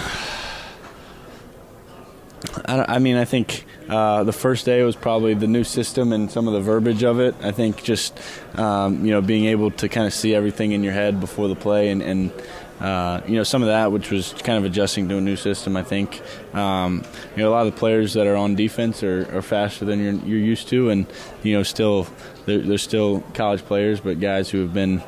I, 2.67 2.97
I 2.97 2.99
mean, 2.99 3.17
I 3.17 3.25
think 3.25 3.65
uh, 3.89 4.23
the 4.25 4.33
first 4.33 4.67
day 4.67 4.83
was 4.83 4.97
probably 4.97 5.33
the 5.35 5.47
new 5.47 5.65
system 5.65 6.13
and 6.13 6.31
some 6.31 6.47
of 6.47 6.53
the 6.53 6.61
verbiage 6.61 7.03
of 7.03 7.21
it. 7.21 7.35
I 7.41 7.51
think 7.51 7.83
just 7.83 8.19
um, 8.55 9.05
you 9.05 9.13
know 9.13 9.23
being 9.23 9.47
able 9.47 9.71
to 9.73 9.89
kind 9.89 10.07
of 10.07 10.13
see 10.13 10.35
everything 10.35 10.73
in 10.73 10.85
your 10.85 10.93
head 10.93 11.21
before 11.21 11.49
the 11.49 11.57
play 11.57 11.89
and, 11.89 12.03
and 12.03 12.33
uh, 12.81 13.21
you 13.27 13.37
know 13.37 13.43
some 13.43 13.63
of 13.63 13.69
that, 13.69 13.93
which 13.93 14.11
was 14.11 14.33
kind 14.45 14.59
of 14.59 14.65
adjusting 14.65 15.09
to 15.09 15.17
a 15.17 15.21
new 15.21 15.37
system. 15.37 15.77
I 15.77 15.85
think 15.85 16.21
um, 16.55 17.03
you 17.35 17.43
know 17.43 17.49
a 17.49 17.53
lot 17.53 17.67
of 17.67 17.73
the 17.73 17.79
players 17.79 18.13
that 18.15 18.27
are 18.27 18.37
on 18.37 18.55
defense 18.55 19.03
are, 19.03 19.27
are 19.37 19.43
faster 19.43 19.85
than 19.85 20.01
you're, 20.01 20.15
you're, 20.27 20.39
used 20.39 20.69
to, 20.69 20.91
and 20.91 21.07
you 21.43 21.55
know 21.55 21.63
still 21.63 22.07
they're, 22.47 22.59
they're, 22.59 22.79
still 22.79 23.21
college 23.35 23.63
players, 23.63 24.01
but 24.01 24.21
guys 24.21 24.51
who 24.51 24.61
have 24.61 24.75
been 24.75 25.03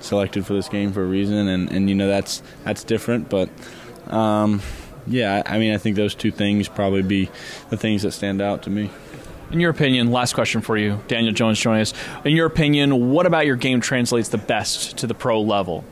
selected 0.00 0.46
for 0.46 0.54
this 0.54 0.68
game 0.68 0.92
for 0.92 1.02
a 1.02 1.06
reason, 1.06 1.48
and, 1.48 1.70
and 1.70 1.88
you 1.88 1.94
know 1.94 2.08
that's 2.08 2.42
that's 2.64 2.84
different, 2.84 3.28
but. 3.28 3.48
Um, 4.08 4.60
yeah, 5.06 5.42
I 5.46 5.58
mean, 5.58 5.74
I 5.74 5.78
think 5.78 5.96
those 5.96 6.14
two 6.14 6.30
things 6.30 6.68
probably 6.68 7.02
be 7.02 7.30
the 7.70 7.76
things 7.76 8.02
that 8.02 8.12
stand 8.12 8.40
out 8.40 8.62
to 8.64 8.70
me. 8.70 8.90
In 9.50 9.58
your 9.58 9.70
opinion, 9.70 10.12
last 10.12 10.34
question 10.34 10.60
for 10.60 10.76
you, 10.76 11.00
Daniel 11.08 11.32
Jones 11.32 11.58
joining 11.58 11.82
us. 11.82 11.92
In 12.24 12.36
your 12.36 12.46
opinion, 12.46 13.10
what 13.10 13.26
about 13.26 13.46
your 13.46 13.56
game 13.56 13.80
translates 13.80 14.28
the 14.28 14.38
best 14.38 14.98
to 14.98 15.06
the 15.06 15.14
pro 15.14 15.40
level? 15.40 15.84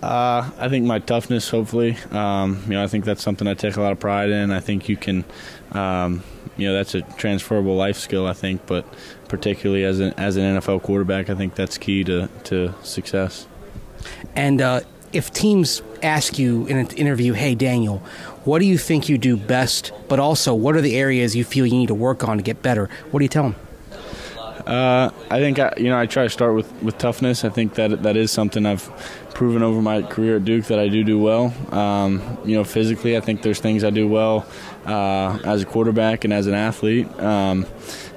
Uh, 0.00 0.48
I 0.58 0.68
think 0.68 0.86
my 0.86 1.00
toughness, 1.00 1.48
hopefully. 1.48 1.96
Um, 2.12 2.62
you 2.66 2.74
know, 2.74 2.84
I 2.84 2.86
think 2.86 3.04
that's 3.04 3.22
something 3.22 3.48
I 3.48 3.54
take 3.54 3.76
a 3.76 3.80
lot 3.80 3.90
of 3.90 3.98
pride 3.98 4.30
in. 4.30 4.52
I 4.52 4.60
think 4.60 4.88
you 4.88 4.96
can, 4.96 5.24
um, 5.72 6.22
you 6.56 6.68
know, 6.68 6.74
that's 6.74 6.94
a 6.94 7.02
transferable 7.02 7.76
life 7.76 7.96
skill. 7.96 8.26
I 8.26 8.32
think, 8.32 8.66
but 8.66 8.84
particularly 9.28 9.84
as 9.84 10.00
an 10.00 10.14
as 10.16 10.36
an 10.36 10.58
NFL 10.58 10.82
quarterback, 10.82 11.30
I 11.30 11.34
think 11.34 11.54
that's 11.54 11.78
key 11.78 12.04
to 12.04 12.28
to 12.44 12.74
success. 12.82 13.46
And 14.34 14.60
uh, 14.60 14.80
if 15.12 15.32
teams 15.32 15.82
ask 16.02 16.38
you 16.38 16.66
in 16.66 16.78
an 16.78 16.88
interview, 16.96 17.32
hey, 17.32 17.54
Daniel, 17.54 17.98
what 18.44 18.58
do 18.58 18.66
you 18.66 18.78
think 18.78 19.08
you 19.08 19.18
do 19.18 19.36
best? 19.36 19.92
But 20.08 20.18
also, 20.18 20.54
what 20.54 20.74
are 20.74 20.80
the 20.80 20.96
areas 20.96 21.36
you 21.36 21.44
feel 21.44 21.66
you 21.66 21.78
need 21.78 21.88
to 21.88 21.94
work 21.94 22.26
on 22.26 22.36
to 22.38 22.42
get 22.42 22.62
better? 22.62 22.88
What 23.10 23.20
do 23.20 23.24
you 23.24 23.28
tell 23.28 23.44
them? 23.44 23.56
Uh, 24.66 25.10
I 25.30 25.40
think 25.40 25.58
I, 25.58 25.72
you 25.76 25.84
know 25.84 25.98
I 25.98 26.06
try 26.06 26.24
to 26.24 26.30
start 26.30 26.54
with, 26.54 26.72
with 26.82 26.98
toughness. 26.98 27.44
I 27.44 27.48
think 27.48 27.74
that 27.74 28.02
that 28.02 28.16
is 28.16 28.30
something 28.30 28.64
I've 28.64 28.88
proven 29.34 29.62
over 29.62 29.82
my 29.82 30.02
career 30.02 30.36
at 30.36 30.44
Duke 30.44 30.66
that 30.66 30.78
I 30.78 30.88
do 30.88 31.02
do 31.02 31.18
well. 31.18 31.52
Um, 31.74 32.38
you 32.44 32.56
know, 32.56 32.64
physically, 32.64 33.16
I 33.16 33.20
think 33.20 33.42
there's 33.42 33.58
things 33.58 33.82
I 33.82 33.90
do 33.90 34.06
well 34.06 34.46
uh, 34.86 35.38
as 35.44 35.62
a 35.62 35.66
quarterback 35.66 36.24
and 36.24 36.32
as 36.32 36.46
an 36.46 36.54
athlete. 36.54 37.08
Um, 37.18 37.66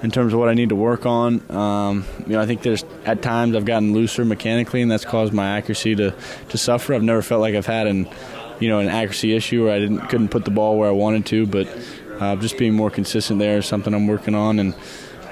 in 0.03 0.12
terms 0.12 0.34
of 0.34 0.39
what 0.39 0.49
I 0.49 0.53
need 0.53 0.69
to 0.69 0.75
work 0.75 1.05
on, 1.05 1.49
um, 1.49 2.05
you 2.27 2.34
know, 2.34 2.41
I 2.41 2.45
think 2.45 2.62
there's 2.62 2.84
at 3.05 3.21
times 3.21 3.55
I've 3.55 3.65
gotten 3.65 3.93
looser 3.93 4.23
mechanically, 4.23 4.81
and 4.81 4.91
that's 4.91 5.05
caused 5.05 5.34
my 5.34 5.58
accuracy 5.58 5.95
to, 5.95 6.13
to 6.49 6.58
suffer. 6.58 6.93
I've 6.93 7.03
never 7.03 7.21
felt 7.21 7.41
like 7.41 7.55
I've 7.55 7.65
had 7.65 7.88
an 7.88 8.08
you 8.60 8.69
know 8.69 8.79
an 8.79 8.88
accuracy 8.88 9.36
issue 9.36 9.65
where 9.65 9.73
I 9.73 9.79
didn't 9.79 10.08
couldn't 10.08 10.29
put 10.29 10.45
the 10.45 10.51
ball 10.51 10.77
where 10.77 10.89
I 10.89 10.93
wanted 10.93 11.25
to, 11.27 11.47
but 11.47 11.67
uh, 12.19 12.36
just 12.36 12.58
being 12.58 12.73
more 12.73 12.91
consistent 12.91 13.39
there 13.39 13.58
is 13.58 13.65
something 13.65 13.93
I'm 13.93 14.08
working 14.08 14.36
on 14.36 14.60
and. 14.60 14.75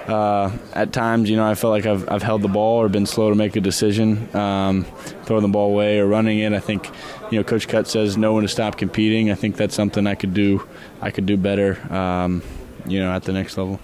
Uh, 0.08 0.52
at 0.74 0.92
times, 0.92 1.30
you 1.30 1.38
know, 1.38 1.46
I 1.46 1.56
felt 1.56 1.72
like 1.72 1.86
I've, 1.86 2.10
I've 2.10 2.24
held 2.24 2.42
the 2.42 2.50
ball 2.50 2.82
or 2.82 2.90
been 2.90 3.06
slow 3.06 3.30
to 3.30 3.36
make 3.36 3.56
a 3.56 3.62
decision, 3.62 4.34
um, 4.36 4.84
throwing 5.24 5.44
the 5.44 5.50
ball 5.50 5.72
away 5.72 6.00
or 6.00 6.08
running 6.08 6.40
it. 6.40 6.52
I 6.52 6.60
think, 6.60 6.90
you 7.32 7.38
know, 7.38 7.44
Coach 7.44 7.68
Cut 7.68 7.88
says 7.88 8.18
no 8.18 8.34
one 8.34 8.44
to 8.44 8.50
stop 8.50 8.78
competing. 8.78 9.32
I 9.32 9.36
think 9.36 9.56
that's 9.56 9.76
something 9.76 10.06
I 10.06 10.16
could 10.16 10.34
do. 10.34 10.68
I 11.02 11.12
could 11.12 11.26
do 11.26 11.38
better, 11.38 11.80
um, 11.94 12.44
you 12.86 13.00
know, 13.00 13.12
at 13.12 13.24
the 13.24 13.32
next 13.32 13.58
level. 13.58 13.80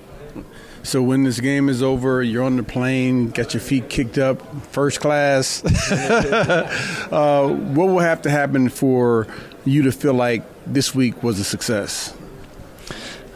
So 0.83 1.01
when 1.01 1.23
this 1.23 1.39
game 1.39 1.69
is 1.69 1.83
over, 1.83 2.23
you're 2.23 2.43
on 2.43 2.55
the 2.55 2.63
plane, 2.63 3.29
got 3.29 3.53
your 3.53 3.61
feet 3.61 3.89
kicked 3.89 4.17
up, 4.17 4.41
first 4.67 4.99
class. 4.99 5.63
uh, 5.91 7.47
what 7.47 7.85
will 7.85 7.99
have 7.99 8.21
to 8.23 8.29
happen 8.29 8.69
for 8.69 9.27
you 9.65 9.83
to 9.83 9.91
feel 9.91 10.13
like 10.13 10.43
this 10.65 10.95
week 10.95 11.21
was 11.21 11.39
a 11.39 11.43
success? 11.43 12.13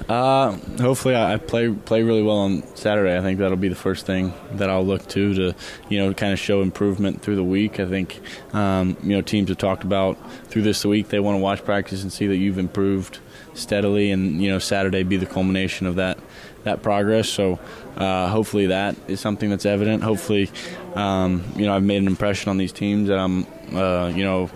Uh, 0.09 0.51
hopefully, 0.81 1.15
I 1.15 1.37
play 1.37 1.69
play 1.69 2.03
really 2.03 2.23
well 2.23 2.39
on 2.39 2.63
Saturday. 2.75 3.17
I 3.17 3.21
think 3.21 3.39
that'll 3.39 3.57
be 3.57 3.69
the 3.69 3.75
first 3.75 4.05
thing 4.05 4.33
that 4.53 4.69
I'll 4.69 4.85
look 4.85 5.07
to 5.09 5.33
to 5.33 5.55
you 5.89 5.99
know 5.99 6.13
kind 6.13 6.33
of 6.33 6.39
show 6.39 6.61
improvement 6.61 7.21
through 7.21 7.37
the 7.37 7.43
week. 7.43 7.79
I 7.79 7.85
think 7.85 8.19
um, 8.53 8.97
you 9.01 9.15
know 9.15 9.21
teams 9.21 9.49
have 9.49 9.57
talked 9.57 9.83
about 9.83 10.17
through 10.47 10.63
this 10.63 10.85
week 10.85 11.07
they 11.07 11.19
want 11.19 11.37
to 11.37 11.39
watch 11.39 11.63
practice 11.63 12.03
and 12.03 12.11
see 12.11 12.27
that 12.27 12.35
you've 12.35 12.57
improved 12.57 13.19
steadily, 13.53 14.11
and 14.11 14.41
you 14.41 14.49
know 14.49 14.59
Saturday 14.59 15.03
be 15.03 15.15
the 15.15 15.25
culmination 15.25 15.87
of 15.87 15.95
that 15.95 16.17
that 16.63 16.81
progress. 16.81 17.29
So 17.29 17.59
uh, 17.95 18.27
hopefully 18.27 18.67
that 18.67 18.95
is 19.07 19.21
something 19.21 19.49
that's 19.49 19.65
evident. 19.65 20.03
Hopefully, 20.03 20.51
um, 20.95 21.45
you 21.55 21.65
know 21.65 21.75
I've 21.75 21.83
made 21.83 22.01
an 22.01 22.07
impression 22.07 22.49
on 22.49 22.57
these 22.57 22.73
teams 22.73 23.07
that 23.07 23.17
I'm 23.17 23.47
uh, 23.73 24.11
you 24.13 24.25
know 24.25 24.49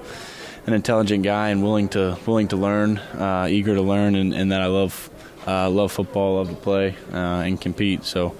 an 0.66 0.74
intelligent 0.74 1.24
guy 1.24 1.50
and 1.50 1.64
willing 1.64 1.88
to 1.90 2.18
willing 2.26 2.50
to 2.50 2.58
learn, 2.58 2.98
uh, 2.98 3.48
eager 3.50 3.76
to 3.76 3.82
learn, 3.82 4.16
and, 4.16 4.34
and 4.34 4.52
that 4.52 4.62
I 4.62 4.66
love 4.66 5.10
uh, 5.48 5.70
love 5.70 5.92
football, 5.92 6.36
love 6.36 6.50
to 6.50 6.56
play, 6.56 6.96
uh, 7.14 7.42
and 7.46 7.60
compete. 7.60 8.04
So, 8.04 8.36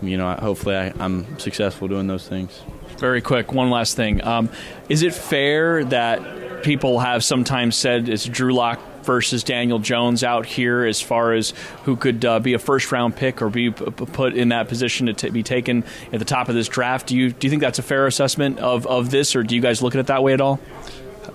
you 0.00 0.16
know, 0.16 0.32
hopefully 0.34 0.76
I, 0.76 0.92
am 1.04 1.38
successful 1.38 1.88
doing 1.88 2.06
those 2.06 2.28
things. 2.28 2.62
Very 2.98 3.20
quick, 3.20 3.52
one 3.52 3.70
last 3.70 3.96
thing. 3.96 4.24
Um, 4.24 4.48
is 4.88 5.02
it 5.02 5.12
fair 5.12 5.84
that 5.84 6.62
people 6.62 7.00
have 7.00 7.22
sometimes 7.24 7.76
said 7.76 8.08
it's 8.08 8.24
Drew 8.24 8.54
Lock 8.54 8.80
versus 9.02 9.44
Daniel 9.44 9.78
Jones 9.78 10.24
out 10.24 10.46
here 10.46 10.84
as 10.84 11.00
far 11.00 11.32
as 11.32 11.54
who 11.84 11.96
could 11.96 12.24
uh, 12.24 12.40
be 12.40 12.54
a 12.54 12.58
first 12.58 12.90
round 12.90 13.16
pick 13.16 13.40
or 13.40 13.48
be 13.48 13.70
put 13.70 14.34
in 14.34 14.48
that 14.48 14.68
position 14.68 15.06
to 15.06 15.14
t- 15.14 15.30
be 15.30 15.42
taken 15.42 15.84
at 16.12 16.18
the 16.18 16.24
top 16.24 16.48
of 16.48 16.54
this 16.54 16.68
draft? 16.68 17.06
Do 17.06 17.16
you 17.16 17.32
do 17.32 17.46
you 17.46 17.50
think 17.50 17.62
that's 17.62 17.78
a 17.78 17.82
fair 17.82 18.06
assessment 18.06 18.58
of, 18.58 18.86
of 18.86 19.10
this, 19.10 19.36
or 19.36 19.42
do 19.42 19.54
you 19.54 19.62
guys 19.62 19.80
look 19.80 19.94
at 19.94 20.00
it 20.00 20.08
that 20.08 20.22
way 20.22 20.32
at 20.32 20.40
all? 20.40 20.60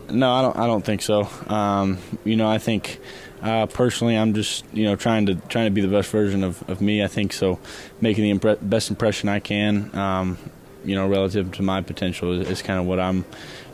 No, 0.10 0.32
I 0.32 0.42
don't. 0.42 0.58
I 0.58 0.68
don't 0.68 0.84
think 0.84 1.02
so. 1.02 1.30
Um, 1.48 1.98
you 2.26 2.36
know, 2.36 2.50
I 2.50 2.58
think 2.58 3.00
uh, 3.42 3.66
personally, 3.66 4.18
I'm 4.18 4.34
just 4.34 4.66
you 4.74 4.84
know 4.86 4.96
trying 4.96 5.26
to 5.28 5.36
trying 5.36 5.66
to 5.66 5.72
be 5.72 5.82
the 5.82 5.88
best 5.88 6.10
version 6.12 6.44
of, 6.44 6.68
of 6.70 6.82
me. 6.82 7.04
I 7.04 7.08
think 7.08 7.34
so, 7.34 7.60
making 8.00 8.24
the 8.24 8.40
impre- 8.40 8.70
best 8.70 8.90
impression 8.90 9.30
I 9.30 9.40
can. 9.40 9.96
Um, 9.96 10.38
you 10.84 10.96
know, 10.96 11.08
relative 11.08 11.52
to 11.54 11.62
my 11.62 11.82
potential 11.82 12.40
is, 12.40 12.50
is 12.50 12.62
kind 12.62 12.80
of 12.80 12.86
what 12.86 13.00
I'm 13.00 13.26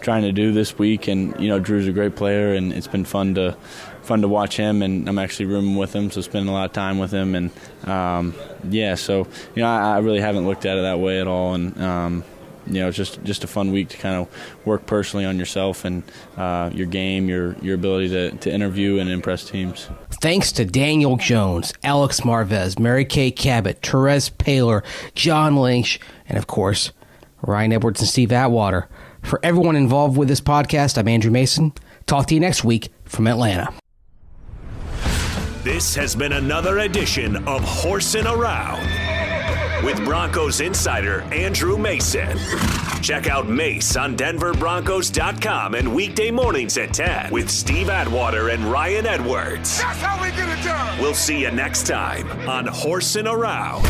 trying 0.01 0.23
to 0.23 0.31
do 0.31 0.51
this 0.51 0.77
week. 0.77 1.07
And 1.07 1.39
you 1.39 1.47
know, 1.47 1.59
Drew's 1.59 1.87
a 1.87 1.91
great 1.91 2.15
player, 2.15 2.53
and 2.53 2.73
it's 2.73 2.87
been 2.87 3.05
fun 3.05 3.35
to 3.35 3.57
fun 4.03 4.21
to 4.21 4.27
watch 4.27 4.55
him. 4.57 4.81
And 4.81 5.07
I'm 5.07 5.19
actually 5.19 5.45
rooming 5.45 5.75
with 5.75 5.93
him, 5.93 6.11
so 6.11 6.21
spending 6.21 6.49
a 6.49 6.53
lot 6.53 6.65
of 6.65 6.73
time 6.73 6.97
with 6.97 7.11
him. 7.11 7.35
And 7.35 7.51
um, 7.85 8.33
yeah, 8.69 8.95
so 8.95 9.27
you 9.55 9.61
know, 9.61 9.67
I, 9.67 9.95
I, 9.95 9.99
really 9.99 10.21
haven't 10.21 10.45
looked 10.45 10.65
at 10.65 10.77
it 10.77 10.81
that 10.81 10.99
way 10.99 11.19
at 11.19 11.27
all. 11.27 11.53
And 11.53 11.81
um, 11.81 12.23
you 12.67 12.81
know, 12.81 12.87
it's 12.87 12.97
just 12.97 13.23
just 13.23 13.43
a 13.43 13.47
fun 13.47 13.71
week 13.71 13.89
to 13.89 13.97
kind 13.97 14.15
of 14.15 14.65
work 14.65 14.85
personally 14.85 15.25
on 15.25 15.37
yourself 15.37 15.85
and 15.85 16.03
uh, 16.37 16.69
your 16.73 16.87
game, 16.87 17.29
your 17.29 17.55
your 17.61 17.75
ability 17.75 18.09
to, 18.09 18.31
to 18.37 18.53
interview 18.53 18.99
and 18.99 19.09
impress 19.09 19.49
teams. 19.49 19.89
Thanks 20.21 20.51
to 20.53 20.65
Daniel 20.65 21.17
Jones, 21.17 21.73
Alex 21.83 22.21
Marvez, 22.21 22.79
Mary 22.79 23.05
Kay 23.05 23.31
Cabot, 23.31 23.81
Terez 23.81 24.31
Paylor, 24.31 24.83
John 25.15 25.55
Lynch, 25.55 25.99
and 26.27 26.37
of 26.37 26.47
course, 26.47 26.91
Ryan 27.41 27.73
Edwards 27.73 28.01
and 28.01 28.09
Steve 28.09 28.31
Atwater. 28.31 28.89
For 29.21 29.39
everyone 29.43 29.75
involved 29.75 30.17
with 30.17 30.27
this 30.27 30.41
podcast, 30.41 30.97
I'm 30.97 31.07
Andrew 31.07 31.31
Mason. 31.31 31.73
Talk 32.05 32.27
to 32.27 32.33
you 32.33 32.39
next 32.39 32.63
week 32.63 32.89
from 33.05 33.27
Atlanta. 33.27 33.73
This 35.63 35.95
has 35.95 36.15
been 36.15 36.31
another 36.31 36.79
edition 36.79 37.35
of 37.45 37.61
Horsing 37.61 38.25
Around 38.25 39.06
with 39.83 40.03
Broncos 40.03 40.61
insider 40.61 41.21
Andrew 41.33 41.77
Mason. 41.77 42.37
Check 43.01 43.27
out 43.27 43.47
Mace 43.47 43.95
on 43.95 44.15
DenverBroncos.com 44.17 45.75
and 45.75 45.95
weekday 45.95 46.31
mornings 46.31 46.77
at 46.77 46.93
10 46.93 47.31
with 47.31 47.49
Steve 47.49 47.89
Atwater 47.89 48.49
and 48.49 48.65
Ryan 48.65 49.05
Edwards. 49.05 49.79
That's 49.79 50.01
how 50.01 50.21
we 50.21 50.29
get 50.31 50.49
it 50.49 50.63
done. 50.63 50.99
We'll 50.99 51.13
see 51.13 51.41
you 51.41 51.51
next 51.51 51.87
time 51.87 52.29
on 52.49 52.65
Horsing 52.67 53.27
Around. 53.27 53.85